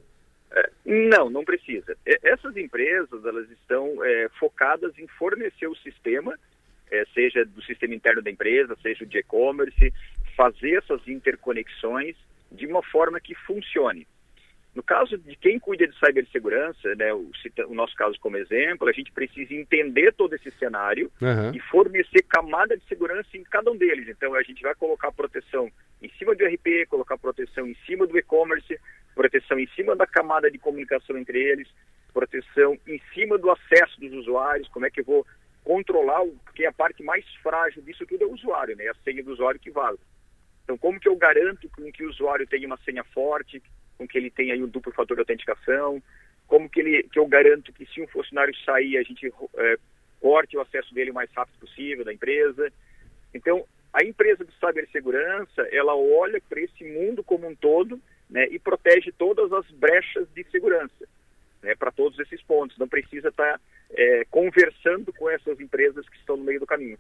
Não, 0.88 1.30
não 1.30 1.44
precisa. 1.44 1.98
Essas 2.24 2.56
empresas 2.56 3.26
elas 3.26 3.52
estão 3.52 4.02
é, 4.06 4.30
focadas 4.40 4.98
em 4.98 5.06
fornecer 5.06 5.68
o 5.68 5.76
sistema, 5.76 6.40
é, 6.90 7.04
seja 7.14 7.44
do 7.44 7.62
sistema 7.62 7.94
interno 7.94 8.22
da 8.22 8.32
empresa, 8.32 8.74
seja 8.82 9.06
de 9.06 9.18
e-commerce, 9.18 9.94
fazer 10.38 10.78
essas 10.78 11.06
interconexões 11.06 12.16
de 12.50 12.66
uma 12.66 12.82
forma 12.82 13.20
que 13.20 13.36
funcione. 13.36 14.08
No 14.78 14.84
caso 14.84 15.18
de 15.18 15.36
quem 15.36 15.58
cuida 15.58 15.88
de 15.88 15.98
cibersegurança, 15.98 16.94
né, 16.94 17.12
o, 17.12 17.32
o, 17.68 17.74
nosso 17.74 17.96
caso 17.96 18.16
como 18.20 18.38
exemplo, 18.38 18.88
a 18.88 18.92
gente 18.92 19.12
precisa 19.12 19.52
entender 19.56 20.14
todo 20.14 20.36
esse 20.36 20.52
cenário 20.52 21.12
uhum. 21.20 21.52
e 21.52 21.60
fornecer 21.62 22.22
camada 22.22 22.78
de 22.78 22.86
segurança 22.86 23.28
em 23.34 23.42
cada 23.42 23.72
um 23.72 23.76
deles. 23.76 24.08
Então, 24.08 24.36
a 24.36 24.44
gente 24.44 24.62
vai 24.62 24.76
colocar 24.76 25.12
proteção 25.12 25.72
em 26.00 26.10
cima 26.20 26.36
do 26.36 26.46
RP, 26.46 26.86
colocar 26.88 27.18
proteção 27.18 27.66
em 27.66 27.76
cima 27.88 28.06
do 28.06 28.20
e-commerce, 28.20 28.80
proteção 29.16 29.58
em 29.58 29.68
cima 29.70 29.96
da 29.96 30.06
camada 30.06 30.52
de 30.52 30.60
comunicação 30.60 31.18
entre 31.18 31.42
eles, 31.42 31.68
proteção 32.14 32.78
em 32.86 33.02
cima 33.16 33.36
do 33.40 33.50
acesso 33.50 34.00
dos 34.00 34.14
usuários, 34.14 34.68
como 34.68 34.86
é 34.86 34.92
que 34.92 35.00
eu 35.00 35.06
vou 35.06 35.26
controlar, 35.64 36.22
o, 36.22 36.34
porque 36.46 36.68
a 36.68 36.72
parte 36.72 37.02
mais 37.02 37.26
frágil 37.42 37.82
disso 37.82 38.06
tudo 38.06 38.26
é 38.26 38.28
o 38.28 38.34
usuário, 38.34 38.76
né? 38.76 38.88
A 38.90 38.96
senha 39.04 39.24
do 39.24 39.32
usuário 39.32 39.60
que 39.60 39.72
vale. 39.72 39.98
Então, 40.64 40.78
como 40.78 41.00
que 41.00 41.10
eu 41.10 41.16
garanto 41.16 41.68
que 41.92 42.04
o 42.06 42.10
usuário 42.10 42.46
tenha 42.46 42.68
uma 42.68 42.78
senha 42.86 43.04
forte, 43.06 43.60
com 43.98 44.08
que 44.08 44.18
ele 44.18 44.30
tenha 44.30 44.54
aí 44.54 44.64
um 44.64 44.68
duplo 44.68 44.92
fator 44.92 45.16
de 45.16 45.22
autenticação, 45.22 46.02
como 46.48 46.70
que, 46.70 46.80
ele, 46.80 47.04
que 47.04 47.20
eu 47.20 47.28
garanto 47.28 47.74
que 47.74 47.86
se 47.88 48.02
um 48.02 48.08
funcionário 48.08 48.56
sair, 48.64 48.98
a 48.98 49.04
gente 49.04 49.32
é, 49.58 49.78
corte 50.20 50.58
o 50.58 50.62
acesso 50.62 50.94
dele 50.94 51.12
o 51.12 51.14
mais 51.14 51.30
rápido 51.32 51.60
possível 51.60 52.06
da 52.06 52.14
empresa. 52.14 52.72
Então, 53.34 53.66
a 53.94 54.04
empresa 54.04 54.46
de 54.46 54.52
cibersegurança, 54.54 55.68
ela 55.72 55.96
olha 55.96 56.42
para 56.48 56.62
esse 56.62 56.84
mundo 56.84 57.24
como 57.24 57.48
um 57.48 57.56
todo 57.56 58.00
né, 58.30 58.48
e 58.50 58.60
protege 58.60 59.12
todas 59.12 59.52
as 59.52 59.70
brechas 59.72 60.28
de 60.34 60.44
segurança 60.46 61.08
né, 61.62 61.76
para 61.76 61.92
todos 61.92 62.18
esses 62.20 62.42
pontos. 62.44 62.78
Não 62.78 62.88
precisa 62.88 63.30
estar 63.30 63.54
tá, 63.54 63.60
é, 63.92 64.26
conversando 64.30 65.12
com 65.14 65.30
essas 65.30 65.60
empresas 65.60 66.08
que 66.08 66.18
estão 66.18 66.38
no 66.38 66.44
meio 66.44 66.60
do 66.60 66.68
caminho. 66.68 66.98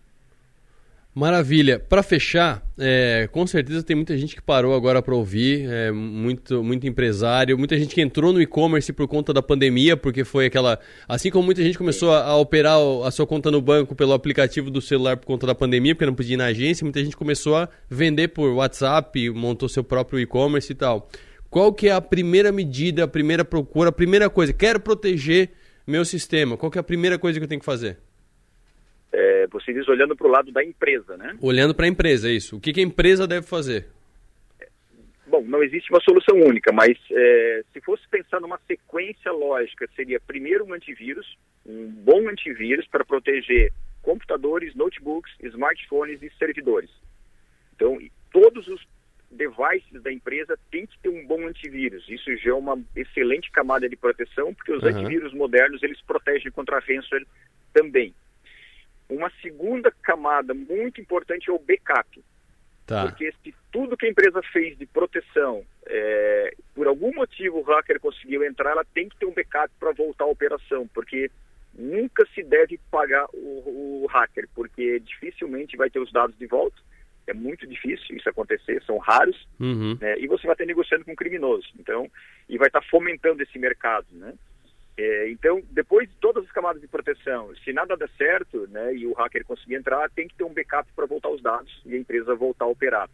Maravilha. 1.18 1.80
Para 1.80 2.03
fechar, 2.03 2.63
é, 2.78 3.28
com 3.32 3.47
certeza 3.47 3.82
tem 3.82 3.95
muita 3.95 4.15
gente 4.15 4.36
que 4.36 4.41
parou 4.41 4.76
agora 4.76 5.01
para 5.01 5.15
ouvir, 5.15 5.68
é, 5.68 5.91
muito, 5.91 6.63
muito 6.63 6.86
empresário, 6.86 7.57
muita 7.57 7.76
gente 7.76 7.95
que 7.95 8.01
entrou 8.01 8.32
no 8.32 8.39
e-commerce 8.39 8.93
por 8.93 9.07
conta 9.07 9.34
da 9.34 9.41
pandemia, 9.41 9.97
porque 9.97 10.24
foi 10.24 10.45
aquela. 10.45 10.78
Assim 11.07 11.32
como 11.32 11.43
muita 11.43 11.63
gente 11.63 11.76
começou 11.76 12.13
a, 12.13 12.24
a, 12.24 12.38
operar 12.38 12.78
a 13.03 13.09
sua 13.09 13.26
conta 13.26 13.49
no 13.49 13.59
banco 13.59 13.95
pelo 13.95 14.13
aplicativo 14.13 14.70
do 14.70 14.80
celular 14.80 15.18
por 15.18 15.26
conta 15.26 15.47
da 15.47 15.55
pandemia, 15.55 15.95
porque 15.95 16.05
não 16.05 16.13
podia 16.13 16.36
ir 16.36 16.38
na 16.38 16.45
agência, 16.45 16.86
muita 16.86 17.03
gente 17.03 17.18
começou 17.18 17.55
a 17.55 17.68
vender 17.89 18.28
por 18.28 18.51
WhatsApp, 18.51 19.28
montou 19.32 19.68
seu 19.68 19.84
próprio 19.84 20.20
e-commerce 20.20 20.72
e 20.72 20.76
tal. 20.76 21.09
Qual 21.49 21.74
que 21.74 21.88
é 21.88 21.93
a 21.93 21.99
primeira 21.99 22.51
medida, 22.51 23.05
a 23.05 23.07
primeira 23.07 23.43
procura, 23.43 23.89
a 23.89 23.91
primeira 23.91 24.30
coisa? 24.30 24.53
Quero 24.53 24.80
proteger 24.80 25.49
meu 25.88 26.05
sistema. 26.05 26.55
Qual 26.55 26.72
que 26.72 26.78
é 26.78 26.82
a 26.82 26.84
primeira 26.84 27.18
coisa 27.18 27.39
que 27.39 27.43
eu 27.43 27.49
tenho 27.49 27.59
que 27.59 27.65
fazer? 27.65 27.97
É, 29.12 29.47
você 29.47 29.74
diz 29.74 29.88
olhando 29.88 30.16
para 30.16 30.28
o 30.28 30.32
lado 30.32 30.51
da 30.51 30.64
empresa, 30.64 31.16
né? 31.18 31.38
Olhando 31.41 31.74
para 31.74 31.86
a 31.86 31.89
empresa, 31.89 32.30
é 32.30 32.34
isso. 32.34 32.58
O 32.58 32.60
que, 32.62 32.74
que, 32.74 32.80
a 32.80 32.84
empresa 32.84 33.26
deve 33.26 33.47
fazer? 33.47 33.88
Bom, 35.26 35.41
não 35.41 35.64
existe 35.64 35.89
uma 35.91 36.01
solução 36.01 36.38
única, 36.39 36.72
mas 36.72 36.97
é, 37.12 37.64
se 37.74 37.82
fosse 37.82 38.08
pensar 38.10 38.39
numa 38.39 38.60
sequência 38.68 39.32
lógica, 39.32 39.88
seria 39.95 40.20
primeiro 40.20 40.66
um 40.66 40.74
antivírus, 40.74 41.38
um 41.66 41.88
bom 41.89 42.30
antivírus 42.30 42.88
para 42.88 43.03
proteger 43.03 43.72
computadores, 44.01 44.74
notebooks, 44.74 45.34
smartphones 45.41 46.22
e 46.22 46.32
servidores. 46.38 46.89
Então, 47.76 47.97
todos 48.32 48.68
os 48.68 48.82
devices 49.30 50.01
da 50.01 50.12
empresa 50.12 50.58
têm 50.72 50.86
que 50.86 50.97
ter 50.99 51.10
um 51.10 51.26
bom 51.26 51.45
antivírus. 51.45 52.08
Isso 52.08 52.36
já 52.38 52.51
é 52.51 52.53
uma 52.53 52.80
excelente 52.95 53.51
camada 53.51 53.89
de 53.89 53.95
proteção, 53.95 54.53
porque 54.53 54.72
os 54.72 54.82
uhum. 54.82 54.89
antivírus 54.89 55.34
modernos 55.34 55.84
eles 55.84 56.01
protegem 56.01 56.51
contra 56.51 56.80
ransomware 56.80 57.28
também. 57.74 58.14
Uma 59.10 59.32
segunda 59.41 59.91
camada 60.01 60.53
muito 60.53 60.99
importante 60.99 61.49
é 61.49 61.53
o 61.53 61.60
backup. 61.60 62.24
Tá. 62.86 63.05
Porque 63.05 63.34
se 63.43 63.53
tudo 63.72 63.97
que 63.97 64.05
a 64.05 64.10
empresa 64.10 64.41
fez 64.53 64.78
de 64.78 64.86
proteção, 64.86 65.64
é, 65.86 66.55
por 66.74 66.88
algum 66.88 67.14
motivo 67.14 67.60
o 67.60 67.64
hacker 67.64 67.99
conseguiu 67.99 68.45
entrar, 68.45 68.72
ela 68.72 68.86
tem 68.93 69.10
que 69.10 69.18
ter 69.18 69.26
um 69.26 69.34
backup 69.34 69.70
para 69.78 69.91
voltar 69.91 70.24
à 70.24 70.28
operação, 70.28 70.88
porque 70.93 71.30
nunca 71.74 72.26
se 72.34 72.41
deve 72.41 72.80
pagar 72.89 73.26
o, 73.34 74.03
o, 74.03 74.08
hacker, 74.08 74.47
porque 74.55 74.99
dificilmente 75.01 75.76
vai 75.76 75.89
ter 75.89 75.99
os 75.99 76.12
dados 76.12 76.38
de 76.38 76.47
volta. 76.47 76.78
É 77.28 77.34
muito 77.34 77.68
difícil 77.68 78.16
isso 78.16 78.30
acontecer, 78.30 78.82
são 78.84 78.97
raros, 78.99 79.47
uhum. 79.60 79.97
né, 79.99 80.18
e 80.18 80.26
você 80.28 80.47
vai 80.47 80.53
estar 80.53 80.66
negociando 80.66 81.03
com 81.03 81.12
um 81.12 81.16
criminoso. 81.16 81.68
Então, 81.78 82.10
e 82.47 82.58
vai 82.58 82.68
estar 82.68 82.82
fomentando 82.84 83.43
esse 83.43 83.60
mercado, 83.60 84.08
né? 84.14 84.34
É, 84.97 85.29
então, 85.29 85.61
depois 85.69 86.09
de 86.09 86.15
todas 86.15 86.43
as 86.43 86.51
camadas 86.51 86.81
de 86.81 86.87
proteção, 86.87 87.53
se 87.63 87.71
nada 87.71 87.95
der 87.95 88.09
certo, 88.17 88.67
né, 88.67 88.95
e 88.95 89.05
o 89.05 89.13
hacker 89.13 89.45
conseguir 89.45 89.75
entrar, 89.75 90.09
tem 90.09 90.27
que 90.27 90.35
ter 90.35 90.43
um 90.43 90.53
backup 90.53 90.91
para 90.95 91.05
voltar 91.05 91.29
os 91.29 91.41
dados 91.41 91.81
e 91.85 91.93
a 91.93 91.97
empresa 91.99 92.33
voltar 92.33 92.65
a 92.65 92.69
operar. 92.69 93.07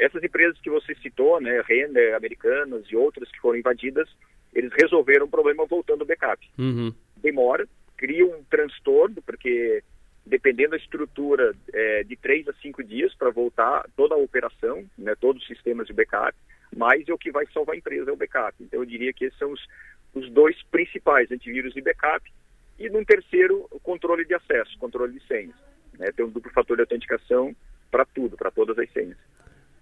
Essas 0.00 0.22
empresas 0.22 0.60
que 0.60 0.68
você 0.68 0.94
citou, 0.96 1.40
né, 1.40 1.62
Render, 1.64 2.14
Americanas 2.14 2.84
e 2.90 2.96
outras 2.96 3.30
que 3.30 3.38
foram 3.38 3.58
invadidas, 3.58 4.08
eles 4.52 4.72
resolveram 4.72 5.26
o 5.26 5.30
problema 5.30 5.64
voltando 5.64 6.02
o 6.02 6.06
backup. 6.06 6.44
Uhum. 6.58 6.92
Demora, 7.16 7.68
cria 7.96 8.26
um 8.26 8.42
transtorno, 8.44 9.22
porque 9.22 9.82
dependendo 10.26 10.70
da 10.70 10.76
estrutura, 10.76 11.54
é, 11.72 12.04
de 12.04 12.16
três 12.16 12.46
a 12.48 12.52
cinco 12.54 12.82
dias 12.82 13.14
para 13.14 13.30
voltar 13.30 13.88
toda 13.96 14.14
a 14.14 14.18
operação, 14.18 14.84
né, 14.96 15.14
todos 15.20 15.42
os 15.42 15.48
sistemas 15.48 15.86
de 15.86 15.92
backup, 15.92 16.36
mas 16.76 17.08
é 17.08 17.12
o 17.12 17.18
que 17.18 17.30
vai 17.30 17.46
salvar 17.46 17.74
a 17.74 17.78
empresa, 17.78 18.10
é 18.10 18.12
o 18.12 18.16
backup. 18.16 18.54
Então 18.60 18.80
eu 18.80 18.86
diria 18.86 19.12
que 19.12 19.24
esses 19.24 19.38
são 19.38 19.52
os, 19.52 19.66
os 20.14 20.30
dois 20.30 20.56
principais, 20.70 21.30
antivírus 21.30 21.76
e 21.76 21.80
backup, 21.80 22.30
e 22.78 22.88
num 22.88 23.04
terceiro, 23.04 23.66
o 23.70 23.80
controle 23.80 24.24
de 24.24 24.34
acesso, 24.34 24.78
controle 24.78 25.12
de 25.12 25.26
senhas. 25.26 25.54
Né? 25.98 26.10
Tem 26.12 26.24
um 26.24 26.30
duplo 26.30 26.50
fator 26.52 26.76
de 26.76 26.82
autenticação 26.82 27.54
para 27.90 28.04
tudo, 28.04 28.36
para 28.36 28.50
todas 28.50 28.78
as 28.78 28.90
senhas. 28.92 29.16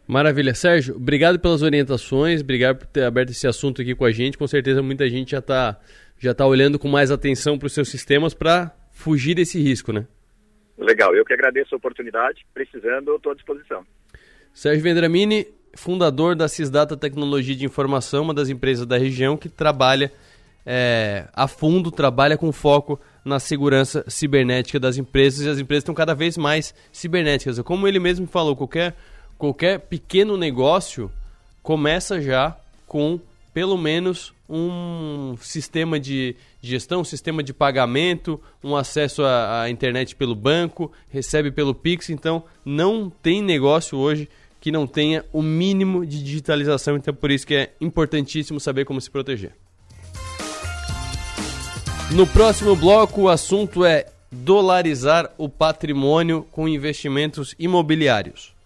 Maravilha. 0.06 0.54
Sérgio, 0.54 0.96
obrigado 0.96 1.38
pelas 1.38 1.62
orientações, 1.62 2.40
obrigado 2.40 2.78
por 2.78 2.86
ter 2.86 3.04
aberto 3.04 3.30
esse 3.30 3.46
assunto 3.46 3.82
aqui 3.82 3.94
com 3.94 4.04
a 4.04 4.12
gente. 4.12 4.38
Com 4.38 4.46
certeza 4.46 4.82
muita 4.82 5.08
gente 5.08 5.32
já 5.32 5.40
está 5.40 5.78
já 6.18 6.32
tá 6.32 6.46
olhando 6.46 6.78
com 6.78 6.88
mais 6.88 7.10
atenção 7.10 7.58
para 7.58 7.66
os 7.66 7.74
seus 7.74 7.90
sistemas 7.90 8.32
para 8.32 8.74
fugir 8.90 9.34
desse 9.34 9.60
risco, 9.60 9.92
né? 9.92 10.06
Legal, 10.78 11.14
eu 11.14 11.24
que 11.24 11.34
agradeço 11.34 11.74
a 11.74 11.78
oportunidade. 11.78 12.46
Precisando, 12.54 13.16
estou 13.16 13.32
à 13.32 13.34
disposição. 13.34 13.84
Sérgio 14.54 14.82
Vendramini, 14.82 15.46
fundador 15.76 16.34
da 16.34 16.48
Cisdata 16.48 16.96
Tecnologia 16.96 17.54
de 17.54 17.64
Informação, 17.64 18.24
uma 18.24 18.34
das 18.34 18.48
empresas 18.48 18.86
da 18.86 18.98
região 18.98 19.36
que 19.36 19.48
trabalha 19.48 20.10
é, 20.64 21.26
a 21.32 21.46
fundo, 21.46 21.92
trabalha 21.92 22.36
com 22.36 22.50
foco 22.50 22.98
na 23.24 23.38
segurança 23.38 24.04
cibernética 24.08 24.80
das 24.80 24.96
empresas 24.96 25.46
e 25.46 25.48
as 25.48 25.58
empresas 25.58 25.82
estão 25.82 25.94
cada 25.94 26.14
vez 26.14 26.36
mais 26.36 26.74
cibernéticas. 26.90 27.60
Como 27.60 27.86
ele 27.86 28.00
mesmo 28.00 28.26
falou, 28.26 28.56
qualquer, 28.56 28.96
qualquer 29.38 29.78
pequeno 29.80 30.36
negócio 30.36 31.10
começa 31.62 32.20
já 32.20 32.56
com 32.86 33.20
pelo 33.52 33.78
menos 33.78 34.34
um 34.48 35.36
sistema 35.40 35.98
de 35.98 36.36
gestão, 36.60 37.00
um 37.00 37.04
sistema 37.04 37.42
de 37.42 37.52
pagamento, 37.52 38.40
um 38.62 38.76
acesso 38.76 39.22
à, 39.22 39.62
à 39.62 39.70
internet 39.70 40.14
pelo 40.14 40.34
banco, 40.34 40.92
recebe 41.08 41.50
pelo 41.50 41.74
Pix. 41.74 42.10
Então, 42.10 42.44
não 42.64 43.10
tem 43.10 43.42
negócio 43.42 43.98
hoje 43.98 44.28
que 44.66 44.72
não 44.72 44.84
tenha 44.84 45.24
o 45.32 45.40
mínimo 45.42 46.04
de 46.04 46.20
digitalização, 46.20 46.96
então 46.96 47.14
por 47.14 47.30
isso 47.30 47.46
que 47.46 47.54
é 47.54 47.70
importantíssimo 47.80 48.58
saber 48.58 48.84
como 48.84 49.00
se 49.00 49.08
proteger. 49.08 49.52
No 52.10 52.26
próximo 52.26 52.74
bloco, 52.74 53.20
o 53.20 53.28
assunto 53.28 53.84
é 53.84 54.06
dolarizar 54.28 55.30
o 55.38 55.48
patrimônio 55.48 56.44
com 56.50 56.66
investimentos 56.66 57.54
imobiliários. 57.60 58.56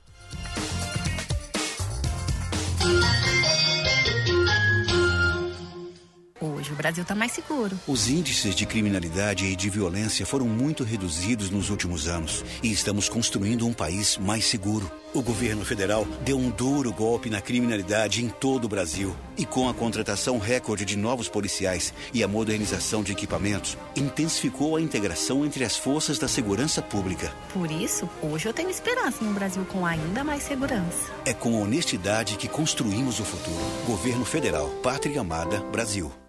Brasil 6.80 7.02
está 7.02 7.14
mais 7.14 7.32
seguro. 7.32 7.78
Os 7.86 8.08
índices 8.08 8.54
de 8.54 8.64
criminalidade 8.64 9.44
e 9.44 9.54
de 9.54 9.68
violência 9.68 10.24
foram 10.24 10.46
muito 10.46 10.82
reduzidos 10.82 11.50
nos 11.50 11.68
últimos 11.68 12.08
anos 12.08 12.42
e 12.62 12.72
estamos 12.72 13.06
construindo 13.06 13.66
um 13.66 13.72
país 13.74 14.16
mais 14.16 14.46
seguro. 14.46 14.90
O 15.12 15.20
governo 15.20 15.64
federal 15.64 16.06
deu 16.24 16.38
um 16.38 16.50
duro 16.50 16.92
golpe 16.92 17.28
na 17.28 17.40
criminalidade 17.40 18.24
em 18.24 18.28
todo 18.28 18.64
o 18.64 18.68
Brasil 18.68 19.14
e 19.36 19.44
com 19.44 19.68
a 19.68 19.74
contratação 19.74 20.38
recorde 20.38 20.84
de 20.84 20.96
novos 20.96 21.28
policiais 21.28 21.92
e 22.14 22.22
a 22.22 22.28
modernização 22.28 23.02
de 23.02 23.12
equipamentos, 23.12 23.76
intensificou 23.96 24.76
a 24.76 24.80
integração 24.80 25.44
entre 25.44 25.64
as 25.64 25.76
forças 25.76 26.18
da 26.18 26.28
segurança 26.28 26.80
pública. 26.80 27.32
Por 27.52 27.70
isso, 27.70 28.08
hoje 28.22 28.46
eu 28.46 28.54
tenho 28.54 28.70
esperança 28.70 29.22
em 29.22 29.28
um 29.28 29.34
Brasil 29.34 29.64
com 29.66 29.84
ainda 29.84 30.22
mais 30.22 30.44
segurança. 30.44 31.10
É 31.24 31.34
com 31.34 31.60
honestidade 31.60 32.36
que 32.36 32.48
construímos 32.48 33.18
o 33.18 33.24
futuro. 33.24 33.64
Governo 33.86 34.24
Federal, 34.24 34.68
Pátria 34.82 35.20
Amada, 35.20 35.60
Brasil. 35.72 36.19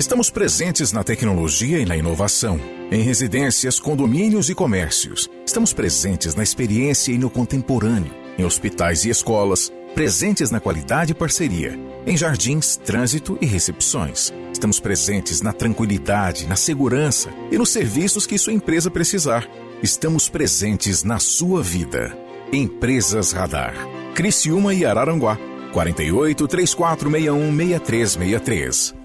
Estamos 0.00 0.30
presentes 0.30 0.92
na 0.92 1.04
tecnologia 1.04 1.78
e 1.78 1.84
na 1.84 1.94
inovação. 1.94 2.58
Em 2.90 3.02
residências, 3.02 3.78
condomínios 3.78 4.48
e 4.48 4.54
comércios. 4.54 5.28
Estamos 5.44 5.74
presentes 5.74 6.34
na 6.34 6.42
experiência 6.42 7.12
e 7.12 7.18
no 7.18 7.28
contemporâneo. 7.28 8.10
Em 8.38 8.42
hospitais 8.42 9.04
e 9.04 9.10
escolas. 9.10 9.70
Presentes 9.94 10.50
na 10.50 10.58
qualidade 10.58 11.12
e 11.12 11.14
parceria. 11.14 11.78
Em 12.06 12.16
jardins, 12.16 12.76
trânsito 12.76 13.36
e 13.42 13.46
recepções. 13.46 14.32
Estamos 14.54 14.80
presentes 14.80 15.42
na 15.42 15.52
tranquilidade, 15.52 16.46
na 16.46 16.56
segurança 16.56 17.28
e 17.52 17.58
nos 17.58 17.68
serviços 17.68 18.26
que 18.26 18.38
sua 18.38 18.54
empresa 18.54 18.90
precisar. 18.90 19.46
Estamos 19.82 20.30
presentes 20.30 21.04
na 21.04 21.18
sua 21.18 21.62
vida. 21.62 22.16
Empresas 22.50 23.32
Radar. 23.32 23.74
Criciúma 24.14 24.72
e 24.72 24.82
Araranguá. 24.82 25.36
48 25.74 26.48
3461 26.48 27.54
6363. 27.54 28.99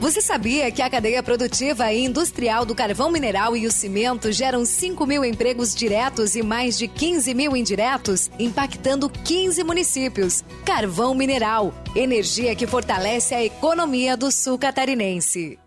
Você 0.00 0.22
sabia 0.22 0.70
que 0.70 0.80
a 0.80 0.88
cadeia 0.88 1.20
produtiva 1.24 1.92
e 1.92 2.04
industrial 2.04 2.64
do 2.64 2.72
carvão 2.72 3.10
mineral 3.10 3.56
e 3.56 3.66
o 3.66 3.72
cimento 3.72 4.30
geram 4.30 4.64
5 4.64 5.04
mil 5.04 5.24
empregos 5.24 5.74
diretos 5.74 6.36
e 6.36 6.42
mais 6.42 6.78
de 6.78 6.86
15 6.86 7.34
mil 7.34 7.56
indiretos, 7.56 8.30
impactando 8.38 9.10
15 9.10 9.64
municípios? 9.64 10.44
Carvão 10.64 11.16
mineral, 11.16 11.74
energia 11.96 12.54
que 12.54 12.64
fortalece 12.64 13.34
a 13.34 13.44
economia 13.44 14.16
do 14.16 14.30
sul 14.30 14.56
catarinense. 14.56 15.58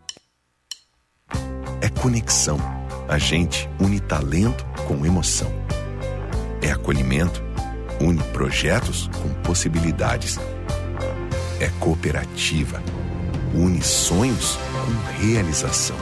É 1.81 1.89
conexão. 2.01 2.57
A 3.09 3.17
gente 3.17 3.69
une 3.81 3.99
talento 3.99 4.65
com 4.87 5.05
emoção. 5.05 5.51
É 6.61 6.71
acolhimento. 6.71 7.43
Une 7.99 8.23
projetos 8.31 9.09
com 9.21 9.29
possibilidades. 9.43 10.39
É 11.59 11.67
cooperativa 11.81 12.81
une 13.53 13.81
sonhos 13.81 14.55
com 14.55 15.21
realização. 15.21 15.97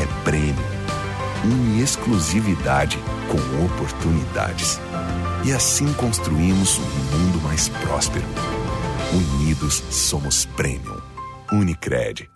É 0.00 0.24
prêmio, 0.24 0.54
une 1.44 1.82
exclusividade 1.82 2.96
com 3.28 3.64
oportunidades. 3.64 4.78
E 5.44 5.52
assim 5.52 5.92
construímos 5.94 6.78
um 6.78 6.82
mundo 6.82 7.42
mais 7.42 7.68
próspero. 7.68 8.24
Unidos 9.12 9.82
somos 9.90 10.46
Premium. 10.46 11.00
Unicred. 11.52 12.30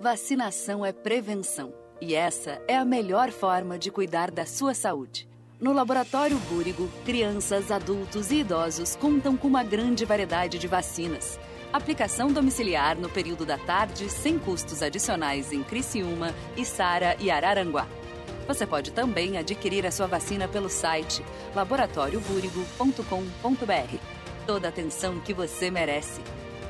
Vacinação 0.00 0.84
é 0.84 0.92
prevenção. 0.92 1.72
E 2.00 2.14
essa 2.14 2.60
é 2.66 2.76
a 2.76 2.84
melhor 2.84 3.30
forma 3.30 3.78
de 3.78 3.90
cuidar 3.90 4.30
da 4.30 4.44
sua 4.44 4.74
saúde. 4.74 5.28
No 5.60 5.72
Laboratório 5.72 6.36
Búrigo, 6.50 6.90
crianças, 7.06 7.70
adultos 7.70 8.30
e 8.32 8.40
idosos 8.40 8.96
contam 8.96 9.36
com 9.36 9.46
uma 9.46 9.62
grande 9.62 10.04
variedade 10.04 10.58
de 10.58 10.66
vacinas 10.66 11.38
Aplicação 11.74 12.32
domiciliar 12.32 12.96
no 12.96 13.08
período 13.08 13.44
da 13.44 13.58
tarde, 13.58 14.08
sem 14.08 14.38
custos 14.38 14.80
adicionais 14.80 15.52
em 15.52 15.64
Criciúma, 15.64 16.32
Içara 16.56 17.16
e 17.18 17.32
Araranguá. 17.32 17.88
Você 18.46 18.64
pode 18.64 18.92
também 18.92 19.38
adquirir 19.38 19.84
a 19.84 19.90
sua 19.90 20.06
vacina 20.06 20.46
pelo 20.46 20.68
site 20.68 21.24
laboratóriobúrigo.com.br. 21.52 23.98
Toda 24.46 24.68
a 24.68 24.70
atenção 24.70 25.18
que 25.18 25.34
você 25.34 25.68
merece. 25.68 26.20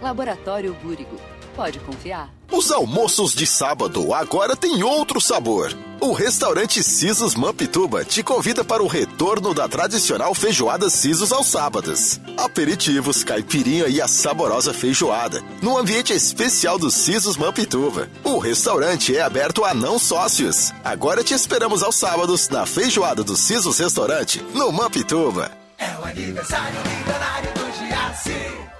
Laboratório 0.00 0.72
Búrigo. 0.72 1.33
Pode 1.54 1.78
confiar. 1.80 2.30
Os 2.50 2.70
almoços 2.70 3.32
de 3.32 3.46
sábado 3.46 4.12
agora 4.12 4.56
têm 4.56 4.82
outro 4.82 5.20
sabor. 5.20 5.72
O 6.00 6.12
restaurante 6.12 6.82
Sisos 6.82 7.34
Mampituba 7.34 8.04
te 8.04 8.22
convida 8.22 8.62
para 8.64 8.82
o 8.82 8.86
retorno 8.86 9.54
da 9.54 9.66
tradicional 9.66 10.34
feijoada 10.34 10.90
Sisos 10.90 11.32
aos 11.32 11.46
sábados. 11.46 12.20
Aperitivos, 12.36 13.24
caipirinha 13.24 13.86
e 13.86 14.00
a 14.02 14.08
saborosa 14.08 14.74
feijoada, 14.74 15.42
no 15.62 15.78
ambiente 15.78 16.12
especial 16.12 16.78
do 16.78 16.90
Sisos 16.90 17.36
Mampituba. 17.36 18.10
O 18.22 18.38
restaurante 18.38 19.16
é 19.16 19.22
aberto 19.22 19.64
a 19.64 19.72
não 19.72 19.98
sócios. 19.98 20.72
Agora 20.84 21.24
te 21.24 21.32
esperamos 21.32 21.82
aos 21.82 21.96
sábados 21.96 22.48
na 22.48 22.66
feijoada 22.66 23.24
do 23.24 23.36
Sisos 23.36 23.78
Restaurante, 23.78 24.44
no 24.52 24.70
Mampituba. 24.70 25.50
É 25.78 25.98
o 26.00 26.04
aniversário 26.04 26.78
milionário 26.80 27.50
do 27.54 27.78
Giasse. 27.78 28.73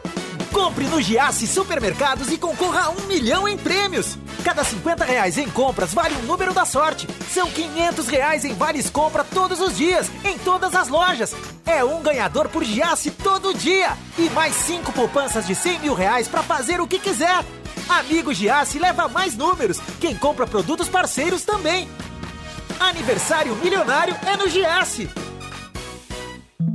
Compre 0.55 0.85
no 0.85 1.03
Giasse 1.03 1.49
Supermercados 1.49 2.31
e 2.31 2.39
concorra 2.39 2.83
a 2.83 2.91
um 2.91 3.09
milhão 3.09 3.49
em 3.49 3.59
prêmios. 3.59 4.17
Cada 4.45 4.63
50 4.63 5.05
reais 5.05 5.37
em 5.37 5.51
compras 5.51 5.93
vale 5.93 6.15
um 6.15 6.23
número 6.23 6.55
da 6.55 6.65
sorte. 6.65 7.09
São 7.29 7.51
500 7.51 8.07
reais 8.07 8.45
em 8.45 8.55
vales 8.55 8.89
compra 8.89 9.25
todos 9.25 9.61
os 9.61 9.77
dias, 9.77 10.09
em 10.25 10.39
todas 10.39 10.77
as 10.77 10.87
lojas. 10.87 11.35
É 11.67 11.83
um 11.83 12.01
ganhador 12.01 12.49
por 12.49 12.63
Giasse 12.63 13.11
todo 13.11 13.53
dia. 13.53 13.99
E 14.17 14.31
mais 14.31 14.55
cinco 14.55 14.93
poupanças 14.93 15.45
de 15.45 15.57
100 15.57 15.81
mil 15.81 15.93
reais 15.93 16.29
para 16.29 16.45
fazer 16.45 16.81
o 16.81 16.87
que 16.87 17.01
quiser. 17.01 17.45
Amigo 17.89 18.33
Giasse 18.33 18.79
leva 18.79 19.09
mais 19.09 19.37
números. 19.37 19.81
Quem 20.01 20.15
compra 20.17 20.47
produtos 20.47 20.89
parceiros 20.89 21.43
também. 21.43 21.89
Aniversário 22.79 23.57
milionário 23.57 24.17
é 24.25 24.37
no 24.37 24.49
Giasse. 24.49 25.11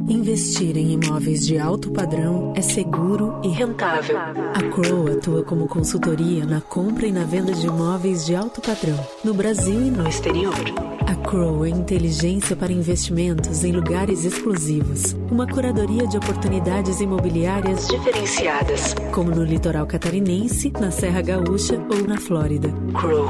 Investir 0.10 0.76
em 0.76 0.94
imóveis 0.94 1.46
de 1.46 1.60
alto 1.60 1.92
padrão 1.92 2.52
é 2.56 2.62
seguro 2.62 3.40
e 3.44 3.48
rentável. 3.48 4.18
A 4.18 4.64
Crow 4.74 5.08
atua 5.08 5.44
como 5.44 5.68
consultoria 5.68 6.48
na 6.48 6.60
compra 6.60 7.06
e 7.06 7.12
na 7.12 7.24
venda 7.26 7.54
de 7.54 7.68
imóveis 7.68 8.26
de 8.26 8.36
alto 8.36 8.60
padrão, 8.60 9.00
no 9.24 9.36
Brasil 9.36 9.80
e 9.86 9.92
no 9.92 10.10
exterior. 10.10 10.99
A 11.10 11.16
Crow 11.16 11.66
é 11.66 11.70
inteligência 11.70 12.56
para 12.56 12.72
investimentos 12.72 13.64
em 13.64 13.72
lugares 13.72 14.26
exclusivos. 14.26 15.16
Uma 15.32 15.48
curadoria 15.48 16.06
de 16.06 16.16
oportunidades 16.16 17.02
imobiliárias 17.02 17.88
diferenciadas, 17.88 18.94
como 19.12 19.32
no 19.32 19.44
litoral 19.44 19.88
catarinense, 19.88 20.72
na 20.80 20.92
Serra 20.92 21.24
Gaúcha 21.24 21.84
ou 21.90 22.08
na 22.08 22.20
Flórida. 22.20 22.70
Crow. 22.94 23.28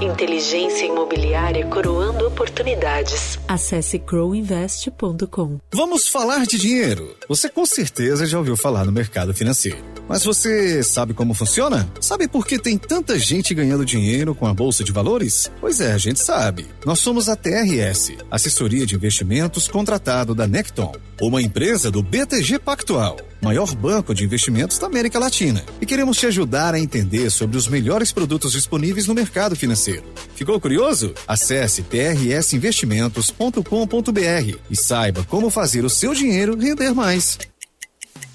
Inteligência 0.00 0.86
imobiliária 0.86 1.66
coroando 1.66 2.26
oportunidades. 2.26 3.38
Acesse 3.46 3.98
crowinvest.com. 3.98 5.58
Vamos 5.74 6.08
falar 6.08 6.46
de 6.46 6.56
dinheiro. 6.56 7.14
Você 7.28 7.50
com 7.50 7.66
certeza 7.66 8.24
já 8.24 8.38
ouviu 8.38 8.56
falar 8.56 8.86
no 8.86 8.92
mercado 8.92 9.34
financeiro. 9.34 9.76
Mas 10.08 10.24
você 10.24 10.82
sabe 10.82 11.12
como 11.12 11.34
funciona? 11.34 11.88
Sabe 12.00 12.26
por 12.26 12.46
que 12.46 12.58
tem 12.58 12.78
tanta 12.78 13.18
gente 13.18 13.54
ganhando 13.54 13.84
dinheiro 13.84 14.34
com 14.34 14.46
a 14.46 14.54
bolsa 14.54 14.82
de 14.82 14.90
valores? 14.90 15.52
Pois 15.60 15.80
é, 15.80 15.92
a 15.92 15.98
gente 15.98 16.18
sabe. 16.18 16.66
Nós 16.84 16.98
somos 16.98 17.09
a 17.10 17.34
TRS, 17.34 18.12
assessoria 18.30 18.86
de 18.86 18.94
investimentos 18.94 19.66
contratado 19.66 20.32
da 20.32 20.46
Necton, 20.46 20.92
uma 21.20 21.42
empresa 21.42 21.90
do 21.90 22.04
BTG 22.04 22.60
Pactual, 22.60 23.16
maior 23.42 23.74
banco 23.74 24.14
de 24.14 24.22
investimentos 24.24 24.78
da 24.78 24.86
América 24.86 25.18
Latina. 25.18 25.64
E 25.80 25.86
queremos 25.86 26.18
te 26.18 26.26
ajudar 26.26 26.72
a 26.72 26.78
entender 26.78 27.28
sobre 27.30 27.56
os 27.56 27.66
melhores 27.66 28.12
produtos 28.12 28.52
disponíveis 28.52 29.08
no 29.08 29.14
mercado 29.14 29.56
financeiro. 29.56 30.04
Ficou 30.36 30.60
curioso? 30.60 31.12
Acesse 31.26 31.82
trsinvestimentos.com.br 31.82 34.56
e 34.70 34.76
saiba 34.76 35.24
como 35.24 35.50
fazer 35.50 35.84
o 35.84 35.90
seu 35.90 36.14
dinheiro 36.14 36.56
render 36.56 36.94
mais. 36.94 37.36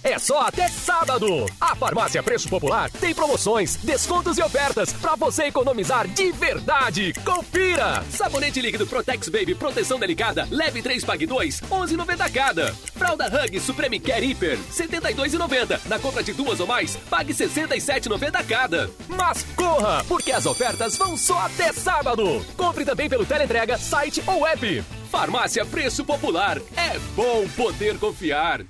É 0.05 0.19
só 0.19 0.41
até 0.41 0.67
sábado. 0.67 1.47
A 1.59 1.75
Farmácia 1.75 2.21
Preço 2.21 2.47
Popular 2.47 2.91
tem 2.91 3.11
promoções, 3.11 3.75
descontos 3.77 4.37
e 4.37 4.43
ofertas 4.43 4.93
para 4.93 5.15
você 5.15 5.45
economizar 5.45 6.07
de 6.07 6.31
verdade. 6.31 7.11
Confira! 7.25 8.03
Sabonete 8.11 8.61
líquido 8.61 8.85
Protex 8.85 9.29
Baby 9.29 9.55
Proteção 9.55 9.97
Delicada, 9.97 10.47
leve 10.51 10.83
3 10.83 11.03
pague 11.03 11.25
2, 11.25 11.61
11,90 11.61 12.31
cada. 12.31 12.71
Fralda 12.95 13.25
Hug 13.25 13.59
Supreme 13.59 13.99
Care 13.99 14.23
Hiper, 14.23 14.59
72,90. 14.71 15.79
Na 15.85 15.97
compra 15.97 16.21
de 16.21 16.33
duas 16.33 16.59
ou 16.59 16.67
mais, 16.67 16.95
pague 17.09 17.33
67,90 17.33 18.45
cada. 18.45 18.91
Mas 19.09 19.43
corra, 19.55 20.03
porque 20.07 20.31
as 20.31 20.45
ofertas 20.45 20.95
vão 20.97 21.17
só 21.17 21.39
até 21.39 21.73
sábado. 21.73 22.45
Compre 22.55 22.85
também 22.85 23.09
pelo 23.09 23.25
teleentrega, 23.25 23.75
site 23.79 24.21
ou 24.27 24.45
app. 24.45 24.83
Farmácia 25.09 25.65
Preço 25.65 26.05
Popular. 26.05 26.59
É 26.77 26.99
bom 27.15 27.47
poder 27.55 27.97
confiar. 27.97 28.61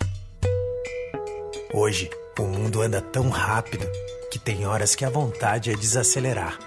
Hoje, 1.78 2.10
o 2.40 2.44
mundo 2.44 2.82
anda 2.82 3.02
tão 3.02 3.28
rápido 3.28 3.86
que 4.32 4.40
tem 4.40 4.66
horas 4.66 4.96
que 4.96 5.04
a 5.04 5.10
vontade 5.10 5.70
é 5.70 5.76
desacelerar. 5.76 6.58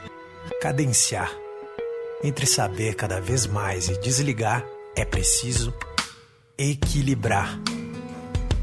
Cadenciar. 0.61 1.33
Entre 2.23 2.45
saber 2.45 2.95
cada 2.95 3.19
vez 3.19 3.47
mais 3.47 3.89
e 3.89 3.99
desligar, 4.03 4.67
é 4.95 5.07
preciso 5.07 5.73
equilibrar. 6.59 7.59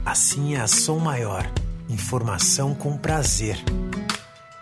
Assim 0.05 0.53
é 0.53 0.59
a 0.59 0.67
Som 0.67 0.99
Maior. 0.99 1.51
Informação 1.89 2.75
com 2.75 2.95
prazer. 2.95 3.57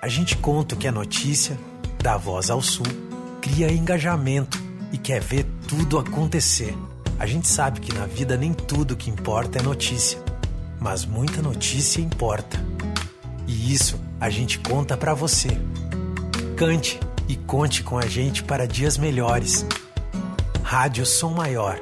A 0.02 0.08
gente 0.08 0.38
conta 0.38 0.78
que 0.78 0.88
é 0.88 0.92
notícia, 0.92 1.60
dá 2.02 2.16
voz 2.16 2.50
ao 2.50 2.62
Sul, 2.62 2.88
cria 3.42 3.70
engajamento 3.70 4.58
e 4.94 4.98
quer 4.98 5.20
ver 5.20 5.46
tudo 5.68 6.00
acontecer. 6.00 6.74
A 7.20 7.26
gente 7.26 7.50
sabe 7.50 7.82
que 7.82 7.94
na 7.94 8.06
vida 8.06 8.38
nem 8.38 8.54
tudo 8.54 8.96
que 8.96 9.10
importa 9.10 9.60
é 9.60 9.62
notícia, 9.62 10.18
mas 10.84 11.06
muita 11.06 11.42
notícia 11.42 12.02
importa. 12.02 12.58
E 13.48 13.74
isso 13.74 13.98
a 14.20 14.30
gente 14.30 14.60
conta 14.60 14.98
para 14.98 15.14
você. 15.14 15.48
Cante 16.58 17.00
e 17.30 17.38
conte 17.38 17.82
com 17.82 17.98
a 17.98 18.06
gente 18.06 18.44
para 18.44 18.68
dias 18.68 18.98
melhores. 18.98 19.66
Rádio 20.62 21.06
Som 21.06 21.32
Maior. 21.32 21.80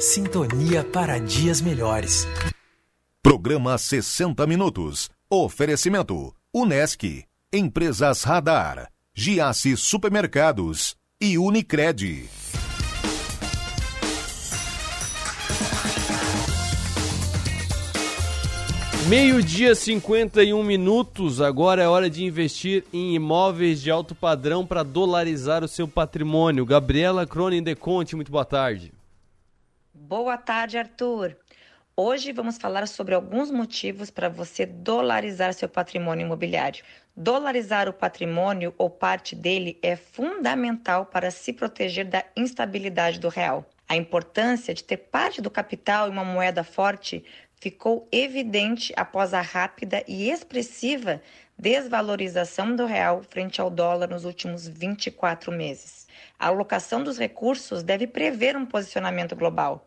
Sintonia 0.00 0.82
para 0.82 1.20
dias 1.20 1.60
melhores. 1.60 2.26
Programa 3.22 3.78
60 3.78 4.44
Minutos. 4.48 5.08
Oferecimento: 5.30 6.34
Unesc, 6.52 7.24
Empresas 7.52 8.24
Radar, 8.24 8.90
Giasse 9.14 9.76
Supermercados 9.76 10.96
e 11.20 11.38
Unicred. 11.38 12.41
Meio-dia 19.08 19.74
51 19.74 20.62
minutos. 20.62 21.40
Agora 21.40 21.82
é 21.82 21.88
hora 21.88 22.08
de 22.08 22.24
investir 22.24 22.84
em 22.92 23.14
imóveis 23.14 23.82
de 23.82 23.90
alto 23.90 24.14
padrão 24.14 24.64
para 24.64 24.84
dolarizar 24.84 25.64
o 25.64 25.68
seu 25.68 25.88
patrimônio. 25.88 26.64
Gabriela 26.64 27.26
Cronin 27.26 27.62
de 27.62 27.74
Conte, 27.74 28.14
muito 28.14 28.30
boa 28.30 28.44
tarde. 28.44 28.92
Boa 29.92 30.38
tarde, 30.38 30.78
Arthur. 30.78 31.36
Hoje 31.96 32.32
vamos 32.32 32.56
falar 32.58 32.86
sobre 32.86 33.14
alguns 33.14 33.50
motivos 33.50 34.08
para 34.08 34.28
você 34.28 34.64
dolarizar 34.64 35.52
seu 35.52 35.68
patrimônio 35.68 36.24
imobiliário. 36.24 36.84
Dolarizar 37.14 37.88
o 37.88 37.92
patrimônio 37.92 38.72
ou 38.78 38.88
parte 38.88 39.34
dele 39.34 39.78
é 39.82 39.96
fundamental 39.96 41.06
para 41.06 41.30
se 41.30 41.52
proteger 41.52 42.06
da 42.06 42.24
instabilidade 42.36 43.18
do 43.18 43.28
real. 43.28 43.66
A 43.86 43.96
importância 43.96 44.72
de 44.72 44.82
ter 44.82 44.96
parte 44.96 45.42
do 45.42 45.50
capital 45.50 46.08
em 46.08 46.12
uma 46.12 46.24
moeda 46.24 46.64
forte 46.64 47.22
ficou 47.62 48.08
evidente 48.10 48.92
após 48.96 49.32
a 49.32 49.40
rápida 49.40 50.02
e 50.08 50.28
expressiva 50.28 51.22
desvalorização 51.56 52.74
do 52.74 52.86
real 52.86 53.22
frente 53.22 53.60
ao 53.60 53.70
dólar 53.70 54.08
nos 54.08 54.24
últimos 54.24 54.66
24 54.66 55.52
meses. 55.52 56.08
A 56.36 56.48
alocação 56.48 57.04
dos 57.04 57.16
recursos 57.16 57.84
deve 57.84 58.08
prever 58.08 58.56
um 58.56 58.66
posicionamento 58.66 59.36
global. 59.36 59.84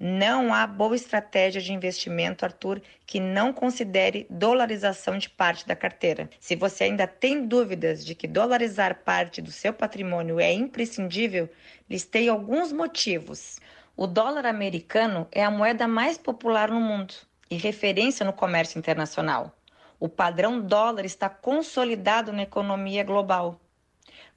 Não 0.00 0.52
há 0.52 0.66
boa 0.66 0.96
estratégia 0.96 1.62
de 1.62 1.72
investimento, 1.72 2.44
Arthur, 2.44 2.82
que 3.06 3.20
não 3.20 3.52
considere 3.52 4.26
dolarização 4.28 5.16
de 5.16 5.30
parte 5.30 5.64
da 5.64 5.76
carteira. 5.76 6.28
Se 6.40 6.56
você 6.56 6.84
ainda 6.84 7.06
tem 7.06 7.46
dúvidas 7.46 8.04
de 8.04 8.16
que 8.16 8.26
dolarizar 8.26 9.04
parte 9.04 9.40
do 9.40 9.52
seu 9.52 9.72
patrimônio 9.72 10.40
é 10.40 10.52
imprescindível, 10.52 11.48
listei 11.88 12.28
alguns 12.28 12.72
motivos. 12.72 13.60
O 13.94 14.06
dólar 14.06 14.46
americano 14.46 15.28
é 15.30 15.44
a 15.44 15.50
moeda 15.50 15.86
mais 15.86 16.16
popular 16.16 16.70
no 16.70 16.80
mundo 16.80 17.12
e 17.50 17.56
referência 17.56 18.24
no 18.24 18.32
comércio 18.32 18.78
internacional. 18.78 19.54
O 20.00 20.08
padrão 20.08 20.58
dólar 20.62 21.04
está 21.04 21.28
consolidado 21.28 22.32
na 22.32 22.42
economia 22.42 23.04
global. 23.04 23.60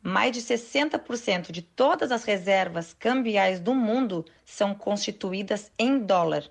Mais 0.04 0.34
de 0.34 0.42
60% 0.42 1.54
de 1.54 1.62
todas 1.62 2.12
as 2.12 2.26
reservas 2.26 2.94
cambiais 2.94 3.62
do 3.62 3.74
mundo 3.74 4.26
são 4.44 4.76
constituídas 4.76 5.72
em 5.80 6.00
dólar. 6.00 6.44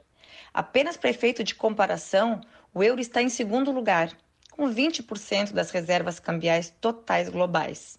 Apenas 0.52 0.96
para 0.96 1.10
efeito 1.10 1.44
de 1.44 1.54
comparação, 1.54 2.40
o 2.72 2.82
euro 2.82 3.02
está 3.02 3.20
em 3.20 3.28
segundo 3.28 3.70
lugar, 3.70 4.16
com 4.50 4.66
20% 4.66 5.52
das 5.52 5.70
reservas 5.70 6.18
cambiais 6.18 6.74
totais 6.80 7.28
globais. 7.28 7.98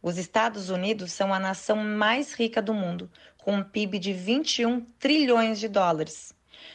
Os 0.00 0.16
Estados 0.16 0.70
Unidos 0.70 1.12
são 1.12 1.34
a 1.34 1.40
nação 1.40 1.76
mais 1.76 2.32
rica 2.32 2.62
do 2.62 2.72
mundo, 2.72 3.10
com 3.48 3.54
um 3.54 3.64
PIB 3.64 3.98
de 3.98 4.12
21 4.12 4.82
trilhões 4.98 5.58
de 5.58 5.68
dólares. 5.68 6.34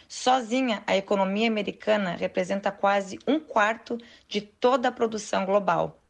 Sozinha, 0.10 0.82
a 0.88 0.98
economia 0.98 1.48
americana 1.48 2.16
representa 2.16 2.72
quase 2.72 3.20
um 3.28 3.40
quarto 3.40 3.96
de 4.28 4.42
toda 4.42 4.88
a 4.88 4.92
produção 4.92 5.46
global. 5.46 6.02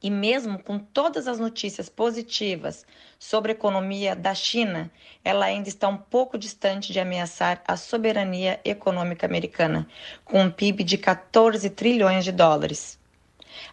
E 0.00 0.08
mesmo 0.08 0.62
com 0.62 0.78
todas 0.78 1.26
as 1.26 1.40
notícias 1.40 1.88
positivas 1.88 2.86
sobre 3.18 3.50
a 3.50 3.54
economia 3.56 4.14
da 4.14 4.32
China, 4.32 4.92
ela 5.24 5.46
ainda 5.46 5.68
está 5.68 5.88
um 5.88 5.96
pouco 5.96 6.38
distante 6.38 6.92
de 6.92 7.00
ameaçar 7.00 7.60
a 7.66 7.76
soberania 7.76 8.60
econômica 8.64 9.26
americana, 9.26 9.88
com 10.24 10.40
um 10.40 10.52
PIB 10.52 10.84
de 10.84 10.98
14 10.98 11.68
trilhões 11.68 12.24
de 12.24 12.30
dólares. 12.30 12.99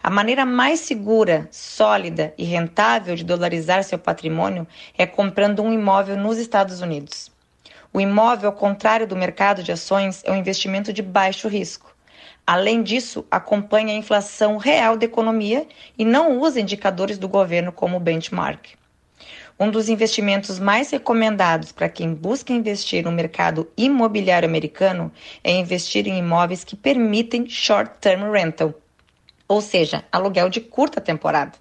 A 0.01 0.09
maneira 0.09 0.45
mais 0.45 0.79
segura, 0.81 1.47
sólida 1.51 2.33
e 2.37 2.43
rentável 2.43 3.15
de 3.15 3.23
dolarizar 3.23 3.83
seu 3.83 3.99
patrimônio 3.99 4.67
é 4.97 5.05
comprando 5.05 5.61
um 5.61 5.73
imóvel 5.73 6.15
nos 6.17 6.37
Estados 6.37 6.81
Unidos. 6.81 7.31
O 7.91 7.99
imóvel, 7.99 8.49
ao 8.49 8.55
contrário 8.55 9.07
do 9.07 9.15
mercado 9.15 9.63
de 9.63 9.71
ações, 9.71 10.21
é 10.25 10.31
um 10.31 10.35
investimento 10.35 10.93
de 10.93 11.01
baixo 11.01 11.47
risco. 11.47 11.95
Além 12.45 12.81
disso, 12.81 13.25
acompanha 13.29 13.93
a 13.93 13.97
inflação 13.97 14.57
real 14.57 14.95
da 14.95 15.05
economia 15.05 15.67
e 15.97 16.05
não 16.05 16.39
usa 16.39 16.61
indicadores 16.61 17.17
do 17.17 17.27
governo 17.27 17.71
como 17.71 17.99
benchmark. 17.99 18.77
Um 19.59 19.71
dos 19.71 19.89
investimentos 19.89 20.59
mais 20.59 20.91
recomendados 20.91 21.71
para 21.71 21.89
quem 21.89 22.13
busca 22.13 22.53
investir 22.53 23.03
no 23.03 23.11
mercado 23.11 23.67
imobiliário 23.75 24.47
americano 24.47 25.11
é 25.43 25.51
investir 25.51 26.07
em 26.07 26.19
imóveis 26.19 26.63
que 26.63 26.75
permitem 26.75 27.49
short-term 27.49 28.31
rental, 28.31 28.73
ou 29.47 29.61
seja, 29.61 30.03
aluguel 30.11 30.49
de 30.49 30.61
curta 30.61 30.99
temporada. 30.99 31.53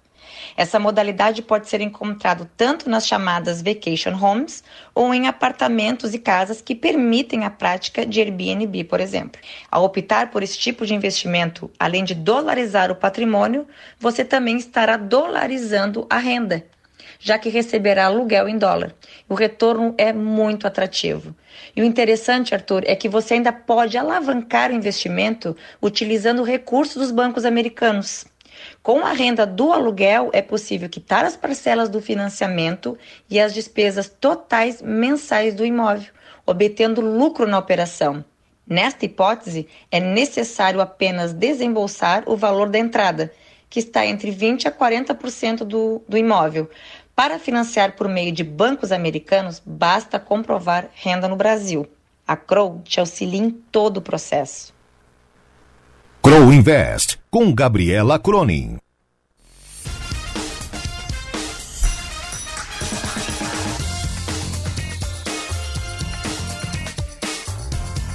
Essa 0.55 0.79
modalidade 0.79 1.41
pode 1.41 1.69
ser 1.69 1.81
encontrado 1.81 2.49
tanto 2.57 2.89
nas 2.89 3.07
chamadas 3.07 3.61
vacation 3.61 4.13
homes 4.19 4.63
ou 4.93 5.13
em 5.13 5.27
apartamentos 5.27 6.13
e 6.13 6.19
casas 6.19 6.61
que 6.61 6.75
permitem 6.75 7.45
a 7.45 7.49
prática 7.49 8.05
de 8.05 8.19
Airbnb, 8.19 8.83
por 8.85 8.99
exemplo. 8.99 9.39
Ao 9.69 9.83
optar 9.83 10.31
por 10.31 10.43
esse 10.43 10.57
tipo 10.57 10.85
de 10.85 10.95
investimento, 10.95 11.69
além 11.79 12.03
de 12.03 12.15
dolarizar 12.15 12.91
o 12.91 12.95
patrimônio, 12.95 13.67
você 13.99 14.25
também 14.25 14.57
estará 14.57 14.97
dolarizando 14.97 16.05
a 16.09 16.17
renda, 16.17 16.65
já 17.19 17.37
que 17.37 17.49
receberá 17.49 18.05
aluguel 18.05 18.47
em 18.47 18.57
dólar. 18.57 18.93
O 19.27 19.33
retorno 19.33 19.93
é 19.97 20.11
muito 20.13 20.67
atrativo. 20.67 21.35
E 21.75 21.81
o 21.81 21.85
interessante, 21.85 22.53
Arthur, 22.53 22.83
é 22.85 22.95
que 22.95 23.09
você 23.09 23.35
ainda 23.35 23.51
pode 23.51 23.97
alavancar 23.97 24.71
o 24.71 24.75
investimento 24.75 25.55
utilizando 25.81 26.43
recursos 26.43 26.95
dos 26.95 27.11
bancos 27.11 27.45
americanos. 27.45 28.25
Com 28.81 29.05
a 29.05 29.11
renda 29.11 29.45
do 29.45 29.71
aluguel, 29.71 30.29
é 30.33 30.41
possível 30.41 30.89
quitar 30.89 31.25
as 31.25 31.35
parcelas 31.35 31.89
do 31.89 32.01
financiamento 32.01 32.97
e 33.29 33.39
as 33.39 33.53
despesas 33.53 34.09
totais 34.09 34.81
mensais 34.81 35.53
do 35.53 35.65
imóvel, 35.65 36.11
obtendo 36.45 37.01
lucro 37.01 37.47
na 37.47 37.59
operação. 37.59 38.23
Nesta 38.65 39.05
hipótese, 39.05 39.67
é 39.89 39.99
necessário 39.99 40.81
apenas 40.81 41.31
desembolsar 41.31 42.23
o 42.25 42.35
valor 42.35 42.69
da 42.69 42.77
entrada, 42.77 43.31
que 43.69 43.79
está 43.79 44.05
entre 44.05 44.31
20% 44.31 44.65
a 44.65 44.71
40% 44.71 45.63
do, 45.63 46.01
do 46.07 46.17
imóvel. 46.17 46.69
Para 47.17 47.39
financiar 47.39 47.95
por 47.95 48.07
meio 48.07 48.31
de 48.31 48.43
bancos 48.43 48.91
americanos, 48.91 49.59
basta 49.65 50.19
comprovar 50.19 50.91
renda 50.93 51.27
no 51.27 51.35
Brasil. 51.35 51.87
A 52.27 52.37
Crow 52.37 52.79
te 52.83 52.99
auxilia 52.99 53.39
em 53.39 53.49
todo 53.49 53.97
o 53.97 54.01
processo. 54.03 54.71
Crow 56.21 56.53
Invest, 56.53 57.17
com 57.31 57.51
Gabriela 57.51 58.19
Cronin. 58.19 58.77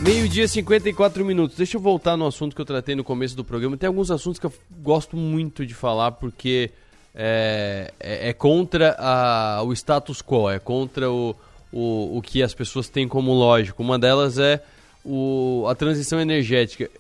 Meio-dia 0.01 0.47
54 0.47 1.25
minutos. 1.25 1.57
Deixa 1.57 1.77
eu 1.77 1.81
voltar 1.81 2.17
no 2.17 2.29
assunto 2.29 2.55
que 2.55 2.63
eu 2.63 2.67
tratei 2.67 2.95
no 2.95 3.03
começo 3.03 3.35
do 3.35 3.45
programa. 3.45 3.77
Tem 3.77 3.89
alguns 3.89 4.13
assuntos 4.13 4.39
que 4.39 4.47
eu 4.47 4.53
gosto 4.81 5.17
muito 5.17 5.67
de 5.67 5.75
falar 5.75 6.13
porque 6.13 6.71
é, 7.15 7.93
é, 8.01 8.31
é 8.31 8.33
contra 8.33 8.97
a, 8.99 9.63
o 9.63 9.73
status 9.73 10.23
quo, 10.23 10.51
é 10.51 10.59
contra 10.59 11.11
o, 11.11 11.37
o, 11.73 12.19
o 12.19 12.23
que 12.23 12.43
as 12.43 12.55
pessoas 12.55 12.89
têm 12.89 13.07
como 13.07 13.33
lógico. 13.33 13.83
Uma 13.83 13.99
delas 13.99 14.39
é 14.39 14.63
o, 15.05 15.67
a 15.69 15.75
transição 15.75 16.21
energética. 16.21 16.91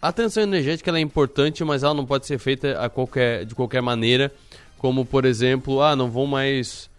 A 0.00 0.12
transição 0.12 0.42
energética 0.42 0.90
é 0.90 1.00
importante, 1.00 1.62
mas 1.64 1.82
ela 1.82 1.94
não 1.94 2.04
pode 2.04 2.26
ser 2.26 2.38
feita 2.38 2.78
a 2.80 2.88
qualquer, 2.88 3.44
de 3.44 3.54
qualquer 3.54 3.80
maneira, 3.80 4.32
como 4.78 5.04
por 5.04 5.24
exemplo, 5.24 5.80
ah, 5.80 5.94
não 5.94 6.10
vou 6.10 6.26
mais 6.26 6.90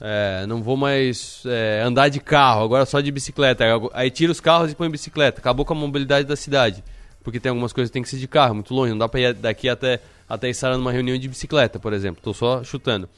é, 0.00 0.44
não 0.46 0.62
vou 0.62 0.76
mais 0.76 1.42
é, 1.46 1.82
andar 1.82 2.08
de 2.08 2.20
carro, 2.20 2.62
agora 2.62 2.84
só 2.84 3.00
de 3.00 3.10
bicicleta. 3.10 3.64
Aí 3.92 4.10
tira 4.10 4.30
os 4.30 4.40
carros 4.40 4.70
e 4.70 4.74
põe 4.74 4.90
bicicleta. 4.90 5.40
Acabou 5.40 5.64
com 5.64 5.72
a 5.72 5.76
mobilidade 5.76 6.28
da 6.28 6.36
cidade. 6.36 6.84
Porque 7.24 7.40
tem 7.40 7.50
algumas 7.50 7.72
coisas 7.72 7.90
que 7.90 7.94
tem 7.94 8.02
que 8.02 8.08
ser 8.08 8.18
de 8.18 8.28
carro, 8.28 8.54
muito 8.54 8.72
longe, 8.72 8.92
não 8.92 8.98
dá 8.98 9.08
para 9.08 9.20
ir 9.20 9.34
daqui 9.34 9.68
até 9.68 10.00
até 10.28 10.48
estar 10.48 10.76
numa 10.76 10.92
reunião 10.92 11.18
de 11.18 11.28
bicicleta, 11.28 11.78
por 11.78 11.92
exemplo. 11.92 12.18
Estou 12.18 12.34
só 12.34 12.64
chutando. 12.64 13.08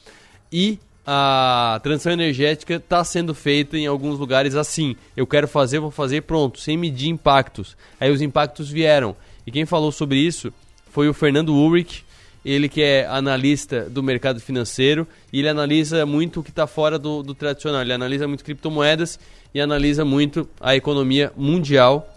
E 0.51 0.79
a 1.05 1.79
transição 1.81 2.11
energética 2.11 2.75
está 2.75 3.03
sendo 3.03 3.33
feita 3.33 3.77
em 3.77 3.87
alguns 3.87 4.19
lugares 4.19 4.55
assim. 4.55 4.95
Eu 5.15 5.25
quero 5.25 5.47
fazer, 5.47 5.79
vou 5.79 5.91
fazer 5.91 6.21
pronto, 6.21 6.59
sem 6.59 6.77
medir 6.77 7.09
impactos. 7.09 7.77
Aí 7.99 8.11
os 8.11 8.21
impactos 8.21 8.69
vieram. 8.69 9.15
E 9.45 9.51
quem 9.51 9.65
falou 9.65 9.91
sobre 9.91 10.19
isso 10.19 10.51
foi 10.91 11.07
o 11.07 11.13
Fernando 11.13 11.53
Ulrich, 11.53 12.05
ele 12.43 12.67
que 12.67 12.81
é 12.81 13.05
analista 13.07 13.89
do 13.89 14.03
mercado 14.03 14.39
financeiro 14.39 15.07
e 15.31 15.39
ele 15.39 15.49
analisa 15.49 16.05
muito 16.05 16.39
o 16.39 16.43
que 16.43 16.49
está 16.49 16.67
fora 16.67 16.99
do, 16.99 17.23
do, 17.23 17.33
tradicional. 17.33 17.81
Ele 17.81 17.93
analisa 17.93 18.27
muito 18.27 18.43
criptomoedas 18.43 19.19
e 19.53 19.61
analisa 19.61 20.03
muito 20.03 20.47
a 20.59 20.75
economia 20.75 21.31
mundial. 21.35 22.13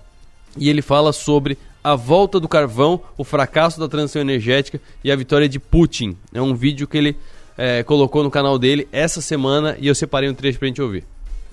E 0.56 0.68
ele 0.68 0.82
fala 0.82 1.12
sobre 1.12 1.56
a 1.82 1.94
volta 1.94 2.38
do 2.38 2.48
carvão, 2.48 3.00
o 3.16 3.24
fracasso 3.24 3.80
da 3.80 3.88
transição 3.88 4.22
energética 4.22 4.80
e 5.02 5.10
a 5.10 5.16
vitória 5.16 5.48
de 5.48 5.58
Putin. 5.58 6.16
É 6.32 6.40
um 6.40 6.54
vídeo 6.54 6.86
que 6.86 6.98
ele 6.98 7.16
é, 7.56 7.82
colocou 7.82 8.22
no 8.22 8.30
canal 8.30 8.58
dele 8.58 8.88
essa 8.92 9.20
semana 9.20 9.76
e 9.78 9.88
eu 9.88 9.94
separei 9.94 10.28
um 10.28 10.34
trecho 10.34 10.58
para 10.58 10.66
a 10.66 10.68
gente 10.68 10.82
ouvir 10.82 11.04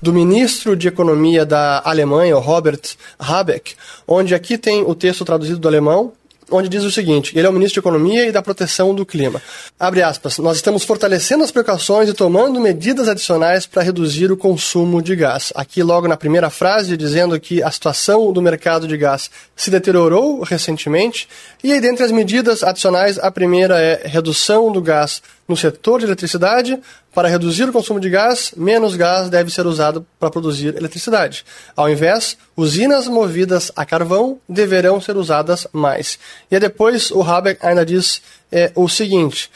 do 0.02 0.14
ministro 0.14 0.76
de 0.76 0.88
Economia 0.88 1.46
da 1.46 1.82
Alemanha, 1.84 2.36
Robert 2.36 2.82
Habeck, 3.18 3.76
onde 4.08 4.36
aqui 4.36 4.58
tem 4.58 4.84
o 4.84 4.94
texto 4.94 5.26
traduzido 5.26 5.60
do 5.60 5.68
alemão 5.68 6.14
onde 6.52 6.70
diz 6.70 6.84
o 6.84 6.91
seguinte: 6.91 7.38
ele 7.38 7.45
é 7.45 7.50
o 7.50 7.54
ministro 7.54 7.82
de 7.82 7.88
Economia 7.88 8.28
e 8.28 8.32
da 8.32 8.41
Proteção 8.41 8.93
do 8.93 9.06
Clima. 9.06 9.41
Abre 9.80 10.02
aspas. 10.02 10.38
Nós 10.38 10.58
estamos 10.58 10.84
fortalecendo 10.84 11.43
as 11.43 11.52
precauções 11.52 12.10
e 12.10 12.14
tomando 12.14 12.60
medidas 12.60 13.08
adicionais 13.08 13.66
para 13.66 13.84
reduzir 13.84 14.32
o 14.32 14.38
consumo 14.38 15.02
de 15.02 15.16
gás. 15.16 15.52
Aqui, 15.56 15.84
logo 15.84 16.08
na 16.08 16.18
primeira 16.18 16.50
frase, 16.50 16.98
dizendo 16.98 17.39
que 17.39 17.62
a 17.62 17.72
situação 17.72 18.32
do 18.32 18.41
mercado 18.41 18.88
de 18.88 18.98
gás 18.98 19.30
se 19.56 19.70
deteriorou 19.70 20.41
recentemente. 20.41 21.28
E 21.64 21.72
aí, 21.72 21.82
dentre 21.82 22.04
as 22.04 22.12
medidas 22.12 22.64
adicionais, 22.64 23.20
a 23.20 23.32
primeira 23.32 23.80
é 23.80 24.02
redução 24.06 24.72
do 24.72 24.82
gás 24.82 25.22
no 25.48 25.56
setor 25.56 26.00
de 26.00 26.06
eletricidade, 26.06 26.80
para 27.14 27.30
reduzir 27.30 27.64
o 27.70 27.72
consumo 27.72 28.00
de 28.00 28.10
gás, 28.10 28.54
menos 28.58 28.95
gás 28.95 29.30
deve 29.30 29.50
ser 29.50 29.66
usado 29.66 30.06
para 30.20 30.30
produzir 30.30 30.76
eletricidade. 30.76 31.45
Ao 31.76 31.89
invés, 31.89 32.38
usinas 32.56 33.08
movidas 33.08 33.72
a 33.76 33.86
carvão 33.86 34.39
deverão 34.48 35.00
ser 35.00 35.16
usadas 35.16 35.68
mais. 35.72 36.20
E 36.52 36.56
aí 36.56 36.60
depois 36.60 37.12
o 37.12 37.24
Habeck 37.24 37.66
ainda 37.66 37.86
diz 37.86 38.22
é, 38.52 38.72
o 38.76 38.89
seguinte: 38.89 39.50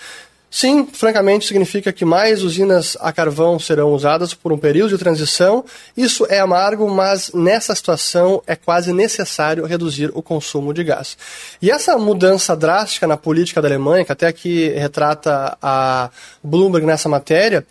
Sim, 0.54 0.86
francamente, 0.86 1.48
significa 1.48 1.94
que 1.94 2.04
mais 2.04 2.44
usinas 2.44 2.98
a 3.00 3.14
carvão 3.14 3.58
serão 3.58 3.94
usadas 3.94 4.34
por 4.34 4.52
um 4.52 4.58
período 4.58 4.90
de 4.90 4.98
transição. 4.98 5.64
Isso 5.96 6.28
é 6.30 6.42
amargo, 6.42 6.90
mas 6.90 7.32
nessa 7.34 7.74
situação 7.74 8.44
é 8.46 8.54
quase 8.54 8.92
necessário 8.92 9.64
reduzir 9.66 10.12
o 10.14 10.22
consumo 10.22 10.74
de 10.74 10.84
gás. 10.84 11.18
E 11.62 11.72
essa 11.72 11.98
mudança 11.98 12.54
drástica 12.54 13.08
na 13.08 13.16
política 13.16 13.62
da 13.62 13.70
Alemanha, 13.70 14.04
que 14.04 14.12
até 14.12 14.28
aqui 14.28 14.68
retrata 14.72 15.58
a 15.62 16.10
Bloomberg 16.44 16.86
nessa 16.86 17.08
matéria, 17.08 17.66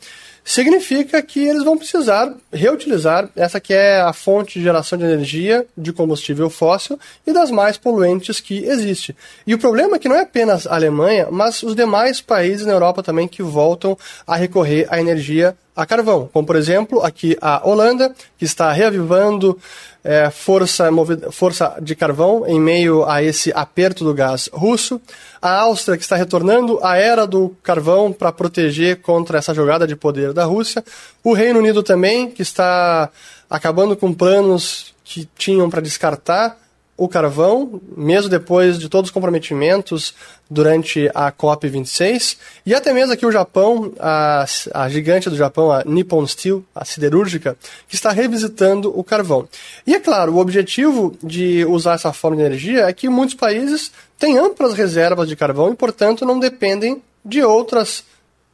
significa 0.45 1.21
que 1.23 1.47
eles 1.47 1.65
vão 1.65 1.77
precisar 1.77 2.33
reutilizar 2.53 3.29
essa 3.37 3.61
que 3.61 3.73
é 3.73 4.01
a 4.01 4.13
fonte 4.13 4.59
de 4.59 4.65
geração 4.65 4.99
de 4.99 5.05
energia 5.05 5.67
de 5.77 5.93
combustível 5.93 6.49
fóssil 6.51 6.99
e 7.27 7.33
das 7.33 7.51
mais 7.51 7.77
poluentes 7.77 8.41
que 8.41 8.65
existe. 8.65 9.15
E 9.47 9.55
o 9.55 9.59
problema 9.59 9.97
é 9.97 9.99
que 9.99 10.09
não 10.09 10.17
é 10.17 10.23
apenas 10.23 10.67
a 10.67 10.75
Alemanha, 10.75 11.29
mas 11.31 11.63
os 11.63 11.75
demais 11.75 12.21
países 12.21 12.67
na 12.67 12.73
Europa 12.73 13.03
também 13.03 13.29
que 13.29 13.43
voltam 13.43 13.97
a 14.27 14.37
recorrer 14.37 14.87
à 14.91 15.01
energia 15.01 15.57
a 15.83 15.87
carvão, 15.87 16.29
como 16.33 16.47
por 16.47 16.57
exemplo 16.57 17.03
aqui 17.03 17.37
a 17.41 17.67
Holanda, 17.67 18.15
que 18.37 18.45
está 18.45 18.71
reavivando 18.71 19.59
é, 20.05 20.31
força, 20.31 20.91
força 21.31 21.77
de 21.81 21.95
carvão 21.95 22.45
em 22.47 22.61
meio 22.61 23.05
a 23.09 23.23
esse 23.23 23.51
aperto 23.55 24.05
do 24.05 24.13
gás 24.13 24.51
russo. 24.53 25.01
A 25.41 25.61
Áustria, 25.61 25.97
que 25.97 26.03
está 26.03 26.17
retornando 26.17 26.79
à 26.83 26.97
era 26.97 27.27
do 27.27 27.57
carvão 27.63 28.13
para 28.13 28.31
proteger 28.31 29.01
contra 29.01 29.39
essa 29.39 29.55
jogada 29.55 29.87
de 29.87 29.97
poder 29.97 30.33
da 30.35 30.45
Rússia. 30.45 30.85
O 31.25 31.33
Reino 31.33 31.59
Unido 31.59 31.83
também, 31.83 32.31
que 32.31 32.43
está 32.43 33.09
acabando 33.49 33.97
com 33.97 34.13
planos 34.13 34.95
que 35.03 35.27
tinham 35.37 35.71
para 35.71 35.81
descartar 35.81 36.59
o 37.01 37.09
carvão, 37.09 37.81
mesmo 37.97 38.29
depois 38.29 38.79
de 38.79 38.87
todos 38.87 39.09
os 39.09 39.11
comprometimentos 39.11 40.15
durante 40.51 41.11
a 41.15 41.33
COP26. 41.33 42.37
E 42.67 42.75
até 42.75 42.93
mesmo 42.93 43.15
aqui 43.15 43.25
o 43.25 43.33
Japão, 43.33 43.91
a, 43.99 44.45
a 44.75 44.87
gigante 44.91 45.31
do 45.31 45.35
Japão, 45.35 45.73
a 45.73 45.83
Nippon 45.83 46.27
Steel, 46.27 46.63
a 46.75 46.85
siderúrgica, 46.85 47.57
que 47.89 47.95
está 47.95 48.11
revisitando 48.11 48.93
o 48.95 49.03
carvão. 49.03 49.49
E 49.87 49.95
é 49.95 49.99
claro, 49.99 50.35
o 50.35 50.39
objetivo 50.39 51.17
de 51.23 51.65
usar 51.65 51.95
essa 51.95 52.13
forma 52.13 52.37
de 52.37 52.43
energia 52.43 52.83
é 52.83 52.93
que 52.93 53.09
muitos 53.09 53.35
países 53.35 53.91
têm 54.19 54.37
amplas 54.37 54.75
reservas 54.75 55.27
de 55.27 55.35
carvão 55.35 55.73
e, 55.73 55.75
portanto, 55.75 56.27
não 56.27 56.39
dependem 56.39 57.03
de 57.25 57.43
outras 57.43 58.05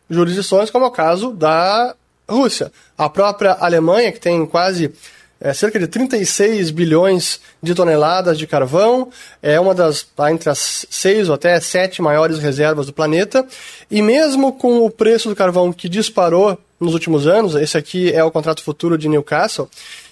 jurisdições, 0.09 0.71
como 0.71 0.85
é 0.85 0.89
o 0.89 0.93
caso 0.93 1.33
da 1.33 1.97
Rússia. 2.29 2.71
A 2.97 3.09
própria 3.09 3.55
Alemanha, 3.55 4.13
que 4.13 4.21
tem 4.21 4.47
quase 4.47 4.93
é, 5.47 5.55
cerca 5.55 5.79
de 5.79 5.87
36 5.87 6.73
bilhões 6.73 7.41
de 7.63 7.73
toneladas 7.73 8.37
de 8.37 8.49
carvão, 8.49 9.11
é 9.41 9.61
uma 9.61 9.73
das 9.73 10.03
tá, 10.03 10.33
entre 10.33 10.51
as 10.51 10.85
seis 10.91 11.29
ou 11.29 11.37
até 11.37 11.61
sete 11.61 12.03
maiores 12.03 12.41
reservas 12.41 12.87
do 12.87 12.93
planeta. 12.93 13.47
E 13.89 14.03
mesmo 14.03 14.53
com 14.53 14.85
o 14.85 14.91
preço 14.91 15.29
do 15.29 15.37
carvão 15.37 15.73
que 15.73 15.89
disparou 15.89 16.59
nos 16.81 16.95
últimos 16.95 17.29
anos, 17.29 17.55
esse 17.55 17.79
aqui 17.79 18.13
é 18.13 18.25
o 18.25 18.31
contrato 18.33 18.61
futuro 18.61 18.99
de 18.99 19.09
Newcastle. 19.09 19.71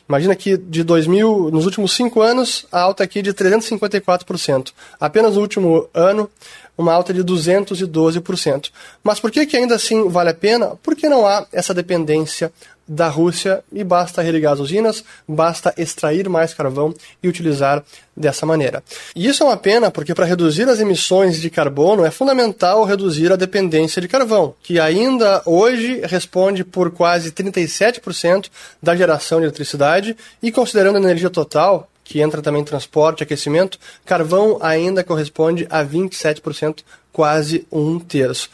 Imagina 0.09 0.37
que 0.37 0.57
de 0.57 0.85
2000, 0.85 1.51
nos 1.51 1.65
últimos 1.65 1.93
cinco 1.93 2.21
anos, 2.21 2.65
a 2.71 2.83
alta 2.83 3.03
aqui 3.03 3.21
de 3.21 3.35
354%. 3.35 4.71
Apenas 5.01 5.35
no 5.35 5.41
último 5.41 5.89
ano, 5.93 6.31
uma 6.77 6.93
alta 6.93 7.13
de 7.13 7.23
212%. 7.23 8.71
Mas 9.03 9.21
por 9.21 9.31
que, 9.31 9.47
que 9.47 9.57
ainda 9.57 9.75
assim 9.75 10.09
vale 10.09 10.31
a 10.31 10.35
pena? 10.35 10.73
Porque 10.83 11.09
não 11.09 11.27
há 11.27 11.47
essa 11.53 11.73
dependência 11.73 12.53
da 12.87 13.09
Rússia 13.09 13.65
e 13.73 13.83
basta 13.83 14.21
religar 14.21 14.53
as 14.53 14.61
usinas, 14.61 15.03
basta 15.27 15.73
extrair 15.77 16.29
mais 16.29 16.53
carvão 16.53 16.95
e 17.23 17.29
utilizar 17.29 17.83
dessa 18.15 18.45
maneira. 18.45 18.83
E 19.17 19.27
isso 19.27 19.43
é 19.43 19.47
uma 19.47 19.57
pena 19.57 19.91
porque 19.91 20.15
para 20.15 20.27
reduzir 20.27 20.69
as 20.69 20.81
emissões 20.81 21.41
de 21.41 21.49
carbono 21.49 22.05
é 22.05 22.11
fundamental 22.11 22.85
reduzir 22.85 23.33
a 23.33 23.37
dependência 23.37 24.03
de 24.03 24.09
carvão, 24.09 24.55
que 24.63 24.79
ainda 24.79 25.43
hoje 25.47 26.01
responde 26.05 26.63
por 26.63 26.91
quase 26.91 27.33
37% 27.33 28.51
da 28.83 28.95
geração 28.95 29.39
de 29.39 29.47
eletricidade 29.47 30.17
e 30.43 30.53
considerando 30.53 30.97
a 30.97 31.01
energia 31.01 31.31
total, 31.31 31.89
que 32.05 32.21
entra 32.21 32.43
também 32.43 32.63
transporte, 32.63 33.23
aquecimento, 33.23 33.79
carvão 34.05 34.59
ainda 34.61 35.03
corresponde 35.03 35.67
a 35.71 35.83
27%, 35.85 36.85
quase 37.13 37.67
um 37.73 37.99
terço. 37.99 38.51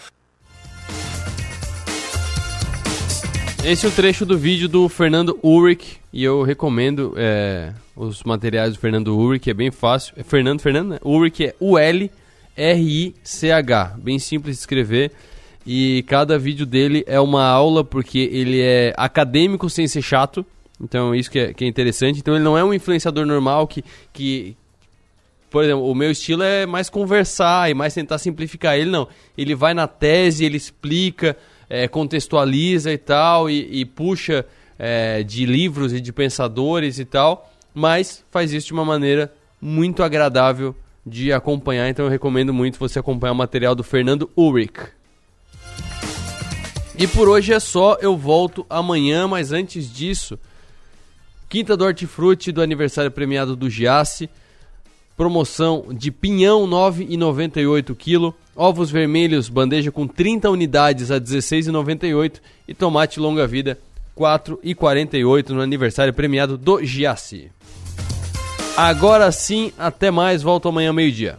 Esse 3.63 3.85
é 3.85 3.89
o 3.91 3.93
trecho 3.93 4.25
do 4.25 4.39
vídeo 4.39 4.67
do 4.69 4.89
Fernando 4.89 5.39
Ulrich 5.43 6.01
e 6.11 6.25
eu 6.25 6.43
recomendo 6.43 7.13
é, 7.17 7.73
os 7.95 8.23
materiais 8.25 8.73
do 8.73 8.81
Fernando 8.81 9.15
Ulrich, 9.17 9.51
é 9.51 9.55
bem 9.55 9.71
fácil. 9.71 10.15
É 10.17 10.23
Fernando, 10.23 10.61
Fernando, 10.61 10.89
né? 10.91 10.99
Ulrich 11.05 11.45
é 11.45 11.55
U-L-R-I-C-H, 11.61 12.15
bem 13.99 14.19
simples 14.19 14.57
de 14.57 14.61
escrever. 14.61 15.13
E 15.67 16.03
cada 16.09 16.39
vídeo 16.39 16.65
dele 16.65 17.05
é 17.07 17.21
uma 17.21 17.45
aula 17.45 17.85
porque 17.85 18.19
ele 18.33 18.63
é 18.63 18.95
acadêmico 18.97 19.69
sem 19.69 19.87
ser 19.87 20.01
chato. 20.01 20.45
Então 20.81 21.15
isso 21.15 21.31
que 21.31 21.39
é, 21.39 21.53
que 21.53 21.65
é 21.65 21.69
interessante. 21.69 22.21
Então 22.21 22.35
ele 22.35 22.45
não 22.45 22.57
é 22.57 22.65
um 22.65 22.73
influenciador 22.73 23.27
normal 23.27 23.67
que, 23.67 23.85
que, 24.13 24.57
por 25.51 25.65
exemplo, 25.65 25.91
o 25.91 25.95
meu 25.95 26.11
estilo 26.11 26.43
é 26.43 26.67
mais 26.67 26.89
conversar 26.89 27.71
e 27.71 27.75
mais 27.75 27.95
tentar 27.95 28.19
simplificar. 28.19 28.77
Ele 28.77 28.91
não. 28.91 29.07
Ele 29.37 29.55
vai 29.55 29.75
na 29.75 29.87
tese, 29.87 30.45
ele 30.45 30.57
explica 30.57 31.37
é, 31.71 31.87
contextualiza 31.87 32.93
e 32.93 32.99
tal, 32.99 33.49
e, 33.49 33.81
e 33.81 33.85
puxa 33.85 34.45
é, 34.77 35.23
de 35.23 35.47
livros 35.47 35.93
e 35.93 36.01
de 36.01 36.13
pensadores 36.13 36.99
e 36.99 37.05
tal, 37.05 37.53
mas 37.73 38.25
faz 38.31 38.53
isso 38.53 38.69
de 38.69 38.73
uma 38.73 38.85
maneira 38.85 39.33
muito 39.61 40.03
agradável 40.03 40.75
de 41.07 41.33
acompanhar, 41.33 41.89
então 41.89 42.07
eu 42.07 42.11
recomendo 42.11 42.53
muito 42.53 42.79
você 42.79 42.99
acompanhar 42.99 43.33
o 43.33 43.37
material 43.37 43.75
do 43.75 43.85
Fernando 43.85 44.29
Ulrich. 44.37 44.81
E 46.99 47.07
por 47.07 47.29
hoje 47.29 47.53
é 47.53 47.61
só, 47.61 47.97
eu 48.01 48.17
volto 48.17 48.67
amanhã, 48.69 49.27
mas 49.27 49.53
antes 49.53 49.91
disso, 49.91 50.39
Quinta 51.51 51.77
do 51.77 51.85
Hortifruti 51.85 52.53
do 52.53 52.63
aniversário 52.63 53.11
premiado 53.11 53.57
do 53.57 53.69
Giasse, 53.69 54.31
promoção 55.17 55.87
de 55.91 56.13
pinhão 56.13 56.65
9,98 56.65 57.93
kg, 57.97 58.33
ovos 58.55 58.89
vermelhos 58.89 59.49
bandeja 59.49 59.91
com 59.91 60.07
30 60.07 60.49
unidades 60.49 61.11
a 61.11 61.21
16,98 61.21 62.35
e 62.69 62.73
tomate 62.73 63.19
longa 63.19 63.49
vida 63.49 63.77
4,48 64.17 65.49
no 65.49 65.61
aniversário 65.61 66.15
premiado 66.15 66.57
do 66.57 66.85
Giassi. 66.85 67.51
Agora 68.77 69.33
sim, 69.33 69.73
até 69.77 70.09
mais, 70.09 70.43
volto 70.43 70.69
amanhã 70.69 70.93
meio-dia. 70.93 71.37